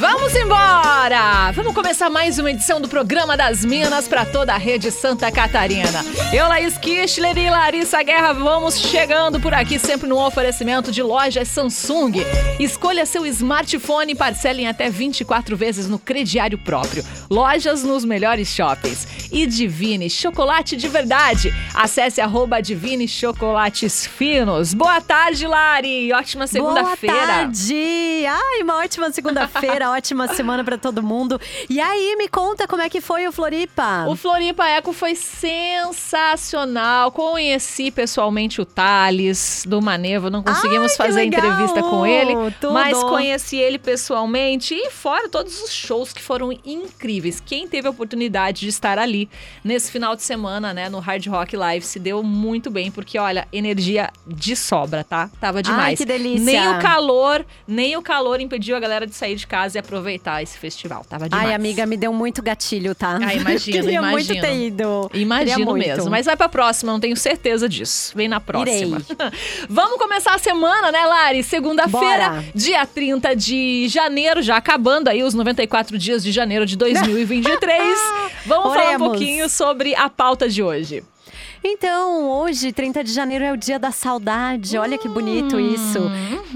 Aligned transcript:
Vamos 0.00 0.34
embora! 0.34 0.69
Vamos 1.54 1.74
começar 1.74 2.10
mais 2.10 2.38
uma 2.38 2.50
edição 2.50 2.78
do 2.78 2.86
programa 2.86 3.34
das 3.34 3.64
Minas 3.64 4.06
para 4.06 4.26
toda 4.26 4.52
a 4.52 4.58
rede 4.58 4.90
Santa 4.90 5.32
Catarina. 5.32 6.04
Eu, 6.30 6.46
Laís 6.46 6.76
Kischler 6.76 7.38
e 7.38 7.48
Larissa 7.48 8.02
Guerra, 8.02 8.34
vamos 8.34 8.78
chegando 8.78 9.40
por 9.40 9.54
aqui 9.54 9.78
sempre 9.78 10.06
no 10.06 10.22
oferecimento 10.22 10.92
de 10.92 11.02
lojas 11.02 11.48
Samsung. 11.48 12.12
Escolha 12.58 13.06
seu 13.06 13.24
smartphone 13.24 14.12
e 14.12 14.14
parcele 14.14 14.62
em 14.62 14.68
até 14.68 14.90
24 14.90 15.56
vezes 15.56 15.88
no 15.88 15.98
crediário 15.98 16.58
próprio. 16.58 17.02
Lojas 17.30 17.82
nos 17.82 18.04
melhores 18.04 18.48
shoppings. 18.48 19.30
E 19.32 19.46
Divine 19.46 20.10
Chocolate 20.10 20.76
de 20.76 20.86
Verdade. 20.86 21.54
Acesse 21.72 22.20
arroba 22.20 22.60
Divine 22.60 23.08
Chocolates 23.08 24.06
Finos. 24.06 24.74
Boa 24.74 25.00
tarde, 25.00 25.46
Lari! 25.46 26.12
Ótima 26.12 26.46
segunda-feira. 26.46 27.16
Boa 27.16 27.26
tarde! 27.26 28.26
Ai, 28.26 28.62
uma 28.62 28.76
ótima 28.78 29.10
segunda-feira, 29.10 29.88
ótima 29.96 30.28
semana 30.28 30.62
para 30.62 30.76
todo 30.90 31.02
mundo. 31.02 31.40
E 31.68 31.80
aí, 31.80 32.16
me 32.16 32.28
conta 32.28 32.66
como 32.66 32.82
é 32.82 32.88
que 32.90 33.00
foi 33.00 33.26
o 33.26 33.32
Floripa? 33.32 34.06
O 34.08 34.16
Floripa 34.16 34.66
Eco 34.68 34.92
foi 34.92 35.14
sensacional. 35.14 37.12
Conheci 37.12 37.90
pessoalmente 37.90 38.60
o 38.60 38.64
Thales 38.64 39.64
do 39.66 39.80
Manevo. 39.80 40.28
Não 40.28 40.42
conseguimos 40.42 40.92
Ai, 40.92 40.96
fazer 40.96 41.20
legal! 41.20 41.40
entrevista 41.40 41.82
com 41.82 42.04
ele, 42.04 42.34
Tudo. 42.60 42.72
mas 42.72 43.00
conheci 43.02 43.56
ele 43.56 43.78
pessoalmente 43.78 44.74
e 44.74 44.90
fora 44.90 45.28
todos 45.28 45.62
os 45.62 45.72
shows 45.72 46.12
que 46.12 46.20
foram 46.20 46.52
incríveis. 46.64 47.40
Quem 47.40 47.68
teve 47.68 47.86
a 47.86 47.90
oportunidade 47.90 48.60
de 48.60 48.68
estar 48.68 48.98
ali 48.98 49.28
nesse 49.62 49.92
final 49.92 50.16
de 50.16 50.22
semana, 50.22 50.74
né, 50.74 50.88
no 50.88 50.98
Hard 50.98 51.24
Rock 51.26 51.56
Live, 51.56 51.84
se 51.84 51.98
deu 51.98 52.22
muito 52.22 52.70
bem, 52.70 52.90
porque 52.90 53.18
olha, 53.18 53.46
energia 53.52 54.10
de 54.26 54.56
sobra, 54.56 55.04
tá? 55.04 55.30
Tava 55.40 55.62
demais. 55.62 55.98
que 55.98 56.04
delícia. 56.04 56.44
Nem 56.44 56.68
o 56.68 56.80
calor, 56.80 57.46
nem 57.66 57.96
o 57.96 58.02
calor 58.02 58.40
impediu 58.40 58.76
a 58.76 58.80
galera 58.80 59.06
de 59.06 59.14
sair 59.14 59.36
de 59.36 59.46
casa 59.46 59.78
e 59.78 59.80
aproveitar 59.80 60.42
esse 60.42 60.58
festival. 60.58 60.79
Tava 60.88 61.28
demais. 61.28 61.48
Ai, 61.48 61.54
amiga, 61.54 61.84
me 61.86 61.96
deu 61.96 62.12
muito 62.12 62.42
gatilho, 62.42 62.94
tá? 62.94 63.18
Ah, 63.22 63.34
imagino, 63.34 63.80
Queria 63.80 63.98
imagino. 63.98 64.10
muito 64.10 64.40
ter 64.40 64.54
ido. 64.66 65.10
Imagino 65.14 65.64
muito. 65.64 65.86
mesmo. 65.86 66.10
Mas 66.10 66.26
vai 66.26 66.36
pra 66.36 66.48
próxima, 66.48 66.92
não 66.92 67.00
tenho 67.00 67.16
certeza 67.16 67.68
disso. 67.68 68.12
Vem 68.14 68.28
na 68.28 68.40
próxima. 68.40 68.98
Irei. 68.98 69.30
Vamos 69.68 69.98
começar 69.98 70.34
a 70.34 70.38
semana, 70.38 70.90
né, 70.92 71.04
Lari? 71.04 71.42
Segunda-feira, 71.42 72.44
dia 72.54 72.84
30 72.86 73.34
de 73.36 73.88
janeiro, 73.88 74.42
já 74.42 74.56
acabando 74.56 75.08
aí 75.08 75.22
os 75.22 75.34
94 75.34 75.96
dias 75.98 76.22
de 76.22 76.32
janeiro 76.32 76.64
de 76.66 76.76
2023. 76.76 77.98
Vamos 78.46 78.72
falar 78.72 78.84
um 78.84 78.88
Oremos. 78.88 79.08
pouquinho 79.08 79.48
sobre 79.48 79.94
a 79.94 80.08
pauta 80.08 80.48
de 80.48 80.62
hoje. 80.62 81.02
Então, 81.62 82.28
hoje, 82.30 82.72
30 82.72 83.04
de 83.04 83.12
janeiro, 83.12 83.44
é 83.44 83.52
o 83.52 83.56
dia 83.56 83.78
da 83.78 83.90
saudade. 83.90 84.78
Olha 84.78 84.96
que 84.96 85.08
bonito 85.08 85.56
Hum, 85.56 85.60
isso. 85.60 85.98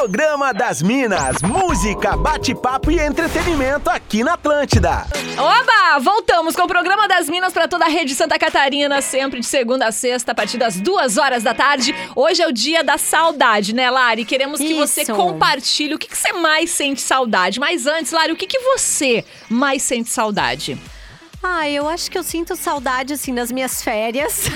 Programa 0.00 0.54
das 0.54 0.80
Minas, 0.80 1.42
música, 1.42 2.16
bate-papo 2.16 2.90
e 2.90 2.98
entretenimento 2.98 3.90
aqui 3.90 4.24
na 4.24 4.32
Atlântida. 4.32 5.06
Oba! 5.36 5.98
Voltamos 6.00 6.56
com 6.56 6.62
o 6.62 6.66
programa 6.66 7.06
das 7.06 7.28
Minas 7.28 7.52
para 7.52 7.68
toda 7.68 7.84
a 7.84 7.88
rede 7.88 8.14
Santa 8.14 8.38
Catarina, 8.38 9.02
sempre 9.02 9.40
de 9.40 9.46
segunda 9.46 9.88
a 9.88 9.92
sexta, 9.92 10.32
a 10.32 10.34
partir 10.34 10.56
das 10.56 10.80
duas 10.80 11.18
horas 11.18 11.42
da 11.42 11.52
tarde. 11.52 11.94
Hoje 12.16 12.40
é 12.40 12.48
o 12.48 12.52
dia 12.52 12.82
da 12.82 12.96
saudade, 12.96 13.74
né, 13.74 13.90
Lari? 13.90 14.24
Queremos 14.24 14.58
que 14.58 14.72
você 14.72 15.02
Isso. 15.02 15.14
compartilhe 15.14 15.94
o 15.94 15.98
que, 15.98 16.08
que 16.08 16.16
você 16.16 16.32
mais 16.32 16.70
sente 16.70 17.02
saudade. 17.02 17.60
Mas 17.60 17.86
antes, 17.86 18.10
Lari, 18.10 18.32
o 18.32 18.36
que, 18.36 18.46
que 18.46 18.58
você 18.58 19.22
mais 19.50 19.82
sente 19.82 20.08
saudade? 20.08 20.78
Ah, 21.42 21.68
eu 21.70 21.88
acho 21.88 22.10
que 22.10 22.18
eu 22.18 22.22
sinto 22.22 22.54
saudade, 22.54 23.14
assim, 23.14 23.34
das 23.34 23.50
minhas 23.50 23.82
férias. 23.82 24.44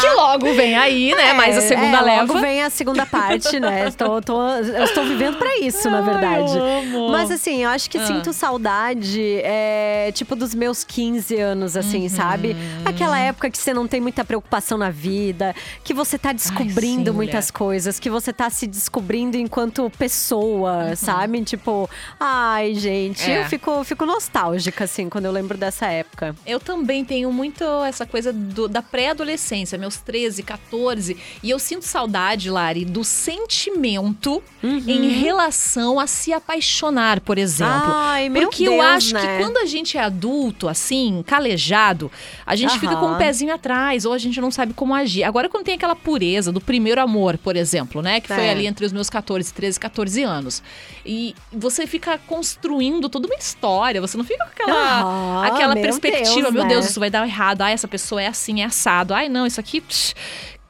Que 0.00 0.08
logo 0.08 0.52
vem 0.54 0.76
aí, 0.76 1.14
né? 1.14 1.32
mais 1.34 1.56
a 1.56 1.58
É, 1.58 1.60
segunda 1.68 1.98
é, 1.98 2.00
leva. 2.00 2.20
Logo 2.32 2.40
vem 2.40 2.62
a 2.62 2.70
segunda 2.70 3.06
parte, 3.06 3.60
né? 3.60 3.86
Estou, 3.88 4.20
tô- 4.20 4.48
eu 4.48 4.84
estou 4.84 5.04
vivendo 5.04 5.36
pra 5.38 5.58
isso, 5.58 5.88
na 5.88 6.00
verdade. 6.00 6.52
eu. 6.56 7.08
Mas 7.10 7.30
assim, 7.30 7.62
eu 7.62 7.70
acho 7.70 7.88
que 7.88 7.98
Ah. 7.98 8.06
sinto 8.06 8.32
saudade, 8.32 9.20
é, 9.44 10.10
tipo, 10.12 10.34
dos 10.34 10.54
meus 10.54 10.82
15 10.82 11.36
anos, 11.38 11.76
assim, 11.76 12.02
Uhum. 12.04 12.08
sabe? 12.08 12.56
Aquela 12.84 13.18
época 13.18 13.50
que 13.50 13.58
você 13.58 13.72
não 13.72 13.86
tem 13.86 14.00
muita 14.00 14.24
preocupação 14.24 14.76
na 14.76 14.90
vida, 14.90 15.54
que 15.84 15.94
você 15.94 16.18
tá 16.18 16.32
descobrindo 16.32 17.10
sim, 17.10 17.16
muitas 17.16 17.50
coisas, 17.50 17.98
que 18.00 18.10
você 18.10 18.32
tá 18.32 18.50
se 18.50 18.66
descobrindo 18.66 19.36
enquanto 19.36 19.90
pessoa, 19.96 20.96
sabe? 20.96 21.40
Tipo, 21.42 21.88
ai, 22.18 22.74
gente, 22.74 23.24
Uhum. 23.30 23.36
É. 23.36 23.40
eu 23.42 23.44
fico, 23.46 23.84
fico 23.84 24.04
nostálgica, 24.06 24.84
assim, 24.84 25.08
quando 25.08 25.26
eu 25.26 25.32
lembro 25.32 25.56
dessa 25.62 25.86
época. 25.86 26.34
Eu 26.46 26.58
também 26.60 27.04
tenho 27.04 27.32
muito 27.32 27.62
essa 27.84 28.04
coisa 28.04 28.32
do- 28.32 28.68
da 28.68 28.82
pré-adolescência, 28.82 29.78
meus 29.78 29.96
13, 29.98 30.42
14. 30.42 31.16
E 31.42 31.48
eu 31.50 31.58
sinto 31.58 31.84
saudade, 31.84 32.50
Lari, 32.50 32.84
do 32.84 33.04
sentimento 33.04 34.42
Uhum. 34.62 34.82
em 34.86 35.08
relação 35.08 35.98
a 36.00 36.06
se 36.06 36.32
apaixonar, 36.32 37.20
por 37.20 37.38
exemplo. 37.38 37.72
Ai, 37.94 38.28
meu 38.28 38.42
Porque 38.48 38.64
eu 38.66 38.72
Deus, 38.72 38.84
acho 38.84 39.14
né? 39.14 39.20
que 39.38 39.42
quando 39.44 39.56
a 39.58 39.66
gente 39.66 39.96
é 39.98 40.00
adulto, 40.02 40.68
assim, 40.68 41.22
calejado, 41.26 42.10
a 42.46 42.54
gente 42.56 42.78
fica 42.78 42.96
com 42.96 43.06
o 43.06 43.08
Aham. 43.10 43.18
pezinho 43.18 43.54
atrás, 43.54 44.04
ou 44.04 44.12
a 44.12 44.18
gente 44.18 44.40
não 44.40 44.50
sabe 44.50 44.72
como 44.72 44.94
agir. 44.94 45.24
Agora, 45.24 45.48
quando 45.48 45.64
tem 45.64 45.74
aquela 45.74 45.96
pureza 45.96 46.50
do 46.52 46.60
primeiro 46.60 47.00
amor, 47.00 47.38
por 47.38 47.56
exemplo, 47.56 48.02
né? 48.02 48.20
Que 48.20 48.28
foi 48.28 48.46
É. 48.46 48.50
ali 48.50 48.66
entre 48.66 48.84
os 48.86 48.92
meus 48.92 49.08
14, 49.10 49.52
13, 49.52 49.78
14 49.78 50.22
anos. 50.22 50.62
E 51.04 51.34
você 51.52 51.86
fica 51.86 52.18
construindo 52.18 53.08
toda 53.08 53.26
uma 53.26 53.36
história, 53.36 54.00
você 54.00 54.16
não 54.16 54.24
fica 54.24 54.44
com 54.44 54.50
aquela, 54.50 55.00
Aham, 55.02 55.44
aquela 55.54 55.74
meu 55.74 55.82
perspectiva, 55.82 56.42
Deus, 56.42 56.52
meu 56.54 56.62
né? 56.64 56.68
Deus, 56.68 56.86
isso 56.86 57.00
vai 57.00 57.10
dar 57.10 57.26
errado. 57.26 57.62
Ah, 57.62 57.70
essa 57.70 57.88
pessoa 57.88 58.22
é 58.22 58.26
assim, 58.26 58.62
é 58.62 58.64
assado. 58.64 59.14
Ai, 59.14 59.28
não, 59.28 59.46
isso 59.46 59.60
aqui. 59.60 59.80
psh. 59.80 60.14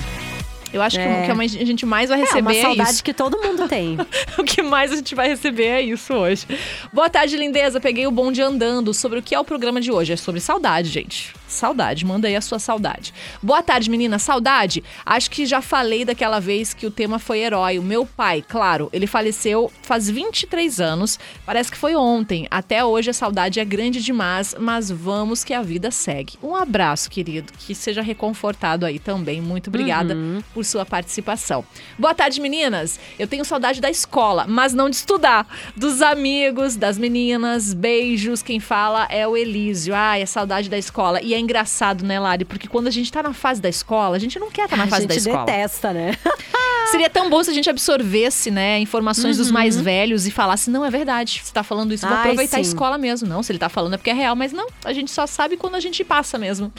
Eu 0.73 0.81
acho 0.81 0.97
que 0.97 1.03
É. 1.05 1.21
o 1.21 1.25
que 1.25 1.31
a 1.61 1.65
gente 1.65 1.85
mais 1.85 2.09
vai 2.09 2.19
É 2.19 2.21
receber 2.23 2.41
uma 2.41 2.55
é 2.55 2.61
saudade 2.61 2.89
isso. 2.91 3.03
que 3.03 3.13
todo 3.13 3.37
mundo 3.41 3.67
tem. 3.69 3.97
o 4.37 4.43
que 4.43 4.61
mais 4.61 4.91
a 4.91 4.95
gente 4.97 5.15
vai 5.15 5.27
receber 5.27 5.65
é 5.67 5.81
isso 5.81 6.13
hoje. 6.13 6.45
Boa 6.93 7.09
tarde, 7.09 7.37
lindeza. 7.37 7.79
Peguei 7.79 8.05
o 8.07 8.11
bonde 8.11 8.41
andando. 8.41 8.93
Sobre 8.93 9.19
o 9.19 9.21
que 9.21 9.33
é 9.35 9.39
o 9.39 9.43
programa 9.45 9.79
de 9.81 9.91
hoje? 9.91 10.13
É 10.13 10.15
sobre 10.17 10.39
saudade, 10.41 10.89
gente. 10.89 11.33
Saudade. 11.47 12.05
Manda 12.05 12.27
aí 12.27 12.35
a 12.35 12.41
sua 12.41 12.59
saudade. 12.59 13.13
Boa 13.41 13.63
tarde, 13.63 13.89
menina. 13.89 14.19
Saudade? 14.19 14.83
Acho 15.05 15.31
que 15.31 15.45
já 15.45 15.61
falei 15.61 16.03
daquela 16.03 16.39
vez 16.39 16.73
que 16.73 16.85
o 16.85 16.91
tema 16.91 17.19
foi 17.19 17.39
herói. 17.39 17.79
O 17.79 17.83
meu 17.83 18.05
pai, 18.05 18.43
claro, 18.47 18.89
ele 18.91 19.07
faleceu 19.07 19.71
faz 19.81 20.09
23 20.09 20.79
anos. 20.79 21.19
Parece 21.45 21.71
que 21.71 21.77
foi 21.77 21.95
ontem. 21.95 22.47
Até 22.51 22.83
hoje 22.83 23.09
a 23.09 23.13
saudade 23.13 23.59
é 23.59 23.65
grande 23.65 24.03
demais, 24.03 24.55
mas 24.59 24.91
vamos 24.91 25.43
que 25.43 25.53
a 25.53 25.61
vida 25.61 25.89
segue. 25.91 26.33
Um 26.43 26.55
abraço, 26.55 27.09
querido. 27.09 27.53
Que 27.57 27.73
seja 27.73 28.01
reconfortado 28.01 28.85
aí 28.85 28.99
também. 28.99 29.41
Muito 29.41 29.69
obrigada 29.69 30.15
por 30.53 30.65
sua 30.65 30.85
participação. 30.85 31.65
Boa 31.97 32.13
tarde, 32.13 32.41
meninas. 32.41 32.99
Eu 33.17 33.27
tenho 33.27 33.45
saudade 33.45 33.79
da 33.79 33.89
escola, 33.89 34.45
mas 34.47 34.73
não 34.73 34.89
de 34.89 34.97
estudar. 34.97 35.47
Dos 35.75 36.01
amigos, 36.01 36.75
das 36.75 36.97
meninas, 36.97 37.73
beijos. 37.73 38.41
Quem 38.41 38.59
fala 38.59 39.07
é 39.09 39.27
o 39.27 39.37
Elísio. 39.37 39.95
Ai, 39.95 40.21
é 40.21 40.25
saudade 40.25 40.69
da 40.69 40.77
escola. 40.77 41.21
E 41.21 41.36
é 41.37 41.39
engraçado, 41.39 42.05
né, 42.05 42.19
Lari? 42.19 42.45
Porque 42.45 42.67
quando 42.67 42.87
a 42.87 42.91
gente 42.91 43.11
tá 43.11 43.23
na 43.23 43.33
fase 43.33 43.61
da 43.61 43.69
escola, 43.69 44.15
a 44.15 44.19
gente 44.19 44.39
não 44.39 44.49
quer 44.49 44.65
estar 44.65 44.77
na 44.77 44.83
a 44.83 44.87
fase 44.87 45.03
gente 45.03 45.09
da 45.09 45.15
escola. 45.15 45.45
detesta, 45.45 45.93
né? 45.93 46.15
Seria 46.91 47.09
tão 47.09 47.29
bom 47.29 47.43
se 47.43 47.49
a 47.49 47.53
gente 47.53 47.69
absorvesse, 47.69 48.49
né, 48.49 48.79
informações 48.79 49.37
dos 49.37 49.51
mais 49.51 49.79
velhos 49.79 50.25
e 50.25 50.31
falasse, 50.31 50.69
não, 50.69 50.85
é 50.85 50.89
verdade, 50.89 51.41
você 51.43 51.51
tá 51.51 51.61
falando 51.61 51.93
isso, 51.93 52.07
vou 52.07 52.15
Ai, 52.15 52.21
aproveitar 52.23 52.57
a 52.57 52.63
sim. 52.63 52.69
escola 52.69 52.97
mesmo. 52.97 53.27
Não, 53.27 53.43
se 53.43 53.51
ele 53.51 53.59
tá 53.59 53.67
falando 53.67 53.95
é 53.95 53.97
porque 53.97 54.09
é 54.09 54.13
real, 54.13 54.35
mas 54.35 54.53
não, 54.53 54.67
a 54.85 54.93
gente 54.93 55.11
só 55.11 55.27
sabe 55.27 55.57
quando 55.57 55.75
a 55.75 55.81
gente 55.81 56.03
passa 56.05 56.37
mesmo. 56.37 56.71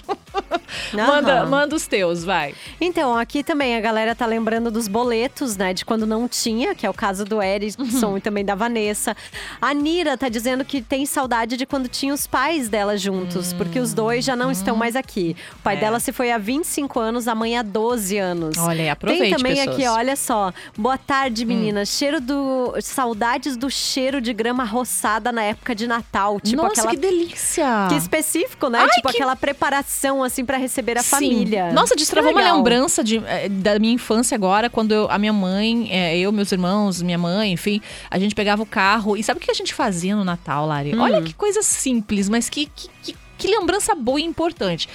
manda, 0.95 1.47
manda 1.47 1.77
os 1.77 1.87
teus, 1.87 2.25
vai. 2.25 2.55
Então, 2.81 3.17
aqui 3.17 3.43
também 3.43 3.77
a 3.77 3.81
galera 3.81 4.15
tá 4.15 4.25
lembrando 4.25 4.71
dos 4.71 4.89
boletos, 4.89 5.57
né? 5.57 5.75
De 5.75 5.85
quando 5.85 6.07
não 6.07 6.27
tinha, 6.27 6.75
que 6.75 6.87
é 6.87 6.91
o 6.91 6.95
caso 6.95 7.25
do 7.25 7.43
Erickson 7.43 8.17
e 8.17 8.21
também 8.21 8.45
da 8.45 8.55
Vanessa. 8.55 9.17
A 9.61 9.75
Nira 9.75 10.17
tá 10.17 10.29
dizendo 10.29 10.65
que 10.65 10.81
tem 10.81 11.05
saudade 11.05 11.57
de 11.57 11.67
quando 11.67 11.89
tinha 11.89 12.15
os 12.15 12.27
pais 12.27 12.69
dela 12.69 12.97
juntos, 12.97 13.53
porque 13.53 13.79
os 13.79 13.93
dois 13.93 14.25
já 14.25 14.35
não 14.35 14.48
estão 14.51 14.77
mais 14.77 14.97
aqui. 14.97 15.37
O 15.59 15.63
pai 15.63 15.77
É. 15.77 15.81
dela 15.81 16.01
se 16.01 16.13
foi 16.13 16.31
há 16.33 16.39
25 16.39 16.99
anos, 17.01 17.29
a 17.29 17.35
mãe 17.35 17.57
há 17.57 17.63
12 17.63 18.17
anos. 18.19 18.57
Olha 18.59 18.93
aproveite, 18.93 19.23
Tem 19.23 19.37
também 19.37 19.55
pessoas. 19.57 19.69
Hum. 19.77 19.79
aqui, 19.81 19.89
olha 19.89 20.17
só. 20.17 20.53
Boa 20.77 20.99
tarde, 20.99 21.45
meninas. 21.45 21.89
Cheiro 21.91 22.21
do. 22.21 22.75
Saudades 22.81 23.57
do 23.57 23.71
cheiro 23.71 24.21
de 24.21 24.33
grama 24.33 24.65
roçada 24.65 25.31
na 25.33 25.43
época 25.43 25.75
de 25.75 25.87
Natal. 25.87 26.41
Tipo 26.41 26.63
Nossa, 26.63 26.73
aquela. 26.83 26.91
que 26.91 26.97
delícia! 26.97 27.87
Que 27.89 27.97
específico, 27.97 28.69
né? 28.69 28.81
Ai, 28.81 28.89
tipo 28.91 29.09
que- 29.09 29.17
aquela 29.17 29.37
preparação, 29.37 30.23
assim, 30.23 30.45
pra 30.45 30.57
receber 30.57 30.99
a 30.99 31.03
Sim. 31.03 31.09
família. 31.11 31.73
Nossa, 31.73 31.95
destravou 31.97 32.33
uma 32.33 32.41
lembrança 32.55 33.03
de, 33.05 33.19
eh, 33.27 33.49
da 33.49 33.79
minha 33.79 33.93
infância 33.95 34.35
agora, 34.35 34.69
quando 34.71 34.93
eu- 34.93 35.11
a 35.11 35.19
minha 35.19 35.33
mãe, 35.33 35.89
eh, 35.91 36.19
eu, 36.19 36.33
meus 36.33 36.51
irmãos, 36.53 37.03
minha 37.03 37.19
mãe, 37.19 37.53
enfim, 37.53 37.81
a 38.11 38.19
gente 38.19 38.35
pegava 38.35 38.63
o 38.63 38.67
carro. 38.67 39.17
E 39.17 39.23
sabe 39.23 39.39
o 39.39 39.43
que 39.43 39.51
a 39.51 39.55
gente 39.55 39.75
fazia 39.75 40.15
no 40.17 40.25
Natal, 40.25 40.67
Lari? 40.67 40.95
Hum. 40.97 41.01
Olha 41.01 41.23
que 41.23 41.35
coisa 41.35 41.63
simples, 41.63 42.29
mas 42.29 42.49
que, 42.49 42.67
que, 42.67 42.89
que, 43.03 43.15
que 43.39 43.49
lembrança 43.49 43.95
boa 43.95 44.21
e 44.21 44.25
importante. 44.25 44.89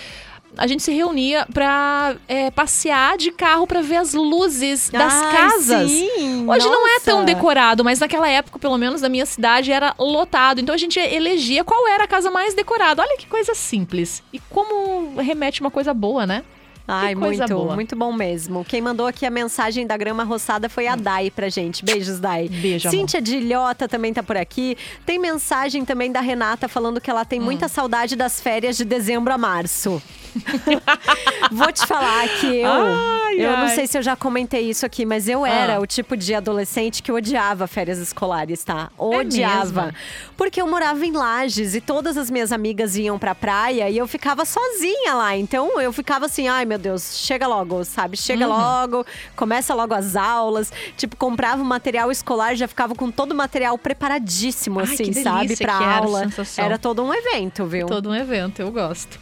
A 0.56 0.68
gente 0.68 0.84
se 0.84 0.92
reunia 0.94 1.48
pra 1.52 2.16
eh, 2.28 2.52
passear 2.52 3.18
de 3.18 3.32
carro 3.32 3.66
pra 3.66 3.82
ver 3.82 3.96
as 3.96 4.14
luzes 4.14 4.88
das 4.92 5.12
Ai, 5.12 5.32
casas. 5.36 5.90
sim, 5.90 6.48
Hoje 6.48 6.68
não 6.70 6.88
é 6.96 7.00
tão 7.00 7.22
nossa. 7.22 7.26
decorado, 7.26 7.84
mas 7.84 7.98
naquela 8.00 8.30
época, 8.30 8.60
pelo 8.60 8.78
menos 8.78 9.02
na 9.02 9.10
minha 9.10 9.26
cidade, 9.26 9.72
era 9.72 9.96
lotado. 9.98 10.62
Então 10.62 10.76
a 10.76 10.78
gente 10.78 11.00
elegia 11.00 11.64
qual 11.64 11.88
era 11.88 12.04
a 12.04 12.08
casa 12.08 12.30
mais 12.30 12.54
decorada. 12.54 13.02
Olha 13.02 13.18
que 13.18 13.26
coisa 13.26 13.56
simples. 13.56 14.22
E 14.32 14.38
como 14.40 15.20
remete 15.20 15.60
uma 15.60 15.72
coisa 15.72 15.92
boa, 15.92 16.28
né? 16.28 16.44
Ai, 16.88 17.16
muito, 17.16 17.48
boa. 17.48 17.76
muito 17.76 17.96
bom 17.96 18.12
mesmo. 18.12 18.66
Quem 18.66 18.82
mandou 18.82 19.08
aqui 19.08 19.26
a 19.26 19.30
mensagem 19.30 19.88
da 19.88 19.96
grama 19.96 20.24
roçada 20.24 20.68
foi 20.68 20.86
a 20.88 20.96
Dai 20.96 21.32
pra 21.32 21.48
gente. 21.48 21.84
Beijos, 21.84 22.20
Dai. 22.20 22.50
Beijo, 22.50 22.90
amor. 22.90 23.00
Cíntia 23.00 23.22
Dilhota 23.22 23.88
também 23.88 24.14
tá 24.14 24.22
por 24.22 24.36
aqui. 24.36 24.78
Tem 25.06 25.18
mensagem 25.18 25.86
também 25.86 26.12
da 26.12 26.20
Renata 26.20 26.68
falando 26.68 27.00
que 27.00 27.10
ela 27.10 27.24
tem 27.24 27.40
Hum. 27.40 27.44
muita 27.46 27.68
saudade 27.70 28.16
das 28.16 28.42
férias 28.42 28.76
de 28.76 28.84
dezembro 28.84 29.32
a 29.34 29.38
março. 29.38 30.02
Vou 31.52 31.72
te 31.72 31.86
falar 31.86 32.28
que 32.40 32.48
eu. 32.62 32.70
Ai, 32.70 33.36
eu 33.40 33.52
não 33.52 33.64
ai. 33.68 33.76
sei 33.76 33.88
se 33.88 33.98
eu 33.98 34.02
já 34.02 34.16
comentei 34.16 34.70
isso 34.70 34.86
aqui, 34.86 35.06
mas 35.06 35.28
eu 35.28 35.46
era 35.46 35.76
Ah. 35.76 35.80
o 35.80 35.88
tipo 35.88 36.16
de 36.18 36.34
adolescente 36.34 37.02
que 37.04 37.12
odiava 37.12 37.68
férias 37.68 37.98
escolares, 38.00 38.64
tá? 38.64 38.90
É 38.98 39.04
Odiava. 39.04 39.84
mesmo? 39.86 39.98
Porque 40.38 40.62
eu 40.62 40.68
morava 40.68 41.06
em 41.06 41.12
Lages 41.12 41.76
e 41.76 41.82
todas 41.82 42.18
as 42.18 42.30
minhas 42.30 42.52
amigas 42.52 42.96
iam 42.96 43.18
pra 43.20 43.34
praia 43.36 43.90
e 43.90 43.98
eu 43.98 44.08
ficava 44.08 44.46
sozinha 44.46 45.14
lá. 45.14 45.36
Então 45.38 45.80
eu 45.80 45.92
ficava 45.94 46.26
assim, 46.26 46.48
ai 46.48 46.66
meu 46.66 46.78
Deus, 46.78 47.18
chega 47.20 47.48
logo, 47.48 47.84
sabe? 47.84 48.18
Chega 48.18 48.48
Uhum. 48.48 48.54
logo, 48.58 49.06
começa 49.36 49.74
logo 49.74 49.94
as 49.94 50.16
aulas. 50.16 50.72
Tipo, 50.98 51.16
comprava 51.16 51.62
o 51.62 51.66
material 51.66 52.12
escolar, 52.12 52.56
já 52.56 52.68
ficava 52.68 52.96
com 52.96 53.10
todo 53.12 53.32
o 53.32 53.36
material 53.36 53.78
preparadíssimo, 53.78 54.80
Ai, 54.80 54.86
assim, 54.86 55.14
sabe? 55.14 55.56
Pra 55.58 55.74
era, 55.82 55.98
aula. 55.98 56.20
sensação. 56.24 56.64
Era 56.66 56.78
todo 56.78 57.04
um 57.04 57.14
evento, 57.14 57.66
viu? 57.66 57.88
Todo 57.88 58.10
um 58.10 58.16
evento, 58.16 58.62
eu 58.62 58.72
gosto. 58.72 59.20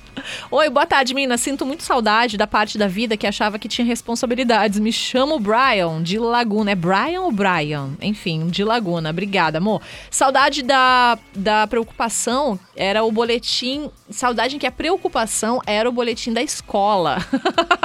Oi, 0.49 0.69
boa 0.69 0.85
tarde, 0.85 1.13
menina. 1.13 1.37
Sinto 1.37 1.65
muito 1.65 1.83
saudade 1.83 2.37
da 2.37 2.45
parte 2.45 2.77
da 2.77 2.87
vida 2.87 3.15
que 3.15 3.25
achava 3.25 3.57
que 3.57 3.67
tinha 3.67 3.85
responsabilidades. 3.85 4.79
Me 4.79 4.91
chamo 4.91 5.39
Brian, 5.39 6.01
de 6.03 6.19
Laguna. 6.19 6.71
É 6.71 6.75
Brian 6.75 7.21
ou 7.21 7.31
Brian? 7.31 7.91
Enfim, 8.01 8.47
de 8.47 8.63
Laguna. 8.63 9.09
Obrigada, 9.09 9.57
amor. 9.57 9.81
Saudade 10.09 10.63
da, 10.63 11.17
da 11.35 11.67
preocupação 11.67 12.59
era 12.75 13.03
o 13.03 13.11
boletim. 13.11 13.89
Saudade 14.09 14.57
que 14.57 14.67
a 14.67 14.71
preocupação 14.71 15.61
era 15.65 15.87
o 15.87 15.91
boletim 15.91 16.33
da 16.33 16.41
escola. 16.41 17.17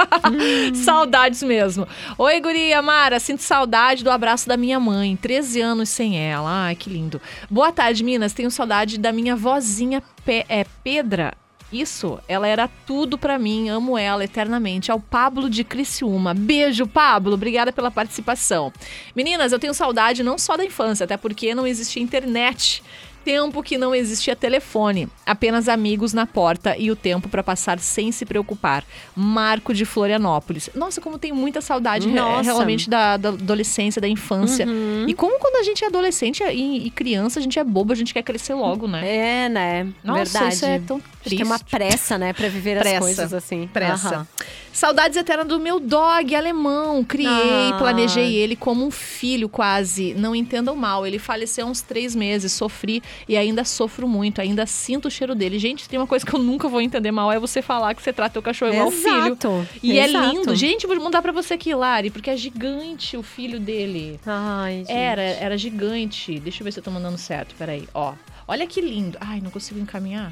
Saudades 0.83 1.41
mesmo. 1.43 1.87
Oi, 2.17 2.39
guria 2.41 2.81
Mara. 2.81 3.19
Sinto 3.19 3.41
saudade 3.41 4.03
do 4.03 4.11
abraço 4.11 4.47
da 4.47 4.57
minha 4.57 4.79
mãe. 4.79 5.15
13 5.15 5.61
anos 5.61 5.89
sem 5.89 6.19
ela. 6.19 6.65
Ai, 6.65 6.75
que 6.75 6.89
lindo. 6.89 7.21
Boa 7.49 7.71
tarde, 7.71 8.03
Minas. 8.03 8.33
Tenho 8.33 8.51
saudade 8.51 8.97
da 8.97 9.11
minha 9.11 9.35
vozinha 9.35 10.03
Pe 10.25 10.45
é, 10.49 10.65
Pedra. 10.83 11.33
Isso, 11.71 12.19
ela 12.27 12.47
era 12.47 12.69
tudo 12.85 13.17
pra 13.17 13.37
mim, 13.37 13.69
amo 13.69 13.97
ela 13.97 14.23
eternamente. 14.23 14.91
Ao 14.91 14.99
Pablo 14.99 15.49
de 15.49 15.63
Criciúma. 15.63 16.33
Beijo, 16.33 16.87
Pablo, 16.87 17.33
obrigada 17.33 17.73
pela 17.73 17.91
participação. 17.91 18.71
Meninas, 19.15 19.51
eu 19.51 19.59
tenho 19.59 19.73
saudade 19.73 20.23
não 20.23 20.37
só 20.37 20.55
da 20.55 20.63
infância, 20.63 21.03
até 21.03 21.17
porque 21.17 21.53
não 21.53 21.67
existia 21.67 22.01
internet. 22.01 22.83
Tempo 23.25 23.61
que 23.61 23.77
não 23.77 23.93
existia 23.93 24.37
telefone, 24.37 25.09
apenas 25.25 25.67
amigos 25.67 26.13
na 26.13 26.25
porta 26.25 26.77
e 26.77 26.89
o 26.89 26.95
tempo 26.95 27.27
pra 27.27 27.43
passar 27.43 27.77
sem 27.77 28.09
se 28.09 28.25
preocupar. 28.25 28.85
Marco 29.13 29.73
de 29.73 29.83
Florianópolis. 29.83 30.69
Nossa, 30.73 31.01
como 31.01 31.19
tenho 31.19 31.35
muita 31.35 31.59
saudade 31.59 32.07
Nossa. 32.07 32.43
realmente 32.43 32.89
da, 32.89 33.17
da 33.17 33.29
adolescência, 33.29 34.01
da 34.01 34.07
infância. 34.07 34.65
Uhum. 34.65 35.03
E 35.09 35.13
como 35.13 35.37
quando 35.39 35.57
a 35.57 35.63
gente 35.63 35.83
é 35.83 35.87
adolescente 35.87 36.41
e, 36.41 36.87
e 36.87 36.89
criança, 36.89 37.39
a 37.39 37.41
gente 37.41 37.59
é 37.59 37.65
bobo, 37.65 37.91
a 37.91 37.97
gente 37.97 38.13
quer 38.13 38.23
crescer 38.23 38.53
logo, 38.53 38.87
né? 38.87 39.05
É, 39.05 39.49
né? 39.49 39.87
Nossa, 40.01 40.23
Verdade. 40.23 40.53
isso 40.53 40.65
é 40.65 40.79
tão 40.79 41.01
triste. 41.27 41.37
Tem 41.43 41.45
uma 41.45 41.59
pressa, 41.59 42.17
né, 42.17 42.33
pra 42.33 42.47
viver 42.49 42.79
Pressa. 42.79 42.95
as 42.97 42.99
coisas 43.03 43.33
assim. 43.33 43.67
Pressa. 43.67 44.07
Aham. 44.09 44.27
Saudades 44.73 45.17
eternas 45.17 45.47
do 45.47 45.59
meu 45.59 45.79
dog 45.79 46.35
alemão. 46.35 47.03
Criei, 47.03 47.31
Ah. 47.73 47.75
planejei 47.79 48.35
ele 48.35 48.55
como 48.55 48.85
um 48.85 48.91
filho 48.91 49.49
quase. 49.49 50.13
Não 50.13 50.35
entendam 50.35 50.75
mal, 50.75 51.05
ele 51.07 51.17
faleceu 51.17 51.65
há 51.65 51.69
uns 51.69 51.81
três 51.81 52.15
meses. 52.15 52.51
Sofri 52.51 53.01
e 53.27 53.35
ainda 53.35 53.63
sofro 53.63 54.07
muito. 54.07 54.39
Ainda 54.39 54.67
sinto 54.67 55.07
o 55.07 55.11
cheiro 55.11 55.33
dele. 55.33 55.57
Gente, 55.57 55.89
tem 55.89 55.97
uma 55.99 56.05
coisa 56.05 56.23
que 56.23 56.31
eu 56.33 56.39
nunca 56.39 56.67
vou 56.67 56.79
entender 56.79 57.11
mal. 57.11 57.31
É 57.31 57.39
você 57.39 57.59
falar 57.61 57.95
que 57.95 58.03
você 58.03 58.13
trata 58.13 58.33
teu 58.33 58.41
cachorro 58.43 58.71
igual 58.71 58.91
filho. 58.91 59.25
Exato. 59.27 59.67
E 59.81 59.97
é 59.97 60.05
lindo. 60.05 60.53
Gente, 60.55 60.85
vou 60.85 60.95
mandar 61.01 61.23
pra 61.23 61.31
você 61.31 61.55
aqui, 61.55 61.73
Lari. 61.73 62.11
Porque 62.11 62.29
é 62.29 62.37
gigante 62.37 63.17
o 63.17 63.23
filho 63.23 63.59
dele. 63.59 64.19
Ai, 64.27 64.77
gente. 64.85 64.91
Era, 64.91 65.21
era 65.23 65.57
gigante. 65.57 66.39
Deixa 66.39 66.61
eu 66.61 66.65
ver 66.65 66.71
se 66.71 66.79
eu 66.79 66.83
tô 66.83 66.91
mandando 66.91 67.17
certo. 67.17 67.55
Peraí, 67.57 67.87
ó. 67.95 68.13
Olha 68.47 68.65
que 68.67 68.79
lindo. 68.79 69.17
Ai, 69.19 69.41
não 69.41 69.49
consigo 69.49 69.79
encaminhar. 69.79 70.31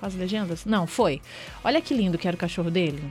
As 0.00 0.14
legendas? 0.14 0.64
Não, 0.64 0.86
foi. 0.86 1.20
Olha 1.64 1.80
que 1.80 1.92
lindo 1.94 2.16
que 2.18 2.26
era 2.28 2.34
o 2.36 2.38
cachorro 2.38 2.70
dele. 2.70 3.02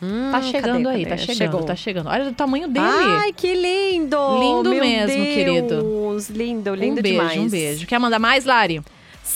Hum, 0.00 0.30
Tá 0.32 0.42
chegando 0.42 0.84
cadê, 0.84 0.96
aí, 0.96 1.04
cadê? 1.04 1.10
tá 1.10 1.16
chegando, 1.16 1.36
Chegou. 1.38 1.62
tá 1.64 1.76
chegando. 1.76 2.08
Olha 2.08 2.28
o 2.30 2.32
tamanho 2.34 2.68
dele. 2.68 2.84
Ai, 2.86 3.32
que 3.32 3.54
lindo! 3.54 4.16
Lindo 4.40 4.70
Meu 4.70 4.80
mesmo, 4.84 5.24
querido. 5.24 5.68
Deus, 5.82 6.28
Lindo, 6.28 6.74
lindo 6.74 6.98
um 6.98 7.02
beijo, 7.02 7.18
demais. 7.18 7.40
um 7.40 7.48
beijo. 7.48 7.86
Quer 7.86 7.98
mandar 8.00 8.18
mais, 8.18 8.44
Lari? 8.44 8.82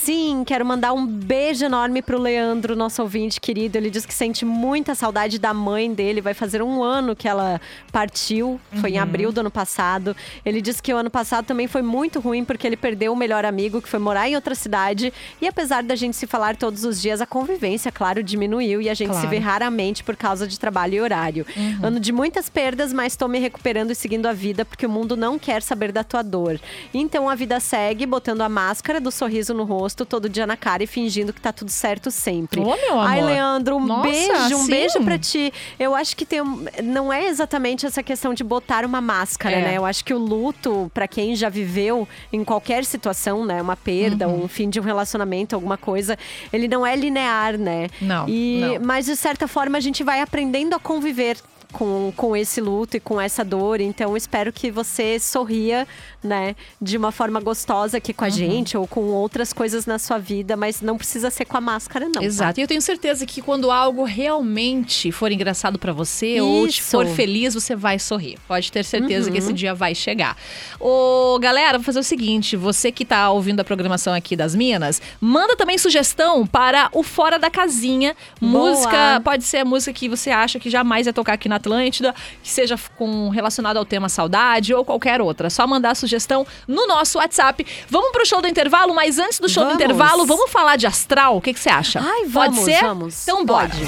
Sim, 0.03 0.43
quero 0.45 0.65
mandar 0.65 0.93
um 0.93 1.05
beijo 1.05 1.65
enorme 1.65 2.01
pro 2.01 2.17
Leandro, 2.17 2.75
nosso 2.77 3.01
ouvinte 3.01 3.41
querido. 3.41 3.77
Ele 3.77 3.89
diz 3.89 4.05
que 4.05 4.13
sente 4.13 4.45
muita 4.45 4.95
saudade 4.95 5.37
da 5.37 5.53
mãe 5.53 5.93
dele. 5.93 6.21
Vai 6.21 6.33
fazer 6.33 6.61
um 6.61 6.81
ano 6.81 7.13
que 7.15 7.27
ela 7.27 7.59
partiu, 7.91 8.59
foi 8.79 8.91
Uhum. 8.91 8.95
em 8.95 8.99
abril 8.99 9.31
do 9.33 9.41
ano 9.41 9.51
passado. 9.51 10.15
Ele 10.45 10.61
disse 10.61 10.81
que 10.81 10.93
o 10.93 10.97
ano 10.97 11.09
passado 11.09 11.45
também 11.45 11.67
foi 11.67 11.81
muito 11.81 12.19
ruim 12.21 12.45
porque 12.45 12.65
ele 12.65 12.77
perdeu 12.77 13.11
o 13.11 13.15
melhor 13.17 13.43
amigo, 13.43 13.81
que 13.81 13.89
foi 13.89 13.99
morar 13.99 14.29
em 14.29 14.35
outra 14.35 14.55
cidade. 14.55 15.11
E 15.41 15.47
apesar 15.47 15.83
da 15.83 15.95
gente 15.95 16.15
se 16.15 16.25
falar 16.27 16.55
todos 16.55 16.85
os 16.85 17.01
dias, 17.01 17.19
a 17.19 17.25
convivência, 17.25 17.91
claro, 17.91 18.23
diminuiu 18.23 18.81
e 18.81 18.89
a 18.89 18.93
gente 18.93 19.07
se 19.09 19.13
Claro. 19.13 19.29
vê 19.29 19.39
raramente 19.39 20.03
por 20.05 20.15
causa 20.15 20.47
de 20.47 20.57
trabalho 20.57 20.93
e 20.95 21.01
horário. 21.01 21.45
Uhum. 21.55 21.79
Ano 21.83 21.99
de 21.99 22.13
muitas 22.13 22.47
perdas, 22.49 22.93
mas 22.93 23.17
tô 23.17 23.27
me 23.27 23.39
recuperando 23.39 23.91
e 23.91 23.95
seguindo 23.95 24.25
a 24.27 24.33
vida 24.33 24.63
porque 24.63 24.85
o 24.85 24.89
mundo 24.89 25.17
não 25.17 25.37
quer 25.37 25.61
saber 25.61 25.91
da 25.91 26.03
tua 26.03 26.21
dor. 26.21 26.59
Então 26.93 27.27
a 27.27 27.35
vida 27.35 27.59
segue, 27.59 28.05
botando 28.05 28.41
a 28.41 28.47
máscara 28.49 29.01
do 29.01 29.11
sorriso 29.11 29.53
no 29.53 29.63
rosto, 29.63 29.86
todo 30.05 30.27
dia 30.29 30.45
na 30.47 30.57
cara 30.57 30.83
e 30.83 30.87
fingindo 30.87 31.31
que 31.33 31.39
tá 31.41 31.51
tudo 31.53 31.69
certo 31.71 32.09
sempre. 32.11 32.59
Ô, 32.61 32.75
meu 32.75 32.93
amor. 32.99 33.07
Ai, 33.07 33.21
Leandro, 33.21 33.75
um 33.77 33.85
Nossa, 33.85 34.01
beijo, 34.09 34.55
um 34.55 34.63
sim. 34.65 34.71
beijo 34.71 35.01
pra 35.03 35.17
ti. 35.17 35.53
Eu 35.79 35.93
acho 35.95 36.15
que 36.15 36.25
tem 36.25 36.41
não 36.83 37.11
é 37.11 37.25
exatamente 37.27 37.85
essa 37.85 38.01
questão 38.03 38.33
de 38.33 38.43
botar 38.43 38.85
uma 38.85 39.01
máscara, 39.01 39.55
É. 39.57 39.61
né? 39.61 39.77
Eu 39.77 39.85
acho 39.85 40.03
que 40.03 40.13
o 40.13 40.17
luto, 40.17 40.91
pra 40.93 41.07
quem 41.07 41.35
já 41.35 41.49
viveu 41.49 42.07
em 42.31 42.43
qualquer 42.43 42.85
situação, 42.85 43.45
né, 43.45 43.61
uma 43.61 43.75
perda, 43.75 44.27
Uhum. 44.27 44.45
um 44.45 44.47
fim 44.47 44.69
de 44.69 44.79
um 44.79 44.83
relacionamento, 44.83 45.55
alguma 45.55 45.77
coisa, 45.77 46.17
ele 46.51 46.67
não 46.67 46.85
é 46.85 46.95
linear, 46.95 47.57
né? 47.57 47.87
Não, 48.01 48.27
E 48.27 48.61
não. 48.79 48.85
mas 48.85 49.05
de 49.05 49.15
certa 49.15 49.47
forma 49.47 49.77
a 49.77 49.81
gente 49.81 50.03
vai 50.03 50.21
aprendendo 50.21 50.75
a 50.75 50.79
conviver 50.79 51.37
com, 51.71 52.11
com 52.15 52.35
esse 52.35 52.61
luto 52.61 52.97
e 52.97 52.99
com 52.99 53.19
essa 53.19 53.43
dor. 53.43 53.81
Então, 53.81 54.15
espero 54.15 54.51
que 54.53 54.71
você 54.71 55.19
sorria, 55.19 55.87
né, 56.23 56.55
de 56.81 56.97
uma 56.97 57.11
forma 57.11 57.39
gostosa 57.39 57.97
aqui 57.97 58.13
com 58.13 58.23
Uhum. 58.23 58.27
a 58.27 58.31
gente 58.33 58.77
ou 58.77 58.87
com 58.87 59.01
outras 59.11 59.53
coisas 59.53 59.85
na 59.85 59.99
sua 59.99 60.17
vida, 60.17 60.55
mas 60.57 60.81
não 60.81 60.97
precisa 60.97 61.29
ser 61.29 61.45
com 61.45 61.57
a 61.57 61.61
máscara, 61.61 62.05
não. 62.05 62.13
tá? 62.13 62.23
Exato. 62.23 62.59
E 62.59 62.63
eu 62.63 62.67
tenho 62.67 62.81
certeza 62.81 63.25
que 63.25 63.41
quando 63.41 63.69
algo 63.71 64.03
realmente 64.03 65.11
for 65.11 65.31
engraçado 65.31 65.77
pra 65.79 65.91
você 65.93 66.39
ou 66.41 66.67
te 66.67 66.79
Isso. 66.79 66.91
for 66.91 67.05
feliz, 67.07 67.53
você 67.53 67.75
vai 67.75 67.99
sorrir. 67.99 68.37
Pode 68.47 68.71
ter 68.71 68.83
certeza 68.83 69.27
Uhum. 69.27 69.33
que 69.33 69.37
esse 69.39 69.53
dia 69.53 69.73
vai 69.73 69.93
chegar. 69.95 70.35
Ô, 70.79 71.37
galera, 71.39 71.77
vou 71.77 71.85
fazer 71.85 71.99
o 71.99 72.03
seguinte: 72.03 72.55
você 72.55 72.91
que 72.91 73.05
tá 73.05 73.29
ouvindo 73.31 73.59
a 73.59 73.63
programação 73.63 74.13
aqui 74.13 74.35
das 74.35 74.55
Minas, 74.55 75.01
manda 75.21 75.55
também 75.55 75.77
sugestão 75.77 76.45
para 76.45 76.89
o 76.93 77.03
Fora 77.03 77.37
da 77.39 77.49
Casinha. 77.49 78.15
Boa. 78.41 78.69
Música, 78.69 79.21
pode 79.23 79.43
ser 79.43 79.57
a 79.57 79.65
música 79.65 79.93
que 79.93 80.09
você 80.09 80.29
acha 80.29 80.59
que 80.59 80.69
jamais 80.69 81.07
ia 81.07 81.13
tocar 81.13 81.33
aqui 81.33 81.47
na 81.49 81.56
Atlântida, 81.57 82.15
que 82.41 82.49
seja 82.49 82.75
com 82.97 83.29
relacionado 83.29 83.77
ao 83.77 83.85
tema 83.85 84.09
saudade 84.09 84.73
ou 84.73 84.85
qualquer 84.85 85.21
outra. 85.21 85.47
É 85.47 85.49
só 85.49 85.67
mandar 85.67 85.91
a 85.91 85.95
sugestão 85.95 86.45
no 86.67 86.87
nosso 86.87 87.17
WhatsApp. 87.17 87.65
Vamos 87.89 88.11
pro 88.11 88.25
show 88.25 88.41
do 88.41 88.47
intervalo, 88.47 88.93
mas 88.95 89.19
antes 89.19 89.39
do 89.39 89.49
show 89.49 89.63
Vamos. 89.63 89.77
do 89.77 89.83
intervalo, 89.83 90.25
vamos 90.25 90.49
falar 90.51 90.75
de 90.75 90.87
astral? 90.87 91.37
O 91.37 91.41
que, 91.41 91.53
você 91.53 91.69
acha? 91.69 91.99
Ai, 91.99 92.21
Pode 92.21 92.31
vamos, 92.31 92.63
ser? 92.63 92.81
vamos. 92.81 93.23
Então 93.23 93.45
bora. 93.45 93.69
Pode. 93.69 93.87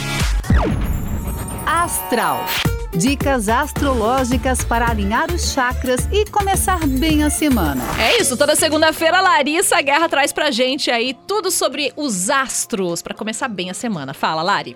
Astral. 1.65 2.45
Dicas 2.95 3.47
astrológicas 3.47 4.63
para 4.65 4.89
alinhar 4.89 5.31
os 5.31 5.53
chakras 5.53 6.07
e 6.11 6.25
começar 6.25 6.79
bem 6.87 7.23
a 7.23 7.29
semana. 7.29 7.83
É 7.99 8.19
isso, 8.19 8.35
toda 8.35 8.55
segunda-feira 8.55 9.21
Larissa 9.21 9.79
Guerra 9.79 10.09
traz 10.09 10.33
pra 10.33 10.49
gente 10.49 10.89
aí 10.89 11.15
tudo 11.27 11.51
sobre 11.51 11.93
os 11.95 12.31
astros 12.31 13.03
pra 13.03 13.13
começar 13.13 13.47
bem 13.47 13.69
a 13.69 13.75
semana. 13.75 14.13
Fala, 14.13 14.41
Lari. 14.41 14.75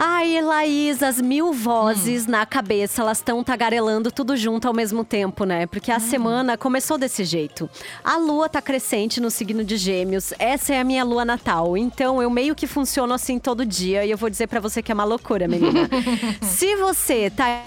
Ai, 0.00 0.40
Laís, 0.40 1.02
as 1.02 1.20
mil 1.20 1.52
vozes 1.52 2.24
na 2.28 2.46
cabeça, 2.46 3.02
elas 3.02 3.18
estão 3.18 3.42
tagarelando 3.42 4.12
tudo 4.12 4.36
junto 4.36 4.68
ao 4.68 4.72
mesmo 4.72 5.04
tempo, 5.04 5.44
né? 5.44 5.66
Porque 5.66 5.90
a 5.90 5.98
semana 5.98 6.56
começou 6.56 6.96
desse 6.96 7.24
jeito. 7.24 7.68
A 8.04 8.16
lua 8.16 8.48
tá 8.48 8.62
crescente 8.62 9.20
no 9.20 9.28
signo 9.28 9.64
de 9.64 9.76
Gêmeos. 9.76 10.32
Essa 10.38 10.74
é 10.74 10.80
a 10.80 10.84
minha 10.84 11.02
lua 11.02 11.24
natal. 11.24 11.76
Então 11.76 12.22
eu 12.22 12.30
meio 12.30 12.54
que 12.54 12.68
funciono 12.68 13.12
assim 13.12 13.40
todo 13.40 13.66
dia 13.66 14.06
e 14.06 14.10
eu 14.12 14.16
vou 14.16 14.30
dizer 14.30 14.46
pra 14.46 14.60
você 14.60 14.80
que 14.80 14.92
é 14.92 14.94
uma 14.94 15.02
loucura, 15.04 15.48
menina. 15.48 15.90
Se 16.42 16.76
você 16.76 17.28
tá 17.30 17.64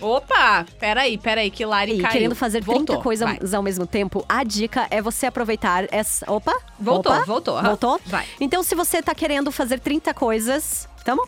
Opa, 0.00 0.64
peraí, 0.78 1.18
peraí, 1.18 1.50
que 1.50 1.64
Lari 1.64 1.98
caiu. 1.98 2.10
querendo 2.10 2.34
fazer 2.34 2.64
30 2.64 2.72
Voltou, 2.72 2.96
vai. 2.96 3.02
coisas 3.36 3.54
ao 3.54 3.62
mesmo 3.62 3.86
tempo, 3.86 4.24
a 4.26 4.42
dica 4.42 4.86
é 4.90 5.02
você 5.02 5.26
aproveitar 5.26 5.86
essa. 5.92 6.30
Opa! 6.30 6.56
Voltou, 6.78 7.12
opa, 7.12 7.24
voltou. 7.24 7.62
Voltou? 7.62 8.00
Vai. 8.06 8.26
Então, 8.40 8.62
se 8.62 8.74
você 8.74 9.02
tá 9.02 9.14
querendo 9.14 9.52
fazer 9.52 9.78
30 9.78 10.14
coisas. 10.14 10.88
Tamo? 11.04 11.22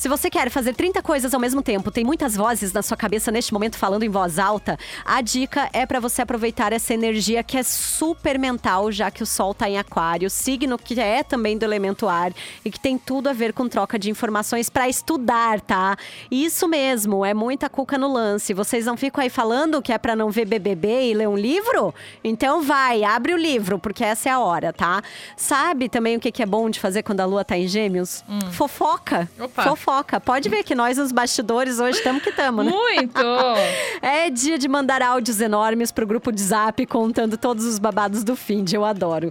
Se 0.00 0.08
você 0.08 0.30
quer 0.30 0.48
fazer 0.48 0.74
30 0.74 1.02
coisas 1.02 1.34
ao 1.34 1.38
mesmo 1.38 1.60
tempo, 1.60 1.90
tem 1.90 2.04
muitas 2.04 2.34
vozes 2.34 2.72
na 2.72 2.80
sua 2.80 2.96
cabeça 2.96 3.30
neste 3.30 3.52
momento 3.52 3.76
falando 3.76 4.02
em 4.02 4.08
voz 4.08 4.38
alta, 4.38 4.78
a 5.04 5.20
dica 5.20 5.68
é 5.74 5.84
para 5.84 6.00
você 6.00 6.22
aproveitar 6.22 6.72
essa 6.72 6.94
energia 6.94 7.42
que 7.42 7.58
é 7.58 7.62
super 7.62 8.38
mental, 8.38 8.90
já 8.90 9.10
que 9.10 9.22
o 9.22 9.26
Sol 9.26 9.52
tá 9.52 9.68
em 9.68 9.76
Aquário, 9.76 10.30
signo 10.30 10.78
que 10.78 10.98
é 10.98 11.22
também 11.22 11.58
do 11.58 11.66
elemento 11.66 12.08
ar 12.08 12.32
e 12.64 12.70
que 12.70 12.80
tem 12.80 12.96
tudo 12.96 13.28
a 13.28 13.34
ver 13.34 13.52
com 13.52 13.68
troca 13.68 13.98
de 13.98 14.08
informações 14.08 14.70
para 14.70 14.88
estudar, 14.88 15.60
tá? 15.60 15.98
Isso 16.30 16.66
mesmo, 16.66 17.22
é 17.22 17.34
muita 17.34 17.68
cuca 17.68 17.98
no 17.98 18.10
lance. 18.10 18.54
Vocês 18.54 18.86
não 18.86 18.96
ficam 18.96 19.22
aí 19.22 19.28
falando 19.28 19.82
que 19.82 19.92
é 19.92 19.98
para 19.98 20.16
não 20.16 20.30
ver 20.30 20.46
BBB 20.46 21.10
e 21.10 21.12
ler 21.12 21.28
um 21.28 21.36
livro? 21.36 21.94
Então 22.24 22.62
vai, 22.62 23.04
abre 23.04 23.34
o 23.34 23.36
livro, 23.36 23.78
porque 23.78 24.02
essa 24.02 24.30
é 24.30 24.32
a 24.32 24.40
hora, 24.40 24.72
tá? 24.72 25.02
Sabe 25.36 25.90
também 25.90 26.16
o 26.16 26.20
que 26.20 26.42
é 26.42 26.46
bom 26.46 26.70
de 26.70 26.80
fazer 26.80 27.02
quando 27.02 27.20
a 27.20 27.26
lua 27.26 27.44
tá 27.44 27.58
em 27.58 27.68
Gêmeos? 27.68 28.24
Fofoca. 28.52 29.28
Opa. 29.38 29.62
Fofoca. 29.62 29.89
Pode 30.24 30.48
ver 30.48 30.62
que 30.62 30.74
nós, 30.74 30.98
nos 30.98 31.12
bastidores, 31.12 31.78
hoje 31.78 31.98
estamos 31.98 32.22
que 32.22 32.30
estamos, 32.30 32.64
né? 32.64 32.70
Muito! 32.70 33.20
É 34.02 34.30
dia 34.30 34.58
de 34.58 34.66
mandar 34.68 35.02
áudios 35.02 35.40
enormes 35.40 35.92
pro 35.92 36.06
grupo 36.06 36.32
de 36.32 36.42
zap 36.42 36.84
contando 36.86 37.36
todos 37.36 37.64
os 37.64 37.78
babados 37.78 38.24
do 38.24 38.34
fim 38.34 38.64
de 38.64 38.74
eu 38.74 38.84
adoro. 38.84 39.30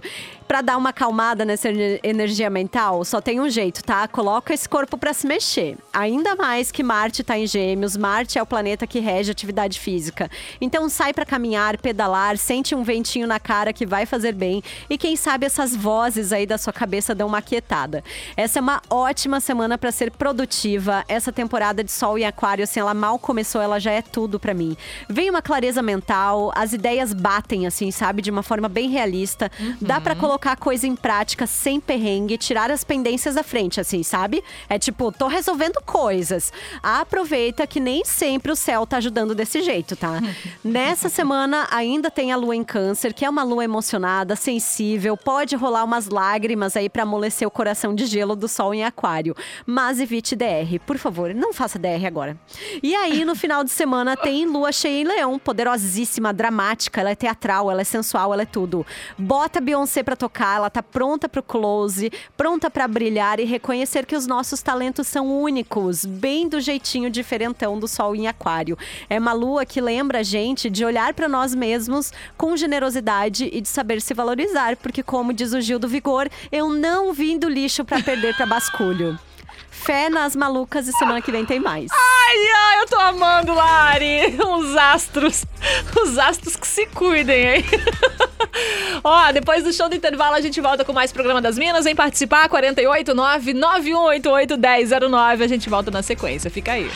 Pra 0.50 0.62
dar 0.62 0.76
uma 0.76 0.88
acalmada 0.88 1.44
nessa 1.44 1.68
ener- 1.68 2.00
energia 2.02 2.50
mental, 2.50 3.04
só 3.04 3.20
tem 3.20 3.38
um 3.38 3.48
jeito, 3.48 3.84
tá? 3.84 4.08
Coloca 4.08 4.52
esse 4.52 4.68
corpo 4.68 4.98
pra 4.98 5.14
se 5.14 5.24
mexer. 5.24 5.78
Ainda 5.92 6.34
mais 6.34 6.72
que 6.72 6.82
Marte 6.82 7.22
tá 7.22 7.38
em 7.38 7.46
Gêmeos, 7.46 7.96
Marte 7.96 8.36
é 8.36 8.42
o 8.42 8.46
planeta 8.46 8.84
que 8.84 8.98
rege 8.98 9.30
a 9.30 9.32
atividade 9.32 9.78
física. 9.78 10.28
Então 10.60 10.88
sai 10.88 11.14
pra 11.14 11.24
caminhar, 11.24 11.78
pedalar, 11.78 12.36
sente 12.36 12.74
um 12.74 12.82
ventinho 12.82 13.28
na 13.28 13.38
cara 13.38 13.72
que 13.72 13.86
vai 13.86 14.06
fazer 14.06 14.32
bem 14.32 14.60
e 14.90 14.98
quem 14.98 15.14
sabe 15.14 15.46
essas 15.46 15.76
vozes 15.76 16.32
aí 16.32 16.46
da 16.46 16.58
sua 16.58 16.72
cabeça 16.72 17.14
dão 17.14 17.28
uma 17.28 17.40
quietada. 17.40 18.02
Essa 18.36 18.58
é 18.58 18.60
uma 18.60 18.82
ótima 18.90 19.38
semana 19.38 19.78
pra 19.78 19.92
ser 19.92 20.10
produtiva. 20.10 21.04
Essa 21.06 21.30
temporada 21.30 21.84
de 21.84 21.92
Sol 21.92 22.18
em 22.18 22.26
Aquário, 22.26 22.64
assim, 22.64 22.80
ela 22.80 22.92
mal 22.92 23.20
começou, 23.20 23.62
ela 23.62 23.78
já 23.78 23.92
é 23.92 24.02
tudo 24.02 24.40
pra 24.40 24.52
mim. 24.52 24.76
Vem 25.08 25.30
uma 25.30 25.42
clareza 25.42 25.80
mental, 25.80 26.50
as 26.56 26.72
ideias 26.72 27.12
batem, 27.12 27.68
assim, 27.68 27.92
sabe? 27.92 28.20
De 28.20 28.32
uma 28.32 28.42
forma 28.42 28.68
bem 28.68 28.90
realista. 28.90 29.48
Dá 29.80 30.00
pra 30.00 30.16
colocar 30.16 30.39
coisa 30.56 30.86
em 30.86 30.96
prática 30.96 31.46
sem 31.46 31.80
perrengue, 31.80 32.38
tirar 32.38 32.70
as 32.70 32.84
pendências 32.84 33.34
da 33.34 33.42
frente, 33.42 33.80
assim, 33.80 34.02
sabe? 34.02 34.42
É 34.68 34.78
tipo, 34.78 35.12
tô 35.12 35.26
resolvendo 35.26 35.80
coisas. 35.84 36.52
Aproveita 36.82 37.66
que 37.66 37.80
nem 37.80 38.04
sempre 38.04 38.50
o 38.50 38.56
céu 38.56 38.86
tá 38.86 38.96
ajudando 38.96 39.34
desse 39.34 39.62
jeito, 39.62 39.96
tá? 39.96 40.20
Nessa 40.64 41.08
semana 41.08 41.66
ainda 41.70 42.10
tem 42.10 42.32
a 42.32 42.36
lua 42.36 42.56
em 42.56 42.64
câncer, 42.64 43.12
que 43.12 43.24
é 43.24 43.30
uma 43.30 43.42
lua 43.42 43.64
emocionada, 43.64 44.36
sensível, 44.36 45.16
pode 45.16 45.56
rolar 45.56 45.84
umas 45.84 46.08
lágrimas 46.08 46.76
aí 46.76 46.88
pra 46.88 47.02
amolecer 47.02 47.46
o 47.46 47.50
coração 47.50 47.94
de 47.94 48.06
gelo 48.06 48.34
do 48.34 48.48
sol 48.48 48.72
em 48.74 48.84
aquário. 48.84 49.34
Mas 49.66 50.00
evite 50.00 50.34
DR, 50.34 50.78
por 50.86 50.98
favor, 50.98 51.34
não 51.34 51.52
faça 51.52 51.78
DR 51.78 52.06
agora. 52.06 52.36
E 52.82 52.94
aí, 52.94 53.24
no 53.24 53.34
final 53.34 53.62
de 53.64 53.70
semana, 53.70 54.16
tem 54.16 54.46
lua 54.46 54.72
cheia 54.72 55.02
em 55.02 55.04
leão, 55.04 55.38
poderosíssima, 55.38 56.32
dramática, 56.32 57.00
ela 57.00 57.10
é 57.10 57.14
teatral, 57.14 57.70
ela 57.70 57.80
é 57.80 57.84
sensual, 57.84 58.32
ela 58.32 58.42
é 58.42 58.46
tudo. 58.46 58.86
Bota 59.18 59.60
Beyoncé 59.60 60.02
pra 60.02 60.16
tocar, 60.16 60.29
ela 60.38 60.70
tá 60.70 60.82
pronta 60.82 61.28
pro 61.28 61.42
close, 61.42 62.10
pronta 62.36 62.70
pra 62.70 62.86
brilhar 62.88 63.40
e 63.40 63.44
reconhecer 63.44 64.06
que 64.06 64.16
os 64.16 64.26
nossos 64.26 64.62
talentos 64.62 65.06
são 65.06 65.40
únicos, 65.40 66.04
bem 66.04 66.48
do 66.48 66.60
jeitinho 66.60 67.10
diferentão 67.10 67.78
do 67.78 67.88
sol 67.88 68.14
em 68.14 68.28
aquário. 68.28 68.78
É 69.08 69.18
uma 69.18 69.32
lua 69.32 69.66
que 69.66 69.80
lembra 69.80 70.20
a 70.20 70.22
gente 70.22 70.70
de 70.70 70.84
olhar 70.84 71.14
pra 71.14 71.28
nós 71.28 71.54
mesmos 71.54 72.12
com 72.36 72.56
generosidade 72.56 73.50
e 73.52 73.60
de 73.60 73.68
saber 73.68 74.00
se 74.00 74.14
valorizar, 74.14 74.76
porque 74.76 75.02
como 75.02 75.32
diz 75.32 75.52
o 75.52 75.60
Gil 75.60 75.78
do 75.78 75.88
Vigor, 75.88 76.28
eu 76.50 76.70
não 76.70 77.12
vim 77.12 77.38
do 77.38 77.48
lixo 77.48 77.84
pra 77.84 78.02
perder 78.02 78.36
pra 78.36 78.46
basculho. 78.46 79.18
Fé 79.70 80.10
nas 80.10 80.36
malucas 80.36 80.86
e 80.86 80.92
semana 80.92 81.22
que 81.22 81.32
vem 81.32 81.46
tem 81.46 81.58
mais. 81.58 81.90
Ai, 81.90 82.36
ai, 82.54 82.80
eu 82.80 82.86
tô 82.86 82.96
amando, 82.96 83.54
Lari. 83.54 84.36
Os 84.36 84.76
astros. 84.76 85.44
Os 86.02 86.18
astros 86.18 86.54
que 86.54 86.66
se 86.66 86.86
cuidem, 86.86 87.46
hein? 87.46 87.64
Ó, 89.02 89.32
depois 89.32 89.64
do 89.64 89.72
show 89.72 89.88
do 89.88 89.94
intervalo, 89.94 90.34
a 90.34 90.40
gente 90.40 90.60
volta 90.60 90.84
com 90.84 90.92
mais 90.92 91.12
programa 91.12 91.40
das 91.40 91.56
Minas. 91.58 91.84
Vem 91.84 91.94
participar, 91.94 92.48
489-9188-1009. 92.48 95.42
A 95.42 95.46
gente 95.46 95.70
volta 95.70 95.90
na 95.90 96.02
sequência. 96.02 96.50
Fica 96.50 96.72
aí. 96.72 96.90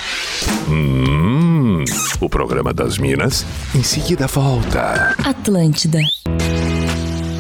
Hum, 0.68 1.84
o 2.20 2.28
programa 2.28 2.72
das 2.72 2.98
Minas 2.98 3.44
em 3.74 3.82
seguida 3.82 4.26
volta. 4.26 5.14
Atlântida. 5.24 5.98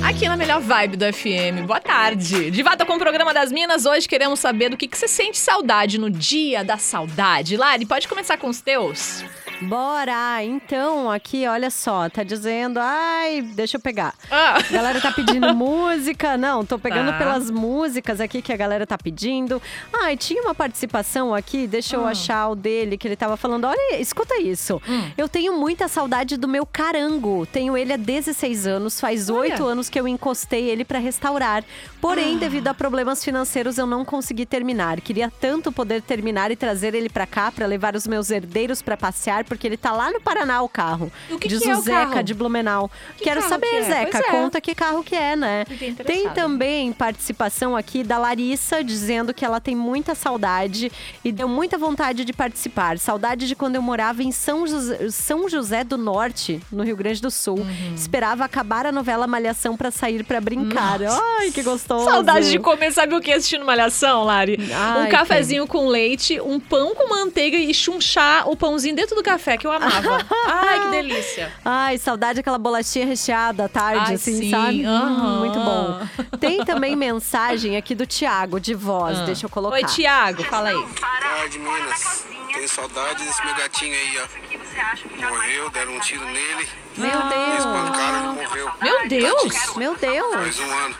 Aqui 0.04 0.28
na 0.28 0.36
melhor 0.36 0.60
vibe 0.60 0.96
do 0.96 1.12
FM. 1.12 1.66
Boa 1.66 1.80
tarde. 1.80 2.50
De 2.50 2.62
volta 2.62 2.84
com 2.84 2.94
o 2.94 2.98
programa 2.98 3.32
das 3.32 3.50
Minas. 3.50 3.86
Hoje 3.86 4.06
queremos 4.06 4.38
saber 4.38 4.68
do 4.68 4.76
que, 4.76 4.86
que 4.86 4.98
você 4.98 5.08
sente 5.08 5.38
saudade 5.38 5.98
no 5.98 6.10
dia 6.10 6.62
da 6.62 6.76
saudade. 6.76 7.56
Lari, 7.56 7.86
pode 7.86 8.06
começar 8.06 8.36
com 8.36 8.48
os 8.48 8.60
teus? 8.60 9.24
Bora! 9.62 10.42
Então, 10.44 11.10
aqui, 11.10 11.46
olha 11.46 11.70
só, 11.70 12.08
tá 12.10 12.22
dizendo. 12.22 12.78
Ai, 12.80 13.40
deixa 13.42 13.76
eu 13.76 13.80
pegar. 13.80 14.14
Ah. 14.30 14.58
A 14.58 14.72
galera 14.72 15.00
tá 15.00 15.10
pedindo 15.12 15.52
música. 15.54 16.36
Não, 16.36 16.64
tô 16.64 16.78
pegando 16.78 17.12
Tá. 17.12 17.18
pelas 17.18 17.50
músicas 17.50 18.20
aqui 18.20 18.42
que 18.42 18.52
a 18.52 18.56
galera 18.56 18.86
tá 18.86 18.98
pedindo. 18.98 19.62
Ai, 19.92 20.16
tinha 20.16 20.42
uma 20.42 20.54
participação 20.54 21.34
aqui, 21.34 21.66
deixa 21.66 21.96
eu 21.96 22.06
achar 22.06 22.48
o 22.48 22.54
dele, 22.54 22.98
que 22.98 23.06
ele 23.08 23.16
tava 23.16 23.36
falando. 23.36 23.64
Olha, 23.66 24.00
escuta 24.00 24.40
isso. 24.40 24.80
Hum. 24.88 25.10
Eu 25.16 25.28
tenho 25.28 25.56
muita 25.58 25.86
saudade 25.88 26.36
do 26.36 26.48
meu 26.48 26.66
carango. 26.66 27.46
Tenho 27.46 27.76
ele 27.76 27.92
há 27.92 27.96
16 27.96 28.66
anos, 28.66 29.00
faz 29.00 29.30
oito 29.30 29.64
anos 29.64 29.88
que 29.88 29.98
eu 29.98 30.06
encostei 30.08 30.68
ele 30.68 30.84
pra 30.84 30.98
restaurar. 30.98 31.62
Ah. 31.62 31.94
Porém, 32.00 32.36
devido 32.38 32.68
a 32.68 32.74
problemas 32.74 33.24
financeiros, 33.24 33.78
eu 33.78 33.86
não 33.86 34.04
consegui 34.04 34.44
terminar. 34.44 35.00
Queria 35.00 35.30
tanto 35.40 35.70
poder 35.72 36.02
terminar 36.02 36.50
e 36.50 36.56
trazer 36.56 36.94
ele 36.94 37.08
pra 37.08 37.26
cá 37.26 37.50
pra 37.52 37.66
levar 37.66 37.94
os 37.94 38.06
meus 38.06 38.30
herdeiros 38.30 38.82
pra 38.82 38.96
passear, 38.96 39.43
porque 39.44 39.66
ele 39.66 39.76
tá 39.76 39.92
lá 39.92 40.10
no 40.10 40.20
Paraná 40.20 40.62
o 40.62 40.68
carro. 40.68 41.12
O 41.30 41.38
que 41.38 41.48
Diz 41.48 41.60
que 41.62 41.70
é 41.70 41.74
o 41.74 41.78
o 41.78 41.82
Zeca 41.82 42.06
carro? 42.10 42.22
de 42.22 42.34
Blumenau. 42.34 42.90
Que 43.16 43.24
Quero 43.24 43.42
saber, 43.42 43.68
que 43.68 43.76
é? 43.76 43.82
Zeca, 43.82 44.10
Pois 44.20 44.24
é. 44.24 44.30
conta 44.30 44.60
que 44.60 44.74
carro 44.74 45.02
que 45.04 45.14
é, 45.14 45.36
né? 45.36 45.64
Tem 46.04 46.28
também 46.30 46.92
participação 46.92 47.76
aqui 47.76 48.02
da 48.02 48.18
Larissa 48.18 48.82
dizendo 48.82 49.32
que 49.34 49.44
ela 49.44 49.60
tem 49.60 49.76
muita 49.76 50.14
saudade 50.14 50.90
e 51.24 51.30
deu 51.32 51.48
muita 51.48 51.76
vontade 51.78 52.24
de 52.24 52.32
participar. 52.32 52.98
Saudade 52.98 53.46
de 53.46 53.54
quando 53.54 53.76
eu 53.76 53.82
morava 53.82 54.22
em 54.22 54.32
São 54.32 54.66
José, 54.66 55.10
São 55.10 55.48
José 55.48 55.84
do 55.84 55.96
Norte, 55.98 56.60
no 56.70 56.82
Rio 56.82 56.96
Grande 56.96 57.20
do 57.20 57.30
Sul. 57.30 57.58
Uhum. 57.58 57.94
Esperava 57.94 58.44
acabar 58.44 58.86
a 58.86 58.92
novela 58.92 59.26
Malhação 59.26 59.76
pra 59.76 59.90
sair 59.90 60.24
pra 60.24 60.40
brincar. 60.40 60.98
Ai, 61.38 61.50
que 61.50 61.62
gostoso. 61.62 62.04
Saudade 62.04 62.50
de 62.50 62.58
comer, 62.58 62.92
sabe 62.92 63.14
o 63.14 63.20
que 63.20 63.32
assistindo 63.32 63.64
Malhação, 63.64 64.24
Lari? 64.24 64.58
Ai, 64.72 65.06
um 65.06 65.10
cafezinho 65.10 65.66
com 65.66 65.86
leite, 65.88 66.40
um 66.40 66.58
pão 66.60 66.94
com 66.94 67.08
manteiga 67.08 67.56
e 67.56 67.72
chunchar 67.74 68.48
o 68.48 68.56
pãozinho 68.56 68.94
dentro 68.94 69.14
do 69.16 69.22
café, 69.22 69.33
que 69.58 69.66
eu 69.66 69.72
amava. 69.72 70.18
Ai, 70.46 70.80
que 70.80 70.88
delícia. 70.90 71.52
Ai, 71.64 71.98
saudade 71.98 72.36
daquela 72.36 72.58
bolachinha 72.58 73.06
recheada 73.06 73.64
à 73.64 73.68
tarde, 73.68 74.04
Ai, 74.08 74.14
assim, 74.14 74.36
sim, 74.38 74.50
sabe? 74.50 74.86
Hum, 74.86 74.94
aham. 74.96 75.38
muito 75.40 75.58
bom. 75.58 76.00
Tem 76.38 76.64
também 76.64 76.96
mensagem 76.96 77.76
aqui 77.76 77.94
do 77.94 78.06
Tiago, 78.06 78.58
de 78.60 78.74
voz. 78.74 79.18
Ah. 79.20 79.24
Deixa 79.24 79.46
eu 79.46 79.50
colocar. 79.50 79.76
Oi, 79.76 79.84
Tiago, 79.84 80.44
fala 80.44 80.68
aí. 80.70 80.86
tarde, 81.20 81.58
Minas. 81.58 82.26
Tenho 82.52 82.68
saudade 82.68 83.24
desse 83.24 83.44
meu 83.44 83.54
gatinho 83.56 83.92
aí, 83.94 84.18
ó. 84.22 85.28
Morreu, 85.28 85.70
deram 85.70 85.92
um 85.94 86.00
tiro 86.00 86.24
nele. 86.24 86.68
Meu 86.96 87.24
Me 87.24 87.28
Deus. 87.34 87.58
espancaram, 87.58 88.34
ele 88.36 88.42
morreu. 88.42 88.70
Meu 88.80 89.08
Deus! 89.08 89.76
Meu 89.76 89.96
Deus. 89.96 90.34
Faz 90.34 90.58
um 90.60 90.72
ano. 90.72 90.96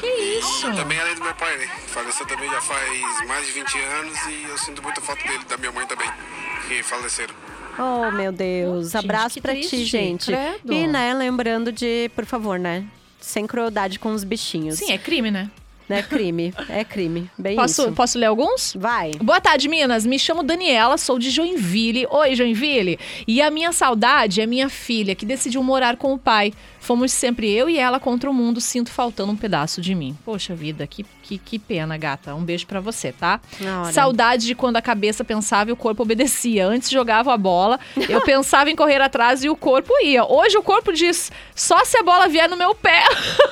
Que 0.00 0.06
isso? 0.06 0.72
Também 0.74 1.00
além 1.00 1.14
do 1.14 1.22
meu 1.24 1.34
pai, 1.34 1.56
né? 1.56 1.68
Faleceu 1.88 2.26
também 2.26 2.48
já 2.50 2.60
faz 2.60 3.26
mais 3.26 3.46
de 3.46 3.52
20 3.52 3.78
anos 3.80 4.18
e 4.26 4.44
eu 4.48 4.58
sinto 4.58 4.82
muita 4.82 5.00
falta 5.00 5.22
dele, 5.26 5.44
da 5.44 5.56
minha 5.56 5.72
mãe 5.72 5.86
também, 5.86 6.08
que 6.66 6.82
faleceram. 6.82 7.34
Oh, 7.78 8.10
meu 8.12 8.30
Deus. 8.30 8.94
Abraço 8.94 9.40
triste. 9.40 9.70
ti, 9.70 9.84
gente. 9.84 10.26
Credo. 10.26 10.72
E, 10.72 10.86
né, 10.86 11.12
lembrando 11.12 11.72
de, 11.72 12.10
por 12.14 12.24
favor, 12.24 12.58
né? 12.58 12.84
Sem 13.20 13.46
crueldade 13.46 13.98
com 13.98 14.12
os 14.12 14.22
bichinhos. 14.22 14.78
Sim, 14.78 14.92
é 14.92 14.98
crime, 14.98 15.30
né? 15.30 15.50
É 15.88 16.02
crime. 16.02 16.54
É 16.68 16.84
crime. 16.84 17.30
Bem 17.36 17.56
Posso, 17.56 17.82
isso. 17.82 17.92
posso 17.92 18.18
ler 18.18 18.26
alguns? 18.26 18.74
Vai. 18.78 19.12
Boa 19.22 19.40
tarde, 19.40 19.68
Minas. 19.68 20.06
Me 20.06 20.18
chamo 20.18 20.42
Daniela, 20.42 20.96
sou 20.96 21.18
de 21.18 21.30
Joinville. 21.30 22.06
Oi, 22.10 22.34
Joinville. 22.34 22.98
E 23.26 23.42
a 23.42 23.50
minha 23.50 23.72
saudade 23.72 24.40
é 24.40 24.46
minha 24.46 24.68
filha, 24.68 25.14
que 25.14 25.26
decidiu 25.26 25.62
morar 25.62 25.96
com 25.96 26.14
o 26.14 26.18
pai. 26.18 26.52
Fomos 26.80 27.12
sempre 27.12 27.50
eu 27.50 27.68
e 27.68 27.78
ela 27.78 27.98
contra 27.98 28.28
o 28.30 28.34
mundo. 28.34 28.60
Sinto 28.60 28.90
faltando 28.90 29.32
um 29.32 29.36
pedaço 29.36 29.80
de 29.80 29.94
mim. 29.94 30.16
Poxa 30.24 30.54
vida, 30.54 30.86
que, 30.86 31.04
que, 31.22 31.38
que 31.38 31.58
pena, 31.58 31.96
gata. 31.96 32.34
Um 32.34 32.44
beijo 32.44 32.66
pra 32.66 32.78
você, 32.80 33.10
tá? 33.10 33.40
Saudade 33.90 34.46
de 34.46 34.54
quando 34.54 34.76
a 34.76 34.82
cabeça 34.82 35.24
pensava 35.24 35.70
e 35.70 35.72
o 35.72 35.76
corpo 35.76 36.02
obedecia. 36.02 36.66
Antes 36.66 36.90
jogava 36.90 37.32
a 37.32 37.38
bola, 37.38 37.80
eu 38.08 38.20
pensava 38.24 38.70
em 38.70 38.76
correr 38.76 39.00
atrás 39.00 39.42
e 39.42 39.48
o 39.48 39.56
corpo 39.56 39.92
ia. 40.02 40.24
Hoje 40.24 40.58
o 40.58 40.62
corpo 40.62 40.92
diz: 40.92 41.32
só 41.54 41.84
se 41.84 41.96
a 41.96 42.02
bola 42.02 42.28
vier 42.28 42.48
no 42.50 42.56
meu 42.56 42.74
pé. 42.74 43.02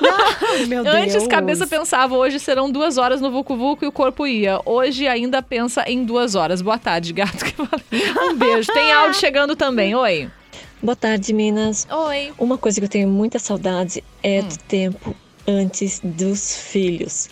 Ai, 0.51 0.65
meu 0.65 0.83
Deus. 0.83 0.95
Antes, 0.95 1.27
cabeça 1.27 1.65
pensava, 1.65 2.15
hoje 2.23 2.39
serão 2.39 2.71
duas 2.71 2.97
horas 2.97 3.19
no 3.19 3.29
Vucu 3.29 3.55
Vucu 3.55 3.83
e 3.83 3.87
o 3.87 3.91
corpo 3.91 4.25
ia. 4.25 4.59
Hoje 4.65 5.07
ainda 5.07 5.41
pensa 5.41 5.83
em 5.85 6.05
duas 6.05 6.35
horas. 6.35 6.61
Boa 6.61 6.77
tarde, 6.77 7.11
gato. 7.11 7.43
Um 8.21 8.35
beijo. 8.35 8.71
Tem 8.71 8.91
áudio 8.93 9.19
chegando 9.19 9.55
também. 9.55 9.93
Oi. 9.93 10.29
Boa 10.81 10.95
tarde, 10.95 11.33
Minas. 11.33 11.85
Oi. 11.91 12.31
Uma 12.37 12.57
coisa 12.57 12.79
que 12.79 12.85
eu 12.85 12.89
tenho 12.89 13.09
muita 13.09 13.39
saudade 13.39 14.03
é 14.21 14.41
do 14.41 14.57
tempo 14.57 15.15
antes 15.45 15.99
dos 16.03 16.55
filhos. 16.55 17.29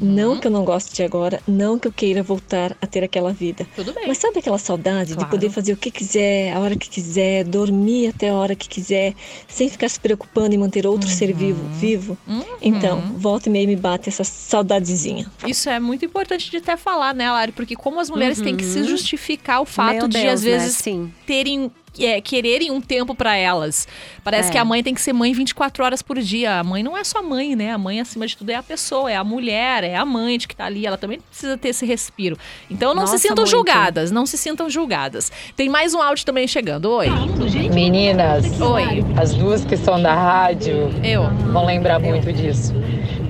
Não 0.00 0.38
que 0.38 0.46
eu 0.46 0.50
não 0.50 0.64
goste 0.64 0.94
de 0.94 1.02
agora, 1.02 1.40
não 1.46 1.78
que 1.78 1.88
eu 1.88 1.92
queira 1.92 2.22
voltar 2.22 2.76
a 2.80 2.86
ter 2.86 3.02
aquela 3.04 3.32
vida. 3.32 3.66
Tudo 3.74 3.92
bem. 3.92 4.06
Mas 4.06 4.18
sabe 4.18 4.38
aquela 4.38 4.58
saudade 4.58 5.14
Claro. 5.14 5.24
de 5.24 5.30
poder 5.30 5.50
fazer 5.50 5.72
o 5.72 5.76
que 5.76 5.90
quiser, 5.90 6.52
a 6.54 6.60
hora 6.60 6.76
que 6.76 6.88
quiser, 6.88 7.44
dormir 7.44 8.08
até 8.08 8.30
a 8.30 8.34
hora 8.34 8.54
que 8.54 8.68
quiser, 8.68 9.14
sem 9.48 9.68
ficar 9.68 9.88
se 9.88 9.98
preocupando 10.00 10.54
em 10.54 10.58
manter 10.58 10.86
outro 10.86 11.08
ser 11.08 11.32
vivo, 11.32 11.62
vivo? 11.78 12.16
Então, 12.60 13.00
volta 13.16 13.48
e 13.48 13.52
meia 13.52 13.66
me 13.66 13.76
bate 13.76 14.08
essa 14.08 14.24
saudadezinha. 14.24 15.30
Isso 15.46 15.68
é 15.68 15.80
muito 15.80 16.04
importante 16.04 16.50
de 16.50 16.58
até 16.58 16.76
falar, 16.76 17.14
né, 17.14 17.30
Lari? 17.30 17.52
Porque 17.52 17.74
como 17.74 17.98
as 18.00 18.08
mulheres 18.10 18.40
têm 18.40 18.56
que 18.56 18.64
se 18.64 18.84
justificar 18.84 19.60
o 19.60 19.64
fato 19.66 19.94
Meu 19.94 20.08
de, 20.08 20.18
Deus, 20.20 20.34
às 20.34 20.42
né? 20.44 20.50
vezes, 20.50 20.76
Sim. 20.76 21.12
terem. 21.26 21.70
É, 21.98 22.20
quererem 22.20 22.70
um 22.70 22.80
tempo 22.80 23.14
pra 23.14 23.36
elas. 23.36 23.86
Parece 24.24 24.48
É. 24.48 24.52
que 24.52 24.58
a 24.58 24.64
mãe 24.64 24.82
tem 24.82 24.94
que 24.94 25.00
ser 25.00 25.12
mãe 25.12 25.32
24 25.32 25.84
horas 25.84 26.00
por 26.02 26.18
dia. 26.20 26.58
A 26.60 26.64
mãe 26.64 26.82
não 26.82 26.96
é 26.96 27.04
só 27.04 27.22
mãe, 27.22 27.54
né? 27.56 27.72
A 27.72 27.78
mãe, 27.78 28.00
acima 28.00 28.26
de 28.26 28.36
tudo, 28.36 28.50
é 28.50 28.54
a 28.54 28.62
pessoa, 28.62 29.10
é 29.10 29.16
a 29.16 29.24
mulher, 29.24 29.84
é 29.84 29.94
a 29.96 30.02
amante 30.02 30.46
que 30.48 30.56
tá 30.56 30.64
ali. 30.66 30.86
Ela 30.86 30.96
também 30.96 31.20
precisa 31.20 31.56
ter 31.58 31.68
esse 31.68 31.84
respiro. 31.84 32.36
Então 32.70 32.94
não 32.94 33.02
Nossa, 33.02 33.16
se 33.18 33.22
sintam 33.28 33.44
muito. 33.44 33.50
julgadas, 33.50 34.10
não 34.10 34.24
se 34.26 34.38
sintam 34.38 34.70
julgadas. 34.70 35.30
Tem 35.56 35.68
mais 35.68 35.94
um 35.94 36.00
áudio 36.00 36.24
também 36.24 36.46
chegando. 36.48 36.86
Oi. 36.90 37.08
Meninas, 37.72 38.60
Oi. 38.60 39.04
as 39.16 39.34
duas 39.34 39.64
que 39.64 39.76
são 39.76 40.00
da 40.02 40.14
rádio 40.14 40.90
Eu. 41.02 41.28
vão 41.52 41.64
lembrar 41.66 41.98
muito 41.98 42.32
disso. 42.32 42.74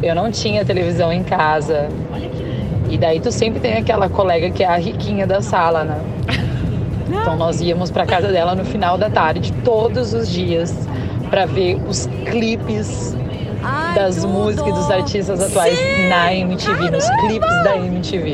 Eu 0.02 0.14
não 0.14 0.30
tinha 0.30 0.64
televisão 0.64 1.12
em 1.12 1.22
casa. 1.22 1.88
E 2.90 2.98
daí 2.98 3.20
tu 3.20 3.32
sempre 3.32 3.58
tem 3.60 3.74
aquela 3.74 4.08
colega 4.08 4.50
que 4.50 4.62
é 4.62 4.66
a 4.66 4.76
riquinha 4.76 5.26
da 5.26 5.40
sala, 5.40 5.84
né? 5.84 6.00
Então 7.20 7.36
nós 7.36 7.60
íamos 7.60 7.90
pra 7.90 8.06
casa 8.06 8.28
dela 8.28 8.54
no 8.54 8.64
final 8.64 8.96
da 8.96 9.10
tarde, 9.10 9.52
todos 9.64 10.12
os 10.14 10.28
dias, 10.28 10.74
pra 11.30 11.46
ver 11.46 11.76
os 11.88 12.06
clipes 12.30 13.14
Ai, 13.62 13.94
das 13.94 14.16
tudo. 14.16 14.28
músicas 14.28 14.68
e 14.68 14.72
dos 14.72 14.90
artistas 14.90 15.40
atuais 15.40 15.78
na 16.08 16.34
MTV, 16.34 16.90
nos 16.90 17.08
clipes 17.20 17.62
da 17.64 17.76
MTV. 17.76 18.32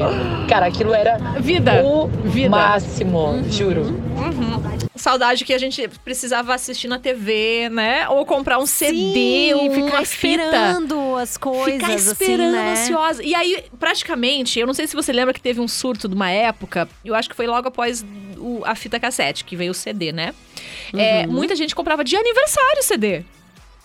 Cara, 0.48 0.66
aquilo 0.66 0.94
era 0.94 1.18
Vida. 1.40 1.84
o 1.84 2.06
Vida. 2.24 2.48
máximo, 2.48 3.42
juro. 3.50 4.08
Saudade 4.96 5.44
que 5.44 5.54
a 5.54 5.58
gente 5.58 5.86
precisava 6.04 6.52
assistir 6.54 6.88
na 6.88 6.98
TV, 6.98 7.68
né? 7.70 8.08
Ou 8.08 8.26
comprar 8.26 8.58
um 8.58 8.66
CD, 8.66 8.92
Sim, 9.12 9.54
ou 9.54 9.70
ficar 9.70 9.96
uma 9.98 10.04
fita. 10.04 10.42
esperando 10.42 11.16
as 11.16 11.36
coisas, 11.36 11.72
Ficar 11.74 11.94
esperando, 11.94 12.56
assim, 12.56 12.64
né? 12.64 12.72
ansiosa. 12.72 13.22
E 13.22 13.32
aí, 13.32 13.64
praticamente, 13.78 14.58
eu 14.58 14.66
não 14.66 14.74
sei 14.74 14.88
se 14.88 14.96
você 14.96 15.12
lembra 15.12 15.32
que 15.32 15.40
teve 15.40 15.60
um 15.60 15.68
surto 15.68 16.08
de 16.08 16.14
uma 16.16 16.30
época, 16.30 16.88
eu 17.04 17.14
acho 17.14 17.28
que 17.30 17.36
foi 17.36 17.46
logo 17.46 17.68
após 17.68 18.04
o- 18.48 18.62
a 18.64 18.74
fita 18.74 18.98
cassete, 18.98 19.44
que 19.44 19.56
veio 19.56 19.70
o 19.72 19.74
CD, 19.74 20.12
né? 20.12 20.34
É, 20.96 21.26
Uhum. 21.26 21.32
muita 21.32 21.54
gente 21.54 21.74
comprava 21.74 22.02
de 22.04 22.16
aniversário 22.16 22.80
o 22.80 22.82
CD. 22.82 23.22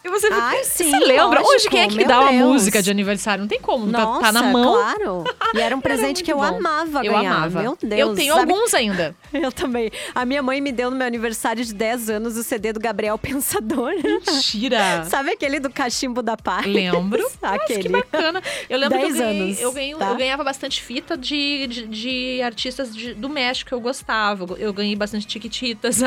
E 0.04 0.10
você, 0.10 0.28
Ai, 0.32 0.64
sim, 0.66 0.90
você 0.92 1.00
lembra? 1.00 1.40
lógico, 1.40 1.50
Hoje, 1.56 1.70
quem 1.70 1.82
é 1.82 1.88
que 1.88 2.04
dá 2.04 2.20
uma 2.20 2.32
Deus. 2.32 2.42
música 2.44 2.82
de 2.82 2.92
aniversário? 2.92 3.42
Não 3.42 3.48
tem 3.48 3.60
como, 3.62 3.90
tá- 3.90 4.00
Nossa, 4.04 4.22
tá, 4.22 4.32
na 4.34 4.44
mão. 4.44 4.74
claro. 4.74 5.24
E 5.56 5.60
era 5.62 5.74
um 5.76 5.80
presente 5.82 6.18
muito 6.18 6.24
que 6.26 6.32
eu 6.34 6.38
bom. 6.38 6.44
amava 6.44 7.06
Eu 7.06 7.14
ganhar. 7.14 7.36
amava. 7.36 7.62
Meu 7.62 7.78
Deus. 7.82 8.00
eu 8.02 8.14
tenho 8.16 8.34
sabe- 8.36 8.52
alguns 8.52 8.74
ainda. 8.74 9.16
Eu 9.34 9.52
também. 9.52 9.90
A 10.14 10.26
minha 10.26 10.44
mãe 10.44 10.62
me 10.62 10.72
deu 10.72 10.92
no 10.92 10.96
meu 10.98 11.08
aniversário 11.08 11.64
de 11.66 11.74
10 11.74 12.10
anos 12.10 12.38
o 12.38 12.44
CD 12.44 12.72
do 12.72 12.80
Gabriel 12.80 13.18
Pensador. 13.18 13.94
Mentira. 14.04 15.06
Sabe 15.10 15.32
aquele 15.32 15.60
do 15.60 15.70
cachimbo 15.72 16.22
da 16.22 16.38
paz? 16.38 16.66
Lembro. 16.68 17.24
Nossa, 17.42 17.58
que 17.66 17.74
aquele. 17.74 17.90
bacana. 17.90 18.42
Eu 18.70 18.78
lembro 18.78 18.98
que 19.00 19.06
eu, 19.06 19.08
10 19.10 19.18
ganhei, 19.20 19.42
anos, 19.42 19.62
eu, 19.62 19.72
ganhei- 19.72 19.96
tá? 19.96 20.10
eu 20.10 20.16
ganhava 20.16 20.44
bastante 20.44 20.82
fita 20.84 21.18
de, 21.18 21.66
de, 21.68 21.88
de 21.88 22.42
artistas 22.44 22.96
de- 22.96 23.14
do 23.16 23.28
México 23.30 23.70
que 23.70 23.74
eu 23.74 23.82
gostava. 23.82 24.46
Eu 24.60 24.72
ganhei 24.74 24.96
bastante 24.96 25.26
Tiquititas. 25.26 26.00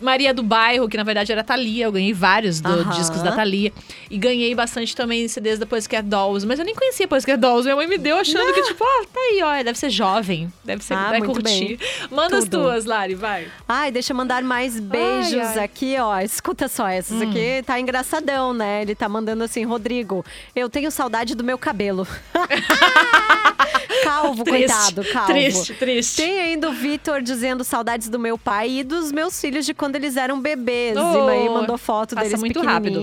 Maria 0.00 0.32
do 0.32 0.42
Bairro, 0.42 0.88
que 0.88 0.96
na 0.96 1.04
verdade 1.04 1.30
era 1.32 1.44
Thalia. 1.44 1.84
Eu 1.86 1.92
ganhei 1.92 2.12
vários 2.14 2.60
do- 2.60 2.84
discos 2.86 3.20
da 3.22 3.31
Thalia. 3.36 3.72
E 4.10 4.18
ganhei 4.18 4.54
bastante 4.54 4.94
também 4.94 5.26
CDs 5.28 5.58
da 5.58 5.66
Pussycat 5.66 6.02
Dolls. 6.06 6.46
Mas 6.46 6.58
eu 6.58 6.64
nem 6.64 6.74
conhecia 6.74 7.06
Pussycat 7.08 7.38
Dolls. 7.38 7.64
Minha 7.64 7.76
mãe 7.76 7.86
me 7.86 7.98
deu 7.98 8.16
achando 8.16 8.52
que, 8.52 8.62
tipo, 8.62 8.82
ah, 8.84 9.04
tá 9.12 9.20
aí, 9.20 9.40
ó. 9.42 9.62
Deve 9.62 9.78
ser 9.78 9.90
jovem. 9.90 10.52
Deve 10.64 10.82
ser, 10.84 10.94
Ah, 10.94 11.10
vai 11.10 11.20
curtir. 11.22 11.42
bem. 11.42 11.78
Manda 12.10 12.38
as 12.38 12.44
Tudo. 12.44 12.62
tuas, 12.62 12.84
Lari, 12.84 13.14
vai. 13.14 13.46
Ai, 13.68 13.90
deixa 13.90 14.12
eu 14.12 14.16
mandar 14.16 14.42
mais 14.42 14.78
beijos 14.78 15.34
Ai, 15.34 15.58
ai. 15.58 15.64
aqui, 15.64 15.96
ó. 15.98 16.18
Escuta 16.20 16.68
só, 16.68 16.86
essas 16.88 17.20
aqui 17.22 17.62
tá 17.64 17.78
engraçadão, 17.80 18.52
né? 18.52 18.82
Ele 18.82 18.94
tá 18.94 19.08
mandando 19.08 19.44
assim, 19.44 19.64
Rodrigo, 19.64 20.24
eu 20.54 20.68
tenho 20.68 20.90
saudade 20.90 21.34
do 21.34 21.44
meu 21.44 21.56
cabelo. 21.58 22.06
calvo, 24.04 24.44
Triste, 24.44 24.66
coitado, 24.66 25.04
calvo. 25.12 25.32
Triste, 25.32 25.74
triste. 25.74 26.16
Tem 26.16 26.40
ainda 26.40 26.68
o 26.68 26.72
Vitor 26.72 27.22
dizendo 27.22 27.64
saudades 27.64 28.08
do 28.08 28.18
meu 28.18 28.36
pai 28.36 28.70
e 28.80 28.84
dos 28.84 29.12
meus 29.12 29.40
filhos 29.40 29.64
de 29.66 29.74
quando 29.74 29.96
eles 29.96 30.16
eram 30.16 30.40
bebês. 30.40 30.96
Oh, 30.96 31.28
e 31.28 31.32
aí 31.32 31.48
mandou 31.48 31.78
foto 31.78 32.14
deles 32.14 32.38
muito 32.40 32.60
rápido. 32.62 33.00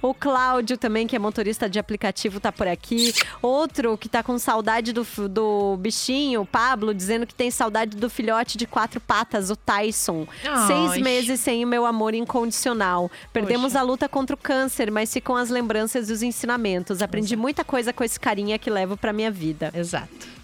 O 0.00 0.14
Cláudio 0.14 0.76
também, 0.76 1.06
que 1.06 1.16
é 1.16 1.18
motorista 1.18 1.68
de 1.68 1.78
aplicativo, 1.78 2.40
tá 2.40 2.50
por 2.52 2.66
aqui. 2.66 3.12
Outro 3.40 3.96
que 3.96 4.08
tá 4.08 4.22
com 4.22 4.38
saudade 4.38 4.92
do, 4.92 5.06
do 5.28 5.76
bichinho, 5.78 6.42
o 6.42 6.46
Pablo, 6.46 6.94
dizendo 6.94 7.26
que 7.26 7.34
tem 7.34 7.50
saudade 7.50 7.96
do 7.96 8.08
filhote 8.08 8.56
de 8.56 8.66
quatro 8.66 9.00
patas, 9.00 9.50
o 9.50 9.56
Tyson. 9.56 10.26
Ai. 10.44 10.66
Seis 10.66 11.02
meses 11.02 11.40
sem 11.40 11.64
o 11.64 11.68
meu 11.68 11.86
amor 11.86 12.14
incondicional. 12.14 13.10
Perdemos 13.32 13.72
Poxa. 13.72 13.80
a 13.80 13.82
luta 13.82 14.08
contra 14.08 14.34
o 14.34 14.38
câncer, 14.38 14.90
mas 14.90 15.12
ficam 15.12 15.36
as 15.36 15.50
lembranças 15.50 16.10
e 16.10 16.12
os 16.12 16.22
ensinamentos. 16.22 17.02
Aprendi 17.02 17.36
muita 17.36 17.64
coisa 17.64 17.92
com 17.92 18.02
esse 18.04 18.18
carinha 18.18 18.58
que 18.58 18.70
levo 18.70 18.96
pra 18.96 19.12
minha 19.12 19.30
vida. 19.30 19.70
Exato. 19.74 20.41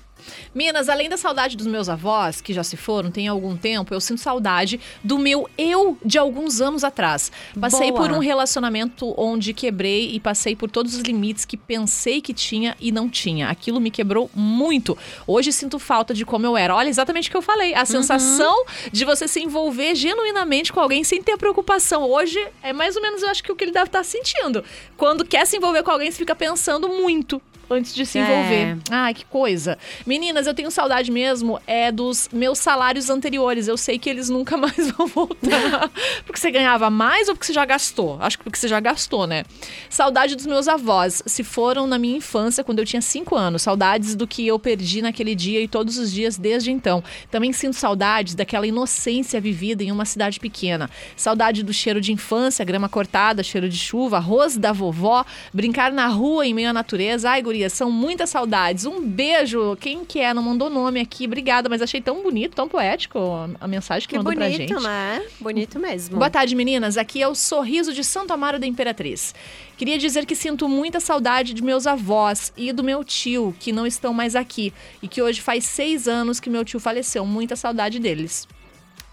Minas, 0.54 0.88
além 0.88 1.08
da 1.08 1.16
saudade 1.16 1.56
dos 1.56 1.66
meus 1.66 1.88
avós, 1.88 2.40
que 2.40 2.52
já 2.52 2.62
se 2.62 2.76
foram 2.76 3.10
tem 3.10 3.28
algum 3.28 3.56
tempo, 3.56 3.94
eu 3.94 4.00
sinto 4.00 4.20
saudade 4.20 4.80
do 5.02 5.18
meu 5.18 5.48
eu 5.56 5.98
de 6.04 6.18
alguns 6.18 6.60
anos 6.60 6.84
atrás. 6.84 7.30
Passei 7.58 7.90
Boa. 7.90 8.02
por 8.02 8.12
um 8.12 8.18
relacionamento 8.18 9.14
onde 9.16 9.52
quebrei 9.52 10.10
e 10.12 10.20
passei 10.20 10.54
por 10.54 10.70
todos 10.70 10.94
os 10.94 11.00
limites 11.02 11.44
que 11.44 11.56
pensei 11.56 12.20
que 12.20 12.32
tinha 12.32 12.76
e 12.80 12.92
não 12.92 13.08
tinha. 13.08 13.48
Aquilo 13.48 13.80
me 13.80 13.90
quebrou 13.90 14.30
muito. 14.34 14.96
Hoje 15.26 15.52
sinto 15.52 15.78
falta 15.78 16.14
de 16.14 16.24
como 16.24 16.46
eu 16.46 16.56
era. 16.56 16.74
Olha 16.74 16.88
exatamente 16.88 17.28
o 17.28 17.30
que 17.30 17.36
eu 17.36 17.42
falei. 17.42 17.74
A 17.74 17.84
sensação 17.84 18.64
de 18.92 19.04
você 19.04 19.26
se 19.26 19.40
envolver 19.40 19.94
genuinamente 19.94 20.72
com 20.72 20.80
alguém 20.80 21.04
sem 21.04 21.22
ter 21.22 21.36
preocupação. 21.36 22.08
Hoje 22.08 22.38
é 22.62 22.72
mais 22.72 22.96
ou 22.96 23.02
menos, 23.02 23.22
eu 23.22 23.28
acho 23.28 23.42
que 23.42 23.52
o 23.52 23.56
que 23.56 23.64
ele 23.64 23.72
deve 23.72 23.86
estar 23.86 24.02
sentindo. 24.02 24.64
Quando 24.96 25.24
quer 25.24 25.46
se 25.46 25.56
envolver 25.56 25.82
com 25.82 25.90
alguém, 25.90 26.10
você 26.10 26.18
fica 26.18 26.34
pensando 26.34 26.88
muito 26.88 27.40
antes 27.70 27.94
de 27.94 28.04
se 28.06 28.18
É. 28.18 28.22
envolver. 28.22 28.78
Ai, 28.90 29.14
que 29.14 29.24
coisa. 29.24 29.78
Meninas, 30.06 30.46
eu 30.46 30.54
tenho 30.54 30.70
saudade 30.70 31.10
mesmo 31.10 31.60
é 31.66 31.90
dos 31.92 32.28
meus 32.32 32.58
salários 32.58 33.10
anteriores. 33.10 33.68
Eu 33.68 33.76
sei 33.76 33.98
que 33.98 34.08
eles 34.08 34.28
nunca 34.28 34.56
mais 34.58 34.90
vão 34.92 35.06
voltar. 35.06 35.90
porque 36.24 36.38
você 36.40 36.50
ganhava 36.50 36.90
mais 36.90 37.28
ou 37.28 37.34
porque 37.34 37.46
você 37.46 37.52
já 37.52 37.64
gastou? 37.64 38.16
Acho 38.20 38.38
que 38.38 38.44
porque 38.44 38.58
você 38.58 38.68
já 38.68 38.80
gastou, 38.80 39.26
né? 39.26 39.44
Saudade 39.90 40.34
dos 40.36 40.46
meus 40.46 40.68
avós. 40.68 41.22
Se 41.26 41.42
foram 41.44 41.86
na 41.86 41.98
minha 41.98 42.16
infância, 42.16 42.62
quando 42.64 42.78
eu 42.78 42.84
tinha 42.86 43.02
5 43.02 43.34
anos. 43.36 43.62
Saudades 43.62 44.14
do 44.14 44.26
que 44.26 44.46
eu 44.46 44.58
perdi 44.58 45.02
naquele 45.02 45.34
dia 45.34 45.60
e 45.60 45.68
todos 45.68 45.98
os 45.98 46.12
dias 46.12 46.36
desde 46.38 46.70
então. 46.70 47.02
Também 47.30 47.52
sinto 47.52 47.74
saudades 47.74 48.34
daquela 48.34 48.66
inocência 48.66 49.40
vivida 49.40 49.82
em 49.82 49.92
uma 49.92 50.04
cidade 50.04 50.40
pequena. 50.40 50.88
Saudade 51.16 51.62
do 51.62 51.72
cheiro 51.72 52.00
de 52.00 52.12
infância, 52.12 52.64
grama 52.64 52.88
cortada, 52.88 53.42
cheiro 53.42 53.68
de 53.68 53.76
chuva, 53.76 54.16
arroz 54.16 54.56
da 54.56 54.72
vovó, 54.72 55.24
brincar 55.52 55.92
na 55.92 56.06
rua 56.06 56.46
em 56.46 56.54
meio 56.54 56.70
à 56.70 56.72
natureza. 56.72 57.30
Ai, 57.30 57.42
gurias, 57.42 57.57
São 57.70 57.90
muitas 57.90 58.30
saudades. 58.30 58.84
Um 58.84 59.00
beijo. 59.00 59.76
Quem 59.80 60.04
que 60.04 60.20
é? 60.20 60.32
Não 60.34 60.42
mandou 60.42 60.68
nome 60.68 61.00
aqui. 61.00 61.26
Obrigada, 61.26 61.68
mas 61.68 61.80
achei 61.82 62.00
tão 62.00 62.22
bonito, 62.22 62.54
tão 62.54 62.68
poético 62.68 63.18
a 63.60 63.66
mensagem 63.66 64.08
que, 64.08 64.14
Que 64.14 64.18
mandou 64.18 64.34
pra 64.34 64.48
gente. 64.50 64.68
bonito, 64.72 64.82
né? 64.82 65.22
Bonito 65.40 65.78
mesmo. 65.78 66.16
Boa 66.18 66.30
tarde, 66.30 66.54
meninas. 66.54 66.96
Aqui 66.96 67.22
é 67.22 67.28
o 67.28 67.34
Sorriso 67.34 67.92
de 67.92 68.04
Santo 68.04 68.32
Amaro 68.32 68.58
da 68.58 68.66
Imperatriz. 68.66 69.34
Queria 69.76 69.96
dizer 69.96 70.26
que 70.26 70.34
sinto 70.34 70.68
muita 70.68 70.98
saudade 71.00 71.54
de 71.54 71.62
meus 71.62 71.86
avós 71.86 72.52
e 72.56 72.72
do 72.72 72.82
meu 72.82 73.04
tio, 73.04 73.54
que 73.60 73.70
não 73.72 73.86
estão 73.86 74.12
mais 74.12 74.34
aqui. 74.34 74.72
E 75.02 75.08
que 75.08 75.22
hoje 75.22 75.40
faz 75.40 75.64
seis 75.64 76.08
anos 76.08 76.40
que 76.40 76.50
meu 76.50 76.64
tio 76.64 76.80
faleceu. 76.80 77.24
Muita 77.24 77.54
saudade 77.56 77.98
deles. 77.98 78.46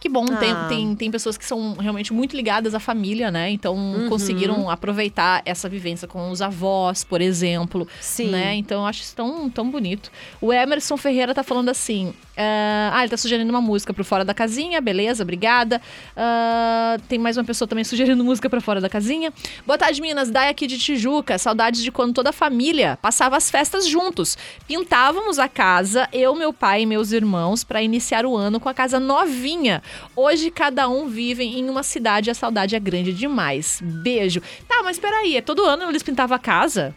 Que 0.06 0.10
bom, 0.10 0.24
tem, 0.24 0.52
Ah. 0.52 0.68
tem, 0.70 0.96
tem 0.96 1.10
pessoas 1.10 1.36
que 1.36 1.44
são 1.44 1.74
realmente 1.80 2.14
muito 2.14 2.36
ligadas 2.36 2.76
à 2.76 2.80
família, 2.80 3.32
né? 3.32 3.50
Então 3.50 3.76
Uhum. 3.76 4.08
conseguiram 4.08 4.70
aproveitar 4.70 5.42
essa 5.46 5.68
vivência 5.68 6.08
com 6.08 6.30
os 6.30 6.44
avós, 6.44 7.04
por 7.04 7.22
exemplo. 7.22 7.88
Sim. 8.00 8.28
Né? 8.30 8.54
Então 8.54 8.82
eu 8.82 8.86
acho 8.86 9.02
isso 9.02 9.16
tão, 9.16 9.50
tão 9.50 9.68
bonito. 9.72 10.12
O 10.40 10.54
Emerson 10.54 10.96
Ferreira 10.96 11.34
tá 11.34 11.42
falando 11.42 11.70
assim. 11.70 12.14
Ah, 12.38 12.92
ah, 12.94 13.02
ele 13.02 13.10
tá 13.10 13.18
sugerindo 13.18 13.50
uma 13.50 13.62
música 13.62 13.94
pro 13.94 14.04
Fora 14.04 14.26
da 14.26 14.34
Casinha, 14.34 14.82
beleza, 14.82 15.24
obrigada. 15.24 15.82
Ah, 16.16 16.98
tem 17.08 17.18
mais 17.18 17.38
uma 17.38 17.44
pessoa 17.44 17.68
também 17.68 17.84
sugerindo 17.86 18.24
música 18.24 18.50
pra 18.50 18.62
Fora 18.62 18.82
da 18.82 18.90
Casinha. 18.90 19.32
Boa 19.66 19.78
tarde, 19.78 20.02
Minas. 20.02 20.30
Dai 20.30 20.50
aqui 20.50 20.68
de 20.68 20.78
Tijuca. 20.78 21.38
Saudades 21.38 21.82
de 21.82 21.92
quando 21.92 22.14
toda 22.14 22.30
a 22.30 22.34
família 22.34 22.98
passava 23.02 23.38
as 23.38 23.50
festas 23.50 23.88
juntos. 23.88 24.38
Pintávamos 24.68 25.40
a 25.40 25.48
casa, 25.48 26.08
eu, 26.12 26.36
meu 26.36 26.52
pai 26.52 26.82
e 26.82 26.86
meus 26.86 27.12
irmãos, 27.12 27.64
pra 27.64 27.82
iniciar 27.82 28.26
o 28.26 28.36
ano 28.36 28.60
com 28.60 28.70
a 28.70 28.74
casa 28.74 29.00
novinha. 29.00 29.82
Hoje 30.16 30.52
cada 30.52 30.90
um 30.90 31.08
vive 31.08 31.44
em 31.44 31.70
uma 31.70 31.84
cidade 31.84 32.30
e 32.30 32.32
a 32.32 32.36
saudade 32.36 32.76
é 32.76 32.80
grande 32.80 33.14
demais. 33.14 33.80
Beijo. 33.82 34.42
Tá, 34.68 34.82
mas 34.84 35.00
peraí, 35.00 35.38
é 35.38 35.42
todo 35.42 35.64
ano 35.64 35.90
eles 35.90 36.04
pintavam 36.04 36.36
a 36.36 36.40
casa? 36.40 36.94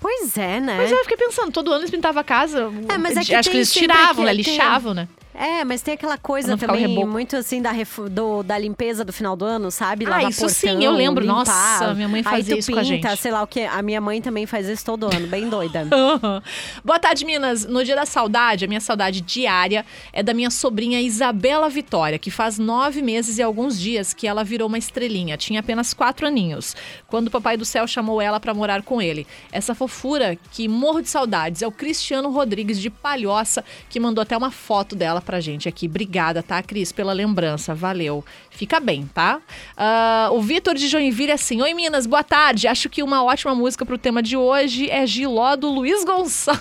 Pois 0.00 0.36
é, 0.38 0.60
né? 0.60 0.76
Mas 0.76 0.90
eu 0.90 0.98
fiquei 1.02 1.16
pensando, 1.16 1.50
todo 1.50 1.70
ano 1.70 1.80
eles 1.80 1.90
pintavam 1.90 2.20
a 2.20 2.24
casa. 2.24 2.70
É, 2.88 2.98
mas 2.98 3.16
é 3.16 3.24
que 3.24 3.34
Acho 3.34 3.50
que 3.50 3.56
eles 3.56 3.72
tiravam, 3.72 4.24
né? 4.24 4.32
Lixavam, 4.32 4.94
né? 4.94 5.08
É, 5.40 5.64
mas 5.64 5.82
tem 5.82 5.94
aquela 5.94 6.18
coisa 6.18 6.56
também, 6.56 6.88
muito 7.06 7.36
assim, 7.36 7.62
da, 7.62 7.70
do- 8.10 8.42
da 8.42 8.58
limpeza 8.58 9.04
do 9.04 9.12
final 9.12 9.36
do 9.36 9.44
ano, 9.44 9.70
sabe? 9.70 10.04
Ah, 10.04 10.10
Lavar 10.10 10.30
isso 10.30 10.48
sim, 10.48 10.66
portão, 10.68 10.82
eu 10.82 10.92
lembro. 10.92 11.22
limpar. 11.24 11.36
Nossa, 11.36 11.94
minha 11.94 12.08
mãe 12.08 12.22
fazia 12.24 12.58
isso 12.58 12.72
com 12.72 12.78
a 12.78 12.82
pinta, 12.82 13.10
gente. 13.10 13.20
sei 13.22 13.30
lá 13.30 13.42
o 13.42 13.46
que. 13.46 13.60
A 13.60 13.80
minha 13.80 14.00
mãe 14.00 14.20
também 14.20 14.46
faz 14.46 14.66
isso 14.68 14.84
todo 14.84 15.04
ano, 15.06 15.28
bem 15.28 15.48
doida. 15.48 15.86
Boa 16.84 16.98
tarde, 16.98 17.24
Minas. 17.24 17.64
No 17.64 17.84
dia 17.84 17.94
da 17.94 18.04
saudade, 18.04 18.64
a 18.64 18.68
minha 18.68 18.80
saudade 18.80 19.20
diária 19.20 19.86
é 20.12 20.22
da 20.22 20.34
minha 20.34 20.50
sobrinha 20.50 21.00
Isabela 21.00 21.68
Vitória, 21.68 22.18
que 22.18 22.30
faz 22.30 22.58
nove 22.58 23.00
meses 23.00 23.38
e 23.38 23.42
alguns 23.42 23.78
dias 23.78 24.12
que 24.12 24.26
ela 24.26 24.42
virou 24.42 24.66
uma 24.66 24.78
estrelinha. 24.78 25.36
Tinha 25.36 25.60
apenas 25.60 25.94
quatro 25.94 26.26
aninhos, 26.26 26.74
quando 27.06 27.28
o 27.28 27.30
Papai 27.30 27.56
do 27.56 27.64
Céu 27.64 27.86
chamou 27.86 28.20
ela 28.20 28.40
para 28.40 28.52
morar 28.52 28.82
com 28.82 29.00
ele. 29.00 29.26
Essa 29.52 29.74
fofura 29.74 30.36
que 30.50 30.66
morro 30.66 31.00
de 31.00 31.08
saudades 31.08 31.62
é 31.62 31.66
o 31.66 31.70
Cristiano 31.72 32.28
Rodrigues 32.30 32.80
de 32.80 32.90
Palhoça, 32.90 33.64
que 33.88 34.00
mandou 34.00 34.22
até 34.22 34.36
uma 34.36 34.50
foto 34.50 34.96
dela 34.96 35.20
pra 35.28 35.40
gente 35.40 35.68
aqui. 35.68 35.84
Obrigada, 35.84 36.42
tá, 36.42 36.62
Cris, 36.62 36.90
pela 36.90 37.12
lembrança. 37.12 37.74
Valeu. 37.74 38.24
Fica 38.48 38.80
bem, 38.80 39.06
tá? 39.12 39.42
Ah, 39.76 40.30
o 40.32 40.40
Vitor 40.40 40.74
de 40.74 40.88
Joinville 40.88 41.32
é 41.32 41.34
assim: 41.34 41.60
Oi, 41.60 41.74
Minas, 41.74 42.06
boa 42.06 42.24
tarde. 42.24 42.66
Acho 42.66 42.88
que 42.88 43.02
uma 43.02 43.22
ótima 43.22 43.54
música 43.54 43.84
pro 43.84 43.98
tema 43.98 44.22
de 44.22 44.38
hoje 44.38 44.88
é 44.88 45.06
Giló 45.06 45.54
do 45.54 45.68
Luiz 45.68 46.02
Gonçalves. 46.02 46.58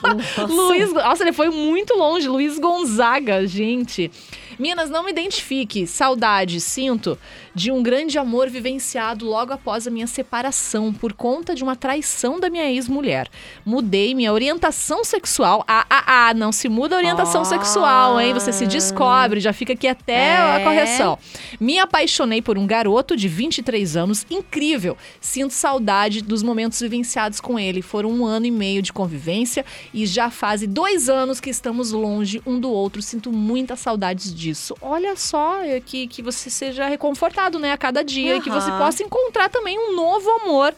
Luiz, 0.48 0.94
nossa, 0.94 1.24
ele 1.24 1.34
foi 1.34 1.50
muito 1.50 1.94
longe. 1.94 2.26
Luiz 2.26 2.58
Gonzaga, 2.58 3.46
gente. 3.46 4.10
Minas, 4.58 4.88
não 4.88 5.04
me 5.04 5.10
identifique. 5.10 5.86
Saudade, 5.86 6.60
sinto, 6.60 7.18
de 7.54 7.70
um 7.70 7.82
grande 7.82 8.18
amor 8.18 8.48
vivenciado 8.48 9.26
logo 9.26 9.52
após 9.52 9.86
a 9.86 9.90
minha 9.90 10.06
separação 10.06 10.92
por 10.92 11.12
conta 11.12 11.54
de 11.54 11.62
uma 11.62 11.76
traição 11.76 12.40
da 12.40 12.48
minha 12.48 12.64
ex-mulher. 12.70 13.28
Mudei 13.64 14.14
minha 14.14 14.32
orientação 14.32 15.04
sexual. 15.04 15.62
Ah, 15.68 15.84
ah, 15.90 16.28
ah, 16.28 16.34
não 16.34 16.52
se 16.52 16.68
muda 16.68 16.94
a 16.96 16.98
orientação 16.98 17.42
Ah. 17.42 17.44
sexual, 17.44 18.20
hein? 18.20 18.32
Você 18.32 18.50
se 18.52 18.66
descobre, 18.66 19.40
já 19.40 19.52
fica 19.52 19.74
aqui 19.74 19.86
até 19.86 20.36
a 20.36 20.58
É. 20.60 20.64
correção. 20.64 21.18
Me 21.60 21.78
apaixonei 21.78 22.40
por 22.40 22.56
um 22.56 22.66
garoto 22.66 23.14
de 23.14 23.28
23 23.28 23.94
anos, 23.96 24.24
incrível. 24.30 24.96
Sinto 25.20 25.52
saudade 25.52 26.22
dos 26.22 26.42
momentos 26.42 26.80
vivenciados 26.80 27.40
com 27.40 27.58
ele. 27.58 27.82
Foram 27.82 28.10
um 28.10 28.24
ano 28.24 28.46
e 28.46 28.50
meio 28.50 28.80
de 28.80 28.92
convivência 28.92 29.66
e 29.92 30.06
já 30.06 30.30
fazem 30.30 30.68
dois 30.68 31.10
anos 31.10 31.40
que 31.40 31.50
estamos 31.50 31.92
longe 31.92 32.40
um 32.46 32.58
do 32.58 32.70
outro. 32.70 33.02
Sinto 33.02 33.30
muitas 33.30 33.80
saudades 33.80 34.34
disso. 34.34 34.45
Olha 34.80 35.16
só, 35.16 35.62
é 35.62 35.80
que, 35.80 36.06
que 36.06 36.22
você 36.22 36.50
seja 36.50 36.86
reconfortado, 36.86 37.58
né, 37.58 37.72
a 37.72 37.78
cada 37.78 38.02
dia 38.02 38.36
e 38.36 38.40
que 38.40 38.50
você 38.50 38.70
possa 38.72 39.02
encontrar 39.02 39.48
também 39.48 39.78
um 39.78 39.94
novo 39.94 40.28
amor 40.42 40.74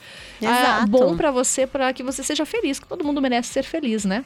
ah, 0.46 0.86
bom 0.86 1.16
pra 1.16 1.30
você, 1.30 1.66
pra 1.66 1.92
que 1.92 2.02
você 2.02 2.22
seja 2.22 2.44
feliz, 2.46 2.78
que 2.78 2.86
todo 2.86 3.04
mundo 3.04 3.20
merece 3.20 3.50
ser 3.50 3.62
feliz, 3.62 4.04
né? 4.04 4.24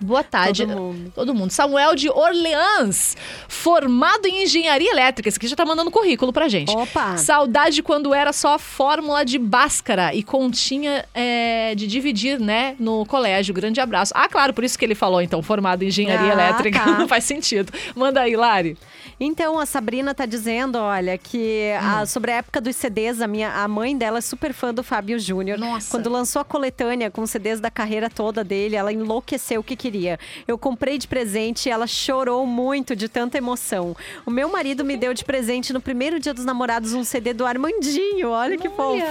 Boa 0.00 0.22
tarde. 0.22 0.66
Todo 0.66 0.76
mundo. 0.76 1.12
Todo 1.14 1.34
mundo. 1.34 1.50
Samuel 1.50 1.94
de 1.94 2.08
Orleans, 2.10 3.16
formado 3.48 4.26
em 4.26 4.42
engenharia 4.44 4.90
elétrica. 4.90 5.28
Esse 5.28 5.38
aqui 5.38 5.48
já 5.48 5.56
tá 5.56 5.64
mandando 5.64 5.90
currículo 5.90 6.32
pra 6.32 6.48
gente. 6.48 6.70
Opa! 6.76 7.16
Saudade 7.16 7.82
quando 7.82 8.12
era 8.14 8.32
só 8.32 8.54
a 8.54 8.58
fórmula 8.58 9.24
de 9.24 9.38
Bhaskara 9.38 10.14
e 10.14 10.22
continha 10.22 11.04
é, 11.14 11.74
de 11.74 11.86
dividir, 11.86 12.38
né, 12.38 12.76
no 12.78 13.06
colégio. 13.06 13.54
Grande 13.54 13.80
abraço. 13.80 14.12
Ah, 14.14 14.28
claro, 14.28 14.52
por 14.52 14.64
isso 14.64 14.78
que 14.78 14.84
ele 14.84 14.94
falou, 14.94 15.20
então, 15.22 15.42
formado 15.42 15.82
em 15.82 15.88
engenharia 15.88 16.30
Ah, 16.30 16.32
elétrica. 16.32 16.78
tá. 16.80 16.86
Não 16.98 17.08
faz 17.08 17.24
sentido. 17.24 17.72
Manda 17.94 18.20
aí, 18.20 18.36
Lari. 18.36 18.76
Então, 19.18 19.58
a 19.58 19.64
Sabrina 19.64 20.14
tá 20.14 20.26
dizendo, 20.26 20.76
olha, 20.78 21.16
que 21.16 21.72
a- 21.80 22.02
Hum. 22.02 22.06
sobre 22.06 22.32
a 22.32 22.36
época 22.36 22.60
dos 22.60 22.76
CDs, 22.76 23.22
a, 23.22 23.26
minha, 23.26 23.50
a 23.50 23.66
mãe 23.66 23.96
dela 23.96 24.18
é 24.18 24.20
super 24.20 24.52
fã 24.52 24.74
do 24.74 24.82
Fábio 24.82 25.18
Júnior. 25.18 25.58
Nossa. 25.58 25.90
Quando 25.90 26.10
lançou 26.10 26.42
a 26.42 26.44
coletânea 26.44 27.10
com 27.10 27.26
CDs 27.26 27.60
da 27.60 27.70
carreira 27.70 28.10
toda 28.10 28.44
dele, 28.44 28.76
ela 28.76 28.92
enlouqueceu 28.92 29.60
o 29.60 29.64
que 29.64 29.74
queria. 29.86 30.18
Eu 30.48 30.58
comprei 30.58 30.98
de 30.98 31.06
presente 31.06 31.66
e 31.68 31.70
ela 31.72 31.86
chorou 31.86 32.44
muito 32.44 32.96
de 32.96 33.08
tanta 33.08 33.38
emoção. 33.38 33.96
O 34.24 34.30
meu 34.30 34.48
marido 34.50 34.84
me 34.84 34.96
deu 34.96 35.14
de 35.14 35.24
presente 35.24 35.72
no 35.72 35.80
primeiro 35.80 36.18
dia 36.18 36.34
dos 36.34 36.44
namorados 36.44 36.92
um 36.92 37.04
CD 37.04 37.32
do 37.32 37.46
Armandinho. 37.46 38.30
Olha 38.30 38.56
que 38.56 38.68
fofo. 38.68 39.06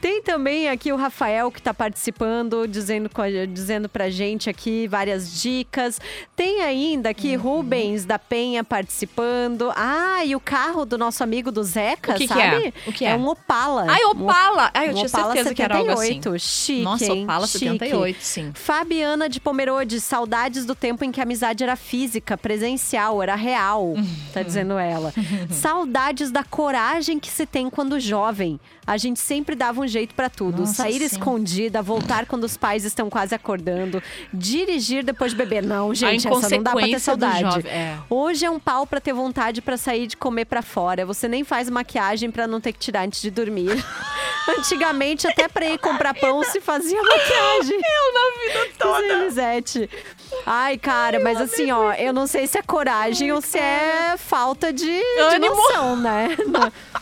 Tem 0.00 0.20
também 0.22 0.68
aqui 0.68 0.92
o 0.92 0.96
Rafael 0.96 1.50
que 1.50 1.62
tá 1.62 1.72
participando, 1.72 2.66
dizendo, 2.66 3.08
dizendo 3.48 3.88
pra 3.88 4.10
gente 4.10 4.50
aqui 4.50 4.88
várias 4.88 5.40
dicas. 5.40 6.00
Tem 6.34 6.60
ainda 6.62 7.10
aqui 7.10 7.36
Uhum. 7.36 7.42
Rubens 7.60 8.04
da 8.04 8.18
Penha 8.18 8.64
participando. 8.64 9.70
Ah, 9.76 10.24
e 10.24 10.34
o 10.34 10.40
carro 10.40 10.84
do 10.84 10.98
nosso 10.98 11.22
amigo 11.22 11.52
do 11.52 11.62
Zeca, 11.62 12.12
O 12.12 12.14
que 12.16 12.26
que 12.26 12.34
sabe? 12.34 12.66
é? 12.66 12.72
O 12.88 12.92
que 12.92 13.04
é? 13.04 13.14
um 13.14 13.28
Opala. 13.28 13.86
Ai, 13.88 14.02
Opala! 14.06 14.70
Ai, 14.74 14.88
eu 14.88 14.92
um 14.92 14.94
tinha 14.94 15.06
Opala 15.06 15.32
certeza 15.34 15.54
que 15.54 15.62
era 15.62 15.76
algo 15.76 15.90
assim. 15.92 16.14
78. 16.14 16.40
Chique, 16.40 16.82
Nossa, 16.82 17.04
hein? 17.04 17.24
Opala 17.24 17.46
Chique. 17.46 17.64
78, 17.78 18.18
sim. 18.20 18.50
Fabiana 18.54 19.28
de 19.28 19.38
Pomerode, 19.40 19.99
saudades 20.00 20.64
do 20.64 20.74
tempo 20.74 21.04
em 21.04 21.12
que 21.12 21.20
a 21.20 21.22
amizade 21.24 21.62
era 21.62 21.76
física, 21.76 22.36
presencial, 22.36 23.22
era 23.22 23.34
real, 23.34 23.94
tá 24.32 24.42
dizendo 24.42 24.78
ela. 24.78 25.12
saudades 25.50 26.30
da 26.30 26.42
coragem 26.44 27.18
que 27.18 27.28
se 27.30 27.46
tem 27.46 27.68
quando 27.70 27.98
jovem. 28.00 28.58
A 28.86 28.96
gente 28.96 29.20
sempre 29.20 29.54
dava 29.54 29.80
um 29.80 29.86
jeito 29.86 30.14
pra 30.16 30.28
tudo. 30.28 30.60
Nossa, 30.62 30.74
Sair 30.82 30.98
sim. 30.98 31.04
escondida, 31.04 31.80
voltar 31.80 32.26
quando 32.26 32.42
os 32.42 32.56
pais 32.56 32.84
estão 32.84 33.08
quase 33.08 33.32
acordando, 33.34 34.02
dirigir 34.34 35.04
depois 35.04 35.30
de 35.30 35.38
beber. 35.38 35.62
Não, 35.62 35.94
gente, 35.94 36.26
essa 36.26 36.48
não 36.48 36.62
dá 36.62 36.72
pra 36.72 36.82
ter 36.86 36.98
saudade. 36.98 37.68
é. 37.68 37.96
Hoje 38.08 38.44
é 38.44 38.50
um 38.50 38.58
pau 38.58 38.86
pra 38.86 39.00
ter 39.00 39.12
vontade 39.12 39.62
pra 39.62 39.76
sair 39.76 40.08
de 40.08 40.16
comer 40.16 40.44
pra 40.46 40.60
fora. 40.62 41.06
Você 41.06 41.28
nem 41.28 41.44
faz 41.44 41.70
maquiagem 41.70 42.30
pra 42.32 42.48
não 42.48 42.60
ter 42.60 42.72
que 42.72 42.80
tirar 42.80 43.04
antes 43.06 43.22
de 43.22 43.30
dormir. 43.30 43.70
Antigamente, 44.58 45.26
até 45.26 45.48
pra 45.48 45.66
ir 45.66 45.78
comprar 45.78 46.14
pão 46.14 46.42
se 46.44 46.60
fazia 46.60 47.00
maquiagem. 47.02 47.80
Eu 47.80 48.12
na 48.14 48.62
vida 48.62 49.02
Diz 49.02 49.10
Elisete. 49.10 49.90
Ai, 50.46 50.78
cara, 50.78 51.20
mas 51.20 51.40
assim, 51.40 51.70
ó, 51.70 51.92
eu 51.92 52.12
não 52.12 52.26
sei 52.26 52.46
se 52.46 52.58
é 52.58 52.62
coragem 52.62 53.32
ou 53.32 53.40
se 53.40 53.58
é 53.58 54.14
falta 54.16 54.72
de, 54.72 54.84
de 54.86 55.38
noção, 55.38 55.96
né? 55.96 56.28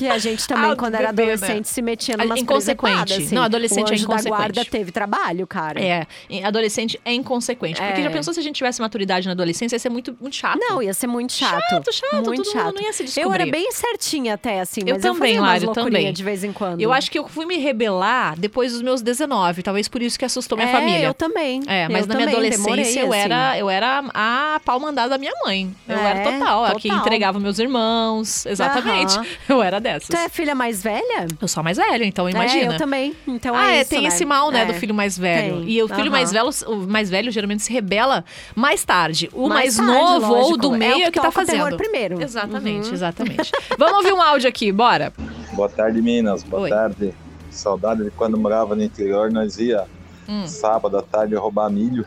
Que 0.00 0.08
a 0.08 0.18
gente 0.18 0.46
também, 0.48 0.70
Ah, 0.70 0.76
quando 0.76 0.94
era 0.94 1.10
adolescente, 1.10 1.68
se 1.68 1.82
metia 1.82 2.16
numas 2.16 2.40
inconsequente. 2.40 3.12
assim. 3.12 3.34
Não, 3.34 3.42
adolescente 3.42 3.90
é 3.90 3.94
anjo 3.94 4.06
da 4.06 4.14
inconsequente. 4.14 4.28
guarda 4.36 4.64
teve 4.64 4.90
trabalho, 4.92 5.46
cara. 5.46 5.78
É, 5.78 6.06
adolescente 6.44 6.98
é 7.04 7.12
inconsequente. 7.12 7.80
Porque 7.80 8.00
É. 8.00 8.04
já 8.04 8.10
pensou 8.10 8.32
se 8.32 8.40
a 8.40 8.42
gente 8.42 8.56
tivesse 8.56 8.80
maturidade 8.80 9.26
na 9.26 9.32
adolescência, 9.32 9.76
ia 9.76 9.78
ser 9.80 9.90
muito, 9.90 10.16
muito 10.20 10.36
chato. 10.36 10.58
Não, 10.58 10.82
ia 10.82 10.94
ser 10.94 11.06
muito 11.06 11.32
chato. 11.32 11.60
Chato, 11.70 11.92
chato, 11.92 12.12
Muito 12.24 12.24
todo 12.24 12.36
mundo 12.36 12.52
chato. 12.52 12.74
não 12.74 12.82
ia 12.82 12.92
se 12.92 13.02
Eu 13.02 13.06
descobrir. 13.06 13.42
era 13.42 13.50
bem 13.50 13.70
certinha 13.72 14.34
até, 14.34 14.60
assim, 14.60 14.80
Eu 14.86 14.94
mas 14.94 15.04
eu, 15.04 15.12
também, 15.14 15.38
Lari, 15.38 15.64
eu 15.64 15.72
também. 15.72 16.12
de 16.12 16.24
vez 16.24 16.42
em 16.44 16.52
quando. 16.52 16.80
Eu 16.80 16.92
acho 16.92 17.10
que 17.10 17.18
eu 17.18 17.28
fui 17.28 17.44
me 17.44 17.58
rebelar 17.58 18.38
depois 18.38 18.72
dos 18.72 18.80
meus 18.82 19.02
19. 19.02 19.62
Talvez 19.62 19.86
por 19.88 20.00
isso 20.00 20.18
que 20.18 20.24
assustou 20.24 20.56
minha 20.56 20.70
é, 20.70 20.72
família. 20.72 21.04
eu 21.06 21.14
também. 21.14 21.60
É, 21.66 21.88
mas 21.88 22.02
Eu 22.02 22.08
na 22.08 22.14
minha 22.14 22.26
também, 22.28 22.34
adolescência 22.48 22.60
eu 23.00 23.04
demorei, 23.10 23.20
assim. 23.20 23.24
era, 23.32 23.58
eu 23.58 23.68
era 23.70 24.02
a 24.14 24.60
pau 24.64 24.80
mandada 24.80 25.10
da 25.10 25.18
minha 25.18 25.32
mãe. 25.44 25.70
Eu 25.88 25.98
É, 25.98 26.10
era 26.10 26.32
total, 26.32 26.64
a 26.64 26.74
que 26.76 26.88
total. 26.88 26.98
entregava 27.04 27.38
meus 27.38 27.58
irmãos. 27.58 28.46
Exatamente. 28.46 29.18
Eu 29.48 29.62
era 29.62 29.80
dessas. 29.94 30.08
Tu 30.08 30.16
é 30.16 30.28
filha 30.28 30.54
mais 30.54 30.82
velha? 30.82 31.26
Eu 31.40 31.48
sou 31.48 31.60
a 31.60 31.64
mais 31.64 31.76
velha, 31.76 32.04
então 32.04 32.28
imagina. 32.28 32.72
É, 32.72 32.74
eu 32.74 32.78
também. 32.78 33.14
Então 33.26 33.54
ah, 33.54 33.70
é, 33.72 33.76
é, 33.76 33.80
isso, 33.82 33.90
tem 33.90 34.02
né? 34.02 34.08
esse 34.08 34.24
mal, 34.24 34.50
né, 34.50 34.62
É. 34.62 34.64
do 34.66 34.74
filho 34.74 34.94
mais 34.94 35.16
velho. 35.18 35.56
Tem. 35.60 35.70
E 35.70 35.82
o 35.82 35.88
filho 35.88 36.00
Aham. 36.02 36.10
mais 36.10 36.32
velho, 36.32 36.50
o 36.68 36.76
mais 36.86 37.10
velho 37.10 37.30
geralmente 37.30 37.62
se 37.62 37.72
rebela 37.72 38.24
mais 38.54 38.84
tarde. 38.84 39.28
O 39.32 39.48
mais, 39.48 39.76
Mais 39.78 39.88
tarde, 39.88 39.92
novo 39.92 40.32
ou 40.32 40.38
lógico. 40.40 40.58
do 40.58 40.66
É 40.68 40.70
o 40.70 40.78
meio 40.78 40.94
que 40.96 41.02
é 41.02 41.10
que 41.10 41.20
tá 41.20 41.30
terror 41.30 41.32
fazendo. 41.32 41.76
primeiro. 41.76 42.22
Exatamente, 42.22 42.88
Uhum. 42.88 42.94
exatamente. 42.94 43.52
Vamos 43.78 43.96
ouvir 43.98 44.12
um 44.12 44.22
áudio 44.22 44.48
aqui, 44.48 44.70
bora. 44.72 45.12
Boa 45.52 45.68
tarde, 45.68 46.00
Minas. 46.02 46.42
Boa 46.42 46.62
Oi. 46.62 46.70
tarde. 46.70 47.14
Saudade 47.50 48.04
de 48.04 48.10
quando 48.12 48.38
morava 48.38 48.76
no 48.76 48.82
interior, 48.82 49.30
nós 49.32 49.58
ia 49.58 49.84
Hum. 50.28 50.46
Sábado 50.46 50.96
à 50.96 51.02
tarde 51.02 51.34
roubar 51.34 51.68
milho. 51.68 52.06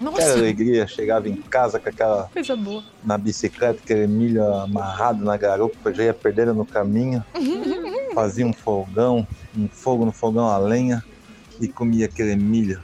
Nossa. 0.00 0.18
Aquela 0.18 0.38
alegria, 0.38 0.86
chegava 0.86 1.28
em 1.28 1.36
casa 1.36 1.78
com 1.78 1.88
aquela. 1.88 2.28
Coisa 2.32 2.56
boa. 2.56 2.82
Na 3.04 3.18
bicicleta, 3.18 3.80
aquele 3.82 4.06
milho 4.06 4.44
amarrado 4.54 5.24
na 5.24 5.36
garupa, 5.36 5.92
já 5.92 6.04
ia 6.04 6.14
perdendo 6.14 6.54
no 6.54 6.64
caminho. 6.64 7.24
Fazia 8.14 8.46
um 8.46 8.52
fogão, 8.52 9.26
um 9.56 9.68
fogo 9.68 10.04
no 10.04 10.12
fogão 10.12 10.48
a 10.48 10.58
lenha 10.58 11.04
e 11.60 11.68
comia 11.68 12.06
aquele 12.06 12.36
milho. 12.36 12.80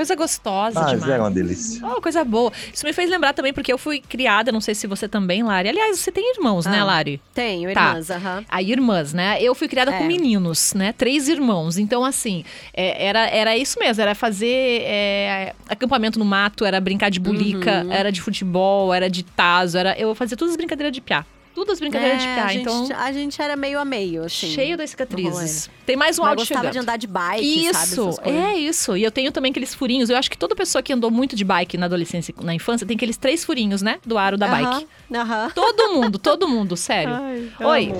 Coisa 0.00 0.16
gostosa 0.16 0.80
Ah, 0.80 0.84
demais. 0.94 1.10
era 1.12 1.22
uma 1.22 1.30
delícia. 1.30 1.86
Oh, 1.86 2.00
coisa 2.00 2.24
boa. 2.24 2.50
Isso 2.72 2.86
me 2.86 2.92
fez 2.94 3.10
lembrar 3.10 3.34
também, 3.34 3.52
porque 3.52 3.70
eu 3.70 3.76
fui 3.76 4.00
criada, 4.00 4.50
não 4.50 4.58
sei 4.62 4.74
se 4.74 4.86
você 4.86 5.06
também, 5.06 5.42
Lari. 5.42 5.68
Aliás, 5.68 5.98
você 5.98 6.10
tem 6.10 6.32
irmãos, 6.36 6.64
né, 6.64 6.80
Ah, 6.80 6.84
Lari? 6.84 7.20
Tenho, 7.34 7.70
Tá. 7.74 7.88
irmãs, 7.90 8.10
aham. 8.10 8.42
Aí, 8.48 8.72
irmãs, 8.72 9.12
né? 9.12 9.36
Eu 9.42 9.54
fui 9.54 9.68
criada 9.68 9.92
com 9.92 10.02
É. 10.02 10.06
meninos, 10.06 10.72
né? 10.72 10.94
Três 10.96 11.28
irmãos. 11.28 11.76
Então, 11.76 12.02
assim, 12.02 12.46
é, 12.72 13.08
era, 13.08 13.26
era 13.28 13.56
isso 13.58 13.78
mesmo. 13.78 14.00
Era 14.00 14.14
fazer 14.14 14.46
é, 14.86 15.54
acampamento 15.68 16.18
no 16.18 16.24
mato, 16.24 16.64
era 16.64 16.80
brincar 16.80 17.10
de 17.10 17.20
bulica, 17.20 17.82
Uhum. 17.84 17.92
era 17.92 18.10
de 18.10 18.22
futebol, 18.22 18.94
era 18.94 19.10
de 19.10 19.22
taso. 19.22 19.76
Era, 19.76 19.98
eu 19.98 20.14
fazia 20.14 20.34
todas 20.34 20.52
as 20.52 20.56
brincadeiras 20.56 20.94
de 20.94 21.02
piá. 21.02 21.26
Todas 21.54 21.74
as 21.74 21.80
brincadeiras 21.80 22.22
de 22.22 22.28
É, 22.28 22.34
piá. 22.34 22.44
a, 22.44 22.48
gente, 22.48 22.60
então, 22.62 22.88
a 22.96 23.12
gente 23.12 23.42
era 23.42 23.56
meio 23.56 23.78
a 23.80 23.84
meio, 23.84 24.24
assim. 24.24 24.48
cheio 24.50 24.76
das 24.76 24.90
cicatrizes. 24.90 25.68
Tem 25.84 25.96
mais 25.96 26.18
um 26.18 26.22
Mas 26.22 26.28
áudio 26.30 26.42
gostava 26.42 26.60
chegando. 26.60 26.72
de 26.72 26.78
andar 26.78 26.96
de 26.96 27.06
bike, 27.06 27.72
sabe? 27.72 27.84
Isso, 27.86 28.02
coisas. 28.04 28.18
é 28.44 28.54
isso. 28.54 28.96
E 28.96 29.02
eu 29.02 29.10
tenho 29.10 29.32
também 29.32 29.50
aqueles 29.50 29.74
furinhos. 29.74 30.08
Eu 30.10 30.16
acho 30.16 30.30
que 30.30 30.38
toda 30.38 30.54
pessoa 30.54 30.80
que 30.82 30.92
andou 30.92 31.10
muito 31.10 31.34
de 31.34 31.44
bike 31.44 31.76
na 31.76 31.86
adolescência 31.86 32.32
e 32.40 32.44
na 32.44 32.54
infância 32.54 32.86
tem 32.86 32.94
aqueles 32.96 33.16
três 33.16 33.44
furinhos, 33.44 33.82
né? 33.82 33.98
Do 34.06 34.16
aro 34.16 34.38
da 34.38 34.46
bike. 34.48 34.86
Aham, 35.12 35.20
aham. 35.20 35.50
Todo 35.54 35.88
mundo, 35.94 36.18
todo 36.18 36.48
mundo, 36.48 36.76
sério. 36.76 37.14
Oi. 37.60 37.92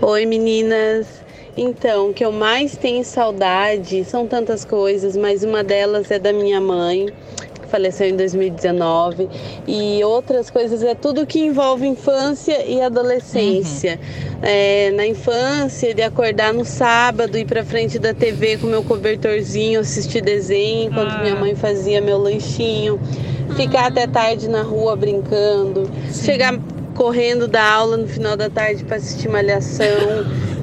Oi, 0.00 0.26
meninas. 0.26 1.06
Então, 1.56 2.10
o 2.10 2.14
que 2.14 2.24
eu 2.24 2.32
mais 2.32 2.76
tenho 2.76 3.04
saudade 3.04 4.04
são 4.04 4.26
tantas 4.26 4.64
coisas, 4.64 5.16
mas 5.16 5.44
uma 5.44 5.62
delas 5.62 6.10
é 6.10 6.18
da 6.18 6.32
minha 6.32 6.60
mãe, 6.60 7.06
faleceu 7.74 8.08
em 8.08 8.16
2019, 8.16 9.28
e 9.66 10.04
outras 10.04 10.48
coisas 10.48 10.80
é 10.84 10.94
tudo 10.94 11.26
que 11.26 11.40
envolve 11.40 11.84
infância 11.84 12.64
e 12.64 12.80
adolescência. 12.80 13.98
É, 14.40 14.92
na 14.92 15.04
infância, 15.04 15.92
de 15.92 16.02
acordar 16.02 16.54
no 16.54 16.64
sábado, 16.64 17.36
ir 17.36 17.46
pra 17.46 17.64
frente 17.64 17.98
da 17.98 18.14
TV 18.14 18.58
com 18.58 18.68
meu 18.68 18.84
cobertorzinho, 18.84 19.80
assistir 19.80 20.20
desenho, 20.20 20.90
enquanto 20.90 21.18
minha 21.20 21.34
mãe 21.34 21.56
fazia 21.56 22.00
meu 22.00 22.16
lanchinho, 22.16 23.00
ficar 23.56 23.86
até 23.86 24.06
tarde 24.06 24.48
na 24.48 24.62
rua 24.62 24.94
brincando, 24.94 25.90
chegar 26.12 26.56
correndo 26.94 27.48
da 27.48 27.64
aula 27.64 27.96
no 27.96 28.06
final 28.06 28.36
da 28.36 28.48
tarde 28.48 28.84
para 28.84 28.98
assistir 28.98 29.28
malhação. 29.28 29.84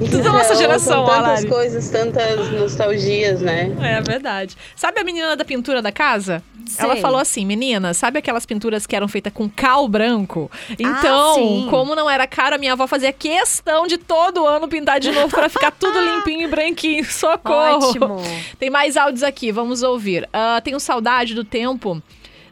Tudo 0.00 0.22
da 0.22 0.32
nossa 0.32 0.54
geração, 0.56 1.06
São 1.06 1.06
tantas 1.06 1.44
coisas, 1.44 1.90
tantas 1.90 2.50
nostalgias, 2.50 3.40
né? 3.40 3.70
É 3.80 4.00
verdade. 4.00 4.56
Sabe 4.74 4.98
a 5.00 5.04
menina 5.04 5.36
da 5.36 5.44
pintura 5.44 5.80
da 5.80 5.92
casa? 5.92 6.42
Sei. 6.72 6.84
Ela 6.84 6.96
falou 6.96 7.20
assim, 7.20 7.44
menina, 7.44 7.92
sabe 7.94 8.18
aquelas 8.18 8.46
pinturas 8.46 8.86
que 8.86 8.96
eram 8.96 9.08
feitas 9.08 9.32
com 9.32 9.48
cal 9.48 9.86
branco? 9.88 10.50
Então, 10.78 11.34
sim. 11.34 11.66
como 11.70 11.94
não 11.94 12.08
era 12.08 12.26
caro, 12.26 12.56
a 12.56 12.58
minha 12.58 12.72
avó 12.72 12.86
fazia 12.86 13.12
questão 13.12 13.86
de 13.86 13.98
todo 13.98 14.46
ano 14.46 14.68
pintar 14.68 14.98
de 14.98 15.12
novo 15.12 15.28
pra 15.34 15.48
ficar 15.48 15.70
tudo 15.70 15.98
limpinho 16.00 16.42
e 16.42 16.50
branquinho. 16.50 17.04
Socorro! 17.04 17.88
Ótimo. 17.88 18.16
Tem 18.58 18.70
mais 18.70 18.96
áudios 18.96 19.22
aqui, 19.22 19.52
vamos 19.52 19.82
ouvir. 19.82 20.28
Ah, 20.32 20.60
tenho 20.62 20.80
saudade 20.80 21.34
do 21.34 21.44
tempo 21.44 22.02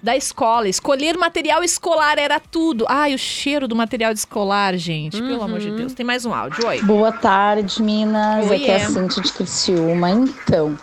da 0.02 0.16
escola. 0.16 0.68
Escolher 0.68 1.16
material 1.16 1.62
escolar 1.62 2.18
era 2.18 2.40
tudo. 2.40 2.84
Ai, 2.88 3.14
o 3.14 3.18
cheiro 3.18 3.68
do 3.68 3.76
material 3.76 4.12
escolar, 4.12 4.76
gente. 4.76 5.20
Pelo 5.20 5.42
amor 5.42 5.60
de 5.60 5.70
Deus. 5.70 5.92
Tem 5.92 6.04
mais 6.04 6.24
um 6.24 6.32
áudio. 6.32 6.66
Oi. 6.66 6.82
Boa 6.82 7.12
tarde, 7.12 7.82
Minas. 7.82 8.48
Oi, 8.48 8.56
Aqui 8.56 8.70
é 8.70 8.78
é. 8.78 8.84
a 8.84 8.88
Cintia 8.88 9.22
de 9.22 9.32
Criciúma. 9.32 10.10
Então, 10.10 10.76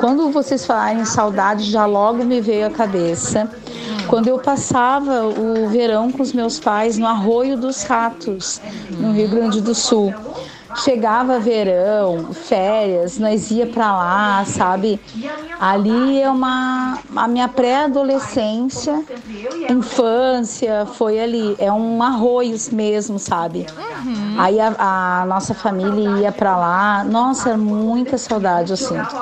quando 0.00 0.30
vocês 0.30 0.66
falarem 0.66 1.04
saudade, 1.04 1.70
já 1.70 1.86
logo 1.86 2.24
me 2.24 2.40
veio 2.40 2.66
à 2.66 2.70
cabeça. 2.70 3.50
Quando 4.06 4.28
eu 4.28 4.38
passava 4.38 5.26
o 5.26 5.68
verão 5.68 6.10
com 6.10 6.22
os 6.22 6.32
meus 6.32 6.58
pais 6.58 6.96
no 6.96 7.06
Arroio 7.06 7.58
dos 7.58 7.82
Ratos, 7.82 8.60
no 8.90 9.12
Rio 9.12 9.28
Grande 9.28 9.60
do 9.60 9.74
Sul. 9.74 10.14
Chegava 10.76 11.40
verão, 11.40 12.32
férias, 12.32 13.18
nós 13.18 13.50
ia 13.50 13.66
pra 13.66 13.92
lá, 13.92 14.44
sabe? 14.44 15.00
Ali 15.58 16.20
é 16.20 16.30
uma 16.30 16.98
a 17.16 17.26
minha 17.26 17.48
pré-adolescência, 17.48 19.02
infância, 19.68 20.86
foi 20.86 21.18
ali, 21.18 21.56
é 21.58 21.72
um 21.72 22.02
arroios 22.02 22.68
mesmo, 22.68 23.18
sabe? 23.18 23.66
Aí 24.38 24.60
a, 24.60 24.74
a 25.22 25.26
nossa 25.26 25.54
família 25.54 26.10
ia 26.20 26.32
pra 26.32 26.56
lá, 26.56 27.02
nossa, 27.04 27.56
muita 27.56 28.18
saudade 28.18 28.76
sinto. 28.76 29.16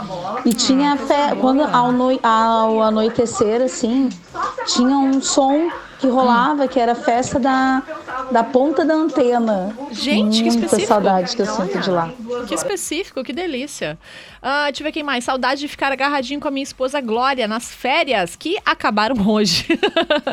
E 0.45 0.53
tinha 0.53 0.97
fe... 0.97 1.37
quando 1.41 1.63
ao, 1.63 1.93
noi... 1.93 2.21
ao 2.23 2.83
anoitecer 2.83 3.63
assim, 3.63 4.09
tinha 4.67 4.97
um 4.97 5.21
som 5.21 5.69
que 5.99 6.07
rolava, 6.07 6.69
que 6.69 6.79
era 6.79 6.93
a 6.93 6.95
festa 6.95 7.39
da, 7.39 7.83
da 8.31 8.45
ponta 8.45 8.85
da 8.85 8.95
antena. 8.95 9.77
Gente, 9.93 10.39
que 10.39 10.43
Muita 10.51 10.65
específico. 10.67 10.89
saudade 10.89 11.35
que 11.35 11.43
eu 11.43 11.47
sinto 11.47 11.79
de 11.79 11.91
lá. 11.91 12.11
Que 12.47 12.55
específico, 12.55 13.23
que 13.25 13.33
delícia. 13.33 13.99
Ah, 14.43 14.65
deixa 14.67 14.83
eu 14.83 14.85
ver 14.85 14.93
quem 14.93 15.03
mais. 15.03 15.25
Saudade 15.25 15.61
de 15.61 15.69
ficar 15.69 15.91
agarradinho 15.93 16.39
com 16.41 16.49
a 16.49 16.51
minha 16.51 16.63
esposa 16.63 17.01
Glória 17.01 17.49
nas 17.49 17.73
férias, 17.75 18.37
que 18.37 18.59
acabaram 18.65 19.17
hoje. 19.29 19.67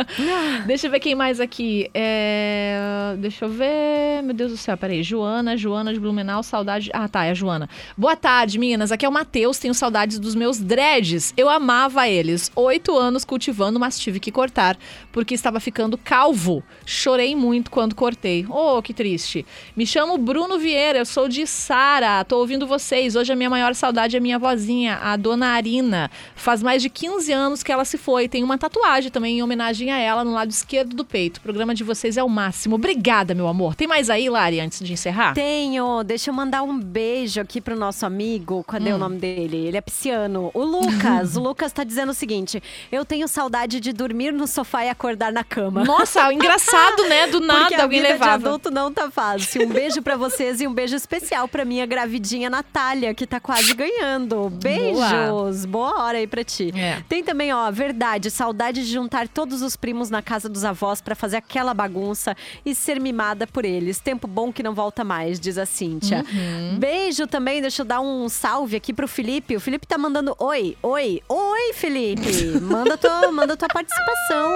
deixa 0.67 0.88
eu 0.88 0.91
ver 0.91 0.99
quem 0.99 1.15
mais 1.15 1.39
aqui. 1.39 1.89
É, 1.93 3.15
Deixa 3.17 3.45
eu 3.45 3.49
ver. 3.49 4.21
Meu 4.23 4.34
Deus 4.34 4.52
do 4.52 4.58
céu, 4.58 4.78
peraí. 4.78 5.04
Joana, 5.04 5.56
Joana 5.58 5.93
de 5.93 5.99
Blumenau, 5.99 6.43
saudade. 6.43 6.89
Ah, 6.93 7.08
tá, 7.08 7.26
é 7.26 7.32
a 7.32 7.34
Joana. 7.34 7.69
Boa 7.97 8.15
tarde, 8.15 8.60
meninas. 8.60 8.91
Aqui 8.91 9.06
é 9.06 9.10
o 9.10 9.12
Matheus. 9.12 9.60
Tenho 9.60 9.73
saudades 9.73 10.19
dos 10.19 10.36
meus 10.36 10.60
dreads. 10.60 11.34
Eu 11.38 11.49
amava 11.49 12.08
eles. 12.08 12.52
Oito 12.56 12.97
anos 12.97 13.23
cultivando, 13.26 13.80
mas 13.80 13.97
tive 13.97 14.19
que 14.19 14.32
cortar, 14.32 14.78
porque 15.12 15.34
estava 15.34 15.53
ficando 15.60 15.98
calvo. 15.98 16.63
Chorei 16.86 17.36
muito 17.36 17.72
quando 17.72 17.96
cortei. 17.96 18.46
Oh, 18.50 18.82
que 18.82 18.94
triste. 18.94 19.46
Me 19.76 19.86
chamo 19.86 20.18
Bruno 20.18 20.58
Vieira, 20.60 21.00
eu 21.00 21.06
sou 21.06 21.28
de 21.28 21.46
Sara. 21.46 22.24
Tô 22.24 22.38
ouvindo 22.39 22.68
vocês. 22.68 23.16
Hoje 23.16 23.32
a 23.32 23.36
minha 23.36 23.50
maior 23.50 23.74
saudade 23.76 24.16
é 24.18 24.20
minha 24.20 24.39
vozinha, 24.39 25.00
a 25.02 25.16
dona 25.16 25.48
Arina. 25.50 26.10
Faz 26.36 26.62
mais 26.63 26.82
de 26.82 26.89
15 26.89 27.32
anos 27.32 27.63
que 27.63 27.72
ela 27.72 27.86
se 27.86 27.98
foi. 27.98 28.28
Tem 28.28 28.44
uma 28.44 28.58
tatuagem 28.58 29.12
também 29.12 29.38
em 29.39 29.44
homenagem 29.44 29.92
a 29.92 29.98
ela 30.00 30.24
no 30.24 30.32
lado 30.34 30.52
esquerdo 30.52 30.96
do 30.96 31.06
peito. 31.06 31.38
O 31.38 31.42
programa 31.42 31.74
de 31.76 31.84
vocês 31.84 32.18
é 32.18 32.24
o 32.24 32.30
máximo. 32.30 32.76
Obrigada, 32.76 33.34
meu 33.34 33.48
amor. 33.48 33.76
Tem 33.76 33.88
mais 33.88 34.10
aí, 34.10 34.30
Lari, 34.30 34.60
antes 34.60 34.80
de 34.80 34.94
encerrar? 34.94 35.34
Tenho. 35.34 36.04
Deixa 36.04 36.30
eu 36.30 36.34
mandar 36.34 36.63
um 36.63 36.80
beijo 36.80 37.39
aqui 37.42 37.60
pro 37.62 37.76
nosso 37.76 38.06
amigo. 38.06 38.63
Cadê 38.63 38.92
Hum. 38.92 38.96
o 38.96 38.98
nome 39.00 39.18
dele? 39.18 39.58
Ele 39.68 39.78
é 39.78 39.82
pisciano. 39.82 40.52
O 40.54 40.63
Lucas. 40.63 41.36
o 41.38 41.42
Lucas 41.42 41.72
tá 41.72 41.84
dizendo 41.84 42.10
o 42.10 42.13
seguinte: 42.13 42.62
Eu 42.92 43.04
tenho 43.06 43.28
saudade 43.28 43.80
de 43.80 43.92
dormir 43.94 44.32
no 44.32 44.48
sofá 44.48 44.86
e 44.86 44.89
acordar 44.89 45.32
na 45.32 45.42
cama. 45.43 45.84
Nossa, 45.84 46.32
engraçado, 46.34 47.03
né? 47.08 47.27
Do 47.27 47.39
nada 47.39 47.60
Porque 47.62 47.75
alguém 47.75 48.01
levava. 48.01 48.38
de 48.39 48.45
adulto 48.47 48.71
não 48.71 48.91
tá 48.91 49.10
fácil. 49.10 49.63
Um 49.67 49.69
beijo 49.69 50.01
pra 50.01 50.15
vocês 50.15 50.62
e 50.62 50.67
um 50.67 50.73
beijo 50.73 50.95
especial 50.95 51.47
pra 51.47 51.65
minha 51.65 51.86
gravidinha 51.86 52.49
Natália, 52.49 53.13
que 53.13 53.25
tá 53.27 53.39
quase 53.39 53.73
ganhando. 53.73 54.49
Beijos. 54.49 55.65
Boa, 55.65 56.01
hora 56.03 56.17
aí 56.17 56.27
pra 56.27 56.43
ti. 56.43 56.71
É. 56.75 57.01
Tem 57.08 57.23
também, 57.23 57.53
ó, 57.53 57.69
verdade, 57.71 58.29
saudade 58.29 58.84
de 58.86 58.91
juntar 58.91 59.27
todos 59.27 59.62
os 59.62 59.75
primos 59.75 60.10
na 60.10 60.21
casa 60.21 60.47
dos 60.49 60.63
avós 60.65 61.01
pra 61.01 61.15
fazer 61.15 61.38
aquela 61.38 61.73
bagunça 61.73 62.36
e 62.65 62.73
ser 62.75 62.99
mimada 62.99 63.47
por 63.47 63.65
eles. 63.65 63.99
Tempo 63.99 64.27
bom 64.27 64.51
que 64.51 64.63
não 64.63 64.73
volta 64.73 65.03
mais, 65.03 65.39
diz 65.39 65.58
a 65.58 65.65
Cíntia. 65.65 66.23
Uhum. 66.32 66.77
Beijo 66.79 67.27
também, 67.27 67.62
deixa 67.62 67.82
eu 67.82 67.86
dar 67.86 68.01
um 68.01 68.27
salve 68.29 68.75
aqui 68.75 68.93
pro 68.93 69.08
Felipe. 69.08 69.56
O 69.56 69.60
Felipe 69.60 69.88
tá 69.88 69.97
mandando 69.97 70.36
oi, 70.39 70.77
oi, 70.82 71.21
oi, 71.27 71.73
Felipe. 71.73 72.60
Manda 72.62 72.97
tua, 72.97 73.32
manda 73.32 73.56
tua 73.58 73.67
participação. 73.67 74.51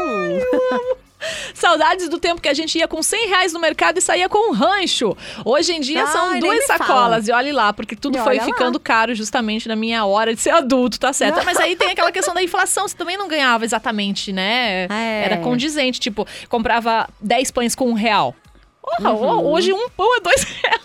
Saudades 1.53 2.07
do 2.09 2.19
tempo 2.19 2.39
que 2.39 2.47
a 2.47 2.53
gente 2.53 2.77
ia 2.77 2.87
com 2.87 3.01
100 3.01 3.27
reais 3.29 3.51
no 3.53 3.59
mercado 3.59 3.97
e 3.97 4.01
saía 4.01 4.29
com 4.29 4.51
um 4.51 4.53
rancho. 4.53 5.17
Hoje 5.43 5.73
em 5.73 5.79
dia 5.79 6.03
Ai, 6.05 6.11
são 6.11 6.39
duas 6.39 6.55
me 6.59 6.61
fala. 6.67 6.77
sacolas. 6.77 7.27
E 7.27 7.31
olhe 7.31 7.51
lá, 7.51 7.73
porque 7.73 7.95
tudo 7.95 8.17
E 8.17 8.21
foi 8.21 8.33
olha 8.33 8.41
lá. 8.41 8.45
ficando 8.45 8.79
caro 8.79 9.15
justamente 9.15 9.67
na 9.67 9.75
minha 9.75 10.05
hora 10.05 10.35
de 10.35 10.39
ser 10.39 10.51
adulto, 10.51 10.99
tá 10.99 11.11
certo? 11.11 11.43
Mas 11.43 11.57
aí 11.59 11.75
tem 11.75 11.89
aquela 11.89 12.11
questão 12.13 12.35
da 12.35 12.43
inflação. 12.43 12.87
Você 12.87 12.95
também 12.95 13.17
não 13.17 13.27
ganhava 13.27 13.65
exatamente, 13.65 14.31
né? 14.31 14.85
É. 14.91 15.23
Era 15.25 15.37
condizente. 15.37 15.99
Tipo, 15.99 16.27
comprava 16.49 17.09
10 17.19 17.49
pães 17.49 17.73
com 17.73 17.89
um 17.89 17.93
real. 17.93 18.35
Porra, 18.81 19.11
Uhum. 19.11 19.47
Hoje 19.47 19.73
um 19.73 19.89
pão 19.89 20.15
é 20.15 20.19
dois 20.21 20.43
reais. 20.63 20.81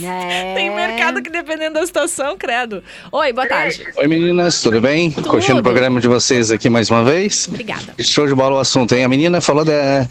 É. 0.00 0.54
Tem 0.54 0.74
mercado 0.74 1.20
que 1.22 1.28
dependendo 1.28 1.74
da 1.74 1.86
situação, 1.86 2.36
credo. 2.36 2.82
Oi, 3.10 3.32
boa 3.32 3.46
tarde. 3.46 3.86
Oi 3.96 4.06
meninas, 4.06 4.62
tudo 4.62 4.80
bem? 4.80 5.10
Curtindo 5.10 5.60
o 5.60 5.62
programa 5.62 6.00
de 6.00 6.08
vocês 6.08 6.50
aqui 6.50 6.70
mais 6.70 6.90
uma 6.90 7.04
vez. 7.04 7.46
Obrigada. 7.48 7.94
Show 8.00 8.26
de 8.26 8.34
bola 8.34 8.56
o 8.56 8.58
assunto, 8.58 8.94
hein? 8.94 9.04
A 9.04 9.08
menina 9.08 9.40
falou 9.40 9.64
da, 9.64 10.06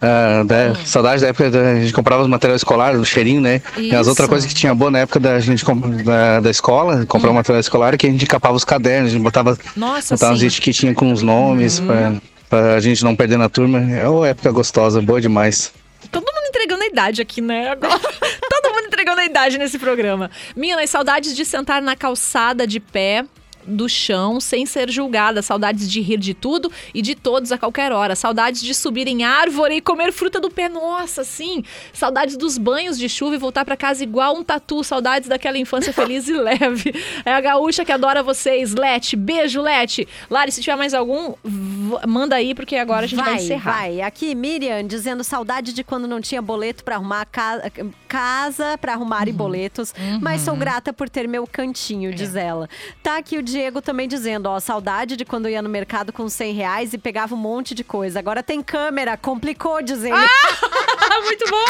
ah, 0.00 0.42
da 0.44 0.74
saudade 0.84 1.22
da 1.22 1.28
época 1.28 1.50
da 1.50 1.70
a 1.70 1.80
gente 1.80 1.92
comprava 1.92 2.22
os 2.22 2.28
materiais 2.28 2.60
escolares, 2.60 2.98
do 2.98 3.06
cheirinho, 3.06 3.40
né? 3.40 3.62
E 3.76 3.94
as 3.94 4.02
Isso. 4.02 4.10
outras 4.10 4.28
coisas 4.28 4.46
que 4.46 4.54
tinha 4.54 4.74
boa 4.74 4.90
na 4.90 4.98
época 5.00 5.18
da 5.18 5.38
gente 5.40 5.64
da, 6.04 6.40
da 6.40 6.50
escola, 6.50 7.06
comprar 7.06 7.30
o 7.30 7.34
material 7.34 7.60
escolar, 7.60 7.96
que 7.96 8.06
a 8.06 8.10
gente 8.10 8.26
capava 8.26 8.54
os 8.54 8.64
cadernos, 8.64 9.10
a 9.10 9.12
gente 9.12 9.22
botava, 9.22 9.56
Nossa, 9.74 10.14
botava 10.14 10.34
uns 10.34 10.42
etiquetinhas 10.42 10.94
com 10.94 11.10
os 11.10 11.22
nomes 11.22 11.80
pra, 11.80 12.14
pra 12.50 12.80
gente 12.80 13.02
não 13.02 13.16
perder 13.16 13.38
na 13.38 13.48
turma. 13.48 13.80
É 13.80 14.06
uma 14.08 14.28
época 14.28 14.50
gostosa, 14.50 15.00
boa 15.00 15.20
demais. 15.20 15.72
Todo 16.10 16.24
mundo 16.24 16.48
entregando 16.48 16.82
a 16.82 16.86
idade 16.86 17.22
aqui, 17.22 17.40
né? 17.40 17.70
Agora. 17.70 17.98
Entregando 19.04 19.20
a 19.20 19.26
idade 19.26 19.58
nesse 19.58 19.78
programa. 19.78 20.30
Minas, 20.56 20.88
saudades 20.88 21.36
de 21.36 21.44
sentar 21.44 21.82
na 21.82 21.94
calçada 21.94 22.66
de 22.66 22.80
pé. 22.80 23.26
Do 23.66 23.88
chão 23.88 24.40
sem 24.40 24.66
ser 24.66 24.90
julgada. 24.90 25.42
Saudades 25.42 25.90
de 25.90 26.00
rir 26.00 26.18
de 26.18 26.34
tudo 26.34 26.70
e 26.92 27.00
de 27.02 27.14
todos 27.14 27.52
a 27.52 27.58
qualquer 27.58 27.92
hora. 27.92 28.14
Saudades 28.14 28.62
de 28.62 28.74
subir 28.74 29.06
em 29.06 29.24
árvore 29.24 29.76
e 29.76 29.80
comer 29.80 30.12
fruta 30.12 30.40
do 30.40 30.50
pé. 30.50 30.68
Nossa, 30.68 31.24
sim. 31.24 31.62
Saudades 31.92 32.36
dos 32.36 32.56
banhos 32.58 32.98
de 32.98 33.08
chuva 33.08 33.34
e 33.34 33.38
voltar 33.38 33.64
para 33.64 33.76
casa 33.76 34.02
igual 34.02 34.36
um 34.36 34.44
tatu. 34.44 34.82
Saudades 34.84 35.28
daquela 35.28 35.58
infância 35.58 35.92
feliz 35.94 36.28
e 36.28 36.32
leve. 36.32 36.94
É 37.24 37.32
a 37.32 37.40
gaúcha 37.40 37.84
que 37.84 37.92
adora 37.92 38.22
vocês. 38.22 38.74
Lete, 38.74 39.16
beijo, 39.16 39.60
Lete. 39.62 40.06
Lari, 40.30 40.50
se 40.52 40.60
tiver 40.60 40.76
mais 40.76 40.94
algum, 40.94 41.34
manda 42.06 42.36
aí, 42.36 42.54
porque 42.54 42.76
agora 42.76 43.04
a 43.04 43.08
gente 43.08 43.22
vai, 43.22 43.36
encerrar. 43.36 43.72
Vai, 43.78 44.00
aqui 44.00 44.34
Miriam 44.34 44.84
dizendo 44.86 45.22
saudade 45.24 45.72
de 45.72 45.84
quando 45.84 46.06
não 46.08 46.20
tinha 46.20 46.40
boleto 46.42 46.82
pra 46.84 46.96
arrumar 46.96 47.24
ca- 47.26 47.62
casa, 48.08 48.76
pra 48.78 48.92
arrumar 48.94 49.26
e 49.28 49.30
Uhum. 49.30 49.36
boletos, 49.36 49.94
mas 50.20 50.42
sou 50.42 50.56
grata 50.56 50.92
por 50.92 51.08
ter 51.08 51.26
meu 51.28 51.46
cantinho, 51.46 52.10
É. 52.10 52.14
diz 52.14 52.34
ela. 52.36 52.68
Tá 53.02 53.18
aqui 53.18 53.36
o 53.38 53.42
Diego 53.54 53.80
também 53.80 54.08
dizendo, 54.08 54.46
ó, 54.46 54.58
saudade 54.58 55.16
de 55.16 55.24
quando 55.24 55.46
eu 55.46 55.52
ia 55.52 55.62
no 55.62 55.68
mercado 55.68 56.12
com 56.12 56.28
100 56.28 56.54
reais 56.54 56.92
e 56.92 56.98
pegava 56.98 57.36
um 57.36 57.38
monte 57.38 57.72
de 57.72 57.84
coisa. 57.84 58.18
Agora 58.18 58.42
tem 58.42 58.60
câmera, 58.60 59.16
complicou, 59.16 59.80
diz 59.80 60.02
ele. 60.02 60.10
muito 61.22 61.44
bom! 61.48 61.64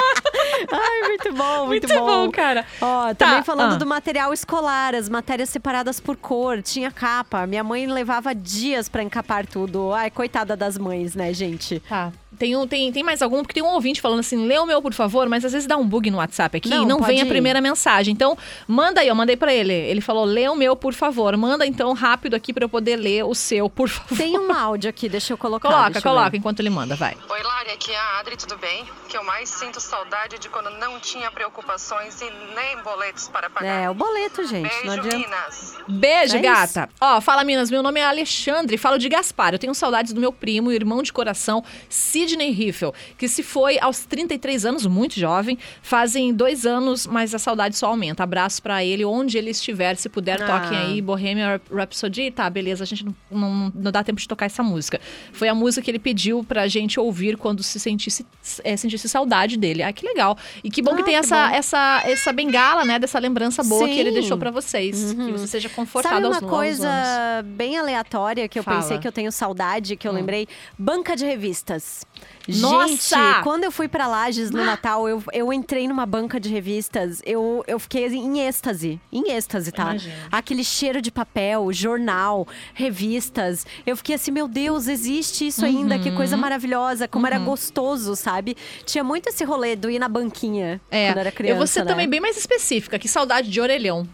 Ai, 0.73 1.09
muito 1.09 1.33
bom, 1.35 1.67
muito, 1.67 1.87
Muito 1.87 2.01
bom, 2.01 2.31
cara. 2.31 2.65
Ó, 2.81 3.09
Tá, 3.09 3.27
também 3.27 3.43
falando 3.43 3.75
ah. 3.75 3.77
do 3.77 3.85
material 3.85 4.33
escolar, 4.33 4.95
as 4.95 5.11
matérias 5.11 5.51
separadas 5.51 6.01
por 6.01 6.17
cor, 6.17 6.63
tinha 6.63 6.91
capa. 6.91 7.47
Minha 7.47 7.63
mãe 7.63 7.87
levava 7.87 8.35
dias 8.35 8.89
pra 8.89 9.03
encapar 9.03 9.47
tudo. 9.47 9.93
Ai, 9.93 10.11
coitada 10.11 10.57
das 10.57 10.79
mães, 10.79 11.15
né, 11.15 11.35
gente? 11.35 11.81
Tá. 11.81 12.11
Tem, 12.39 12.57
um, 12.57 12.67
tem, 12.67 12.93
tem 12.93 13.03
mais 13.03 13.23
algum? 13.23 13.43
Porque 13.43 13.55
tem 13.55 13.63
um 13.63 13.73
ouvinte 13.73 14.01
falando 14.01 14.21
assim, 14.21 14.47
lê 14.47 14.59
o 14.59 14.67
meu, 14.67 14.81
por 14.83 14.93
favor, 14.93 15.29
mas 15.29 15.45
às 15.45 15.53
vezes 15.53 15.67
dá 15.67 15.77
um 15.77 15.87
bug 15.87 16.11
no 16.11 16.19
WhatsApp 16.19 16.57
aqui 16.57 16.69
Não, 16.69 16.83
e 16.83 16.87
não 16.87 17.01
vem 17.01 17.21
a 17.21 17.25
ir. 17.25 17.29
primeira 17.29 17.61
mensagem. 17.61 18.13
Então, 18.13 18.37
manda 18.67 19.01
aí, 19.01 19.09
eu 19.09 19.15
mandei 19.15 19.37
pra 19.37 19.53
ele. 19.53 19.73
Ele 19.73 20.01
falou, 20.01 20.25
lê 20.25 20.49
o 20.49 20.55
meu, 20.55 20.75
por 20.77 20.93
favor. 20.95 21.37
Manda 21.37 21.67
então 21.67 21.93
rápido 21.93 22.35
aqui 22.35 22.53
pra 22.53 22.65
eu 22.65 22.69
poder 22.69 22.97
ler 22.97 23.25
o 23.25 23.35
seu, 23.35 23.69
por 23.71 23.89
favor. 23.89 24.17
Tem 24.17 24.39
um 24.39 24.53
áudio 24.55 24.91
aqui, 24.91 25.09
deixa 25.09 25.33
eu 25.33 25.39
colocar. 25.39 25.69
Coloca, 25.69 26.01
coloca, 26.03 26.31
ver. 26.31 26.39
enquanto 26.39 26.61
ele 26.61 26.71
manda, 26.71 26.95
vai. 26.97 27.17
Oi, 27.29 27.43
Lari, 27.43 27.71
aqui 27.71 27.91
é 27.93 27.97
a 27.99 28.19
Adri, 28.21 28.37
tudo 28.37 28.57
bem? 28.59 28.85
Que 29.09 29.17
eu 29.17 29.25
mais 29.25 29.49
sinto 29.49 29.81
saudade 29.81 30.39
de 30.39 30.49
quando 30.49 30.71
não 30.71 30.99
tinha 31.01 31.31
preocupações 31.31 32.21
e 32.21 32.31
nem 32.55 32.83
boletos 32.83 33.29
para 33.29 33.49
pagar. 33.49 33.83
É, 33.85 33.91
o 33.91 33.95
boleto, 33.95 34.47
gente. 34.47 34.69
Beijo, 34.69 34.87
não 34.87 34.93
adianta. 34.95 35.17
Minas. 35.19 35.75
Beijo, 35.89 36.37
É 36.37 36.41
gata. 36.41 36.89
Ó, 37.01 37.21
fala, 37.21 37.45
Minas. 37.45 37.71
Meu 37.71 37.83
nome 37.83 38.01
é 38.01 38.05
Alexandre, 38.05 38.77
falo 38.77 38.99
de 38.99 39.09
Gaspar. 39.09 39.55
Eu 39.55 39.59
tenho 39.59 39.75
saudades 39.75 40.13
do 40.13 40.21
meu 40.21 40.33
primo 40.33 40.71
e 40.73 40.75
irmão 40.75 41.03
de 41.03 41.13
coração, 41.13 41.63
Sidney 42.29 42.51
Riffel, 42.51 42.93
que 43.19 43.29
se 43.29 43.43
foi 43.43 43.79
aos 43.79 44.01
33 44.07 44.65
anos, 44.65 44.87
muito 44.87 45.19
jovem. 45.21 45.59
Fazem 45.83 46.33
dois 46.35 46.65
anos, 46.67 47.07
mas 47.07 47.35
a 47.35 47.39
saudade 47.39 47.77
só 47.77 47.87
aumenta. 47.89 48.23
Abraço 48.23 48.63
pra 48.63 48.85
ele, 48.85 49.05
onde 49.05 49.37
ele 49.39 49.51
estiver. 49.51 49.95
Se 49.97 50.09
puder, 50.09 50.43
Ah. 50.43 50.47
toquem 50.61 50.79
aí 50.79 51.01
Bohemian 51.03 51.61
Rhapsody. 51.71 52.31
Tá, 52.31 52.49
beleza, 52.49 52.83
a 52.85 52.87
gente 52.87 53.05
não, 53.05 53.15
não, 53.31 53.73
não 53.75 53.93
dá 53.93 54.03
tempo 54.03 54.21
de 54.21 54.27
tocar 54.27 54.47
essa 54.47 54.63
música. 54.63 55.01
Foi 55.33 55.49
a 55.49 55.55
música 55.55 55.85
que 55.85 55.91
ele 55.91 55.99
pediu 55.99 56.43
pra 56.43 56.67
gente 56.67 56.99
ouvir 56.99 57.37
quando 57.37 57.63
se 57.63 57.79
sentisse, 57.79 58.25
é, 58.63 58.77
sentisse 58.77 59.09
saudade 59.09 59.57
dele. 59.59 59.83
Ah, 59.83 59.93
que 59.93 60.07
legal. 60.07 60.37
E 60.63 60.71
que 60.71 60.81
bom 60.81 60.93
Ah, 60.93 60.97
que 60.97 61.03
tem 61.03 61.15
que 61.15 61.21
essa, 61.21 61.49
bom. 61.49 61.55
essa, 61.55 62.03
essa 62.07 62.33
bengala, 62.33 62.85
né, 62.85 62.99
dessa 62.99 63.19
lembrança 63.19 63.63
boa 63.63 63.87
que 63.87 63.99
ele 63.99 64.11
Sim. 64.11 64.15
deixou 64.21 64.39
pra 64.39 64.51
vocês. 64.51 65.13
Que 65.15 65.33
você 65.33 65.47
seja 65.47 65.69
confortado 65.69 66.15
Sabe 66.15 66.27
aos 66.27 66.39
uma 66.41 66.49
coisa 66.49 66.89
anos. 66.89 67.51
bem 67.53 67.77
aleatória 67.77 68.49
que 68.49 68.59
eu 68.59 68.63
Fala. 68.63 68.81
pensei 68.81 68.99
que 68.99 69.07
eu 69.07 69.13
tenho 69.13 69.31
saudade, 69.31 69.97
que 69.97 70.07
eu 70.09 70.13
Hum. 70.13 70.17
lembrei? 70.17 70.49
Banca 70.79 71.15
de 71.17 71.25
revistas. 71.25 72.05
Nossa! 72.47 73.17
Gente, 73.17 73.43
quando 73.43 73.65
eu 73.65 73.73
fui 73.73 73.89
pra 73.89 74.07
Lages 74.07 74.51
no 74.51 74.63
Natal, 74.65 75.09
eu, 75.09 75.23
eu 75.33 75.51
entrei 75.51 75.89
numa 75.89 76.05
banca 76.05 76.39
de 76.39 76.51
revistas, 76.51 77.23
eu, 77.25 77.65
eu 77.67 77.79
fiquei 77.79 78.05
assim, 78.05 78.19
em 78.19 78.41
êxtase. 78.47 79.01
Em 79.11 79.31
êxtase, 79.33 79.73
tá? 79.73 79.85
Imagino. 79.91 80.15
Aquele 80.31 80.63
cheiro 80.63 81.01
de 81.01 81.11
papel, 81.11 81.73
jornal, 81.73 82.47
revistas. 82.75 83.67
Eu 83.87 83.97
fiquei 83.97 84.15
assim, 84.17 84.31
meu 84.31 84.47
Deus, 84.47 84.89
existe 84.89 85.47
isso 85.47 85.65
ainda, 85.65 85.99
que 85.99 86.11
Uhum. 86.11 86.17
coisa 86.17 86.37
maravilhosa, 86.37 87.09
como 87.09 87.27
era 87.27 87.39
gostoso, 87.39 88.15
sabe? 88.15 88.57
Tinha 88.85 89.03
muito 89.03 89.29
esse 89.31 89.43
rolê 89.43 89.75
do 89.75 89.91
ir 89.91 89.99
na 89.99 90.09
banquinha 90.09 90.81
É, 90.91 91.09
quando 91.09 91.19
era 91.19 91.33
criança. 91.33 91.55
eu 91.55 91.57
vou 91.57 91.67
ser 91.67 91.81
né? 91.81 91.87
também 91.87 92.09
bem 92.09 92.21
mais 92.21 92.37
específica, 92.37 92.99
que 92.99 93.09
saudade 93.09 93.51
de 93.51 93.61
orelhão. 93.61 94.07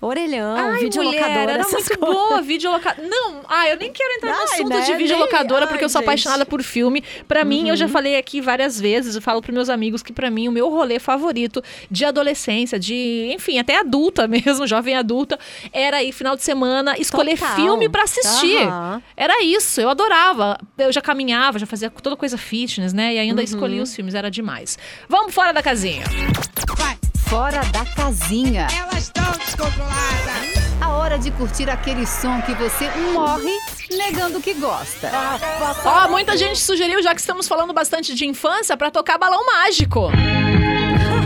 Orelhão, 0.00 0.56
Ai, 0.56 0.78
videolocadora, 0.78 1.28
mulher, 1.40 1.48
era 1.54 1.60
essas 1.62 1.72
muito 1.88 1.98
coisas. 1.98 2.14
boa, 2.28 2.40
videolocadora. 2.40 3.08
Não, 3.08 3.40
ah, 3.48 3.68
eu 3.68 3.76
nem 3.76 3.90
quero 3.92 4.14
entrar 4.14 4.30
no 4.30 4.38
Ai, 4.38 4.44
assunto 4.44 4.68
né? 4.68 4.80
de 4.82 4.88
Nem- 4.90 4.96
videolocadora, 4.98 5.66
porque 5.66 5.84
eu 5.84 5.88
sou 5.88 5.98
Ai, 5.98 6.04
apaixonada 6.04 6.42
gente. 6.42 6.48
por 6.50 6.62
filme. 6.62 7.02
Pra 7.26 7.44
mim, 7.44 7.68
eu 7.68 7.74
já 7.76 7.86
Uhum. 7.86 7.90
falei 7.90 8.16
aqui 8.16 8.40
várias 8.40 8.80
vezes, 8.80 9.16
eu 9.16 9.20
falo 9.22 9.42
pros 9.42 9.52
meus 9.52 9.68
amigos 9.68 10.00
que 10.00 10.12
pra 10.12 10.30
mim 10.30 10.46
o 10.46 10.52
meu 10.52 10.68
rolê 10.70 11.00
favorito 11.00 11.60
de 11.90 12.04
adolescência, 12.04 12.78
de, 12.78 13.32
enfim, 13.34 13.58
até 13.58 13.76
adulta 13.76 14.28
mesmo, 14.28 14.68
jovem 14.68 14.94
adulta, 14.94 15.36
era 15.72 16.00
ir 16.00 16.12
final 16.12 16.36
de 16.36 16.44
semana 16.44 16.96
escolher 16.96 17.36
Total. 17.36 17.56
filme 17.56 17.88
pra 17.88 18.04
assistir. 18.04 18.58
Aham. 18.68 19.02
Era 19.16 19.42
isso, 19.42 19.80
eu 19.80 19.88
adorava. 19.90 20.58
Eu 20.78 20.92
já 20.92 21.00
caminhava, 21.00 21.58
já 21.58 21.66
fazia 21.66 21.90
toda 21.90 22.14
coisa 22.14 22.38
fitness, 22.38 22.92
né? 22.92 23.14
E 23.14 23.18
ainda 23.18 23.40
Uhum. 23.40 23.44
escolhia 23.44 23.82
os 23.82 23.92
filmes, 23.96 24.14
era 24.14 24.30
demais. 24.30 24.78
Vamos 25.08 25.34
fora 25.34 25.50
da 25.52 25.60
casinha. 25.60 26.04
Fora 27.28 27.60
da 27.72 27.84
casinha. 27.84 28.66
Elas 28.74 29.04
estão 29.04 29.30
descontroladas. 29.32 30.78
A 30.80 30.88
hora 30.88 31.18
de 31.18 31.30
curtir 31.30 31.68
aquele 31.68 32.06
som 32.06 32.40
que 32.40 32.54
você 32.54 32.88
morre 33.12 33.52
negando 33.90 34.40
que 34.40 34.54
gosta. 34.54 35.10
Ó, 35.84 36.08
muita 36.08 36.38
gente 36.38 36.58
sugeriu, 36.58 37.02
já 37.02 37.14
que 37.14 37.20
estamos 37.20 37.46
falando 37.46 37.74
bastante 37.74 38.14
de 38.14 38.26
infância, 38.26 38.78
pra 38.78 38.90
tocar 38.90 39.18
balão 39.18 39.44
mágico. 39.44 40.10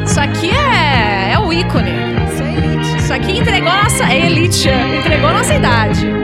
Isso 0.04 0.18
aqui 0.18 0.50
é, 0.50 1.34
é 1.34 1.38
o 1.38 1.52
ícone. 1.52 1.92
Isso 2.32 2.42
é 2.42 2.52
elite. 2.52 2.96
Isso 2.98 3.12
aqui 3.12 3.38
entregou 3.38 3.70
a 3.70 3.84
nossa. 3.84 4.04
É 4.04 4.26
elite, 4.26 4.68
entregou 4.98 5.28
a 5.28 5.32
nossa 5.34 5.54
idade. 5.54 6.21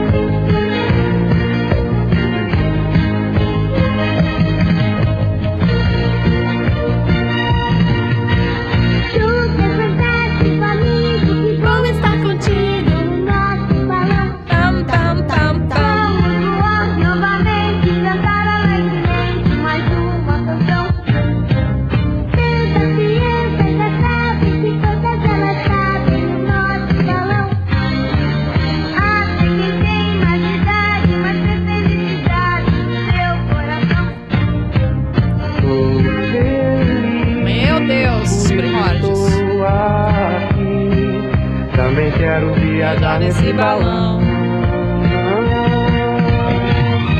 Balão. 43.59 44.19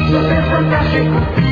Super 0.08 0.44
fantástico, 0.50 1.49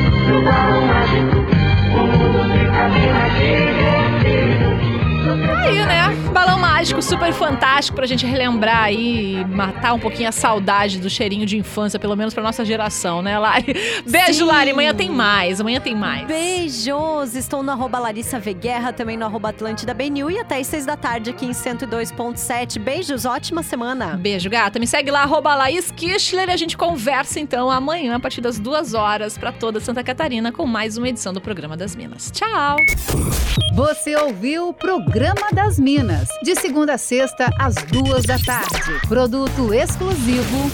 Mágico, 6.98 7.02
super 7.02 7.32
fantástico 7.32 7.96
pra 7.96 8.06
gente 8.06 8.26
relembrar 8.26 8.84
aí 8.84 9.36
e 9.36 9.44
matar 9.44 9.92
um 9.94 9.98
pouquinho 9.98 10.28
a 10.28 10.32
saudade 10.32 10.98
do 10.98 11.08
cheirinho 11.08 11.46
de 11.46 11.56
infância, 11.56 11.98
pelo 11.98 12.16
menos 12.16 12.34
pra 12.34 12.42
nossa 12.42 12.64
geração, 12.64 13.22
né, 13.22 13.38
Lari? 13.38 13.74
Beijo, 14.06 14.40
Sim. 14.40 14.44
Lari. 14.44 14.70
Amanhã 14.70 14.94
tem 14.94 15.08
mais, 15.08 15.60
amanhã 15.60 15.80
tem 15.80 15.94
mais. 15.94 16.26
Beijos! 16.26 17.34
Estou 17.34 17.62
no 17.62 17.70
arroba 17.70 17.98
Larissa 17.98 18.38
V 18.38 18.52
Guerra, 18.54 18.92
também 18.92 19.16
no 19.16 19.24
arroba 19.24 19.50
Atlântida 19.50 19.94
BNU 19.94 20.30
e 20.30 20.38
até 20.38 20.58
às 20.58 20.66
seis 20.66 20.84
da 20.84 20.96
tarde 20.96 21.30
aqui 21.30 21.46
em 21.46 21.50
102.7. 21.50 22.78
Beijos, 22.78 23.24
ótima 23.24 23.62
semana! 23.62 24.16
Beijo, 24.16 24.50
gata. 24.50 24.78
Me 24.78 24.86
segue 24.86 25.10
lá, 25.10 25.22
arroba 25.22 25.54
Laís 25.54 25.90
Kischler, 25.90 26.48
e 26.48 26.52
a 26.52 26.56
gente 26.56 26.76
conversa 26.76 27.38
então 27.38 27.70
amanhã, 27.70 28.16
a 28.16 28.20
partir 28.20 28.40
das 28.40 28.58
duas 28.58 28.94
horas, 28.94 29.38
pra 29.38 29.52
toda 29.52 29.80
Santa 29.80 30.02
Catarina, 30.02 30.50
com 30.50 30.66
mais 30.66 30.96
uma 30.96 31.08
edição 31.08 31.32
do 31.32 31.40
Programa 31.40 31.76
das 31.76 31.94
Minas. 31.94 32.30
Tchau! 32.30 32.76
Você 33.74 34.16
ouviu 34.16 34.68
o 34.68 34.74
Programa 34.74 35.48
das 35.52 35.78
Minas, 35.78 36.28
de 36.42 36.56
segunda 36.56 36.87
a 36.90 36.98
sexta, 36.98 37.50
às 37.58 37.74
duas 37.74 38.24
da 38.24 38.38
tarde. 38.38 39.00
Produto 39.08 39.72
exclusivo. 39.74 40.70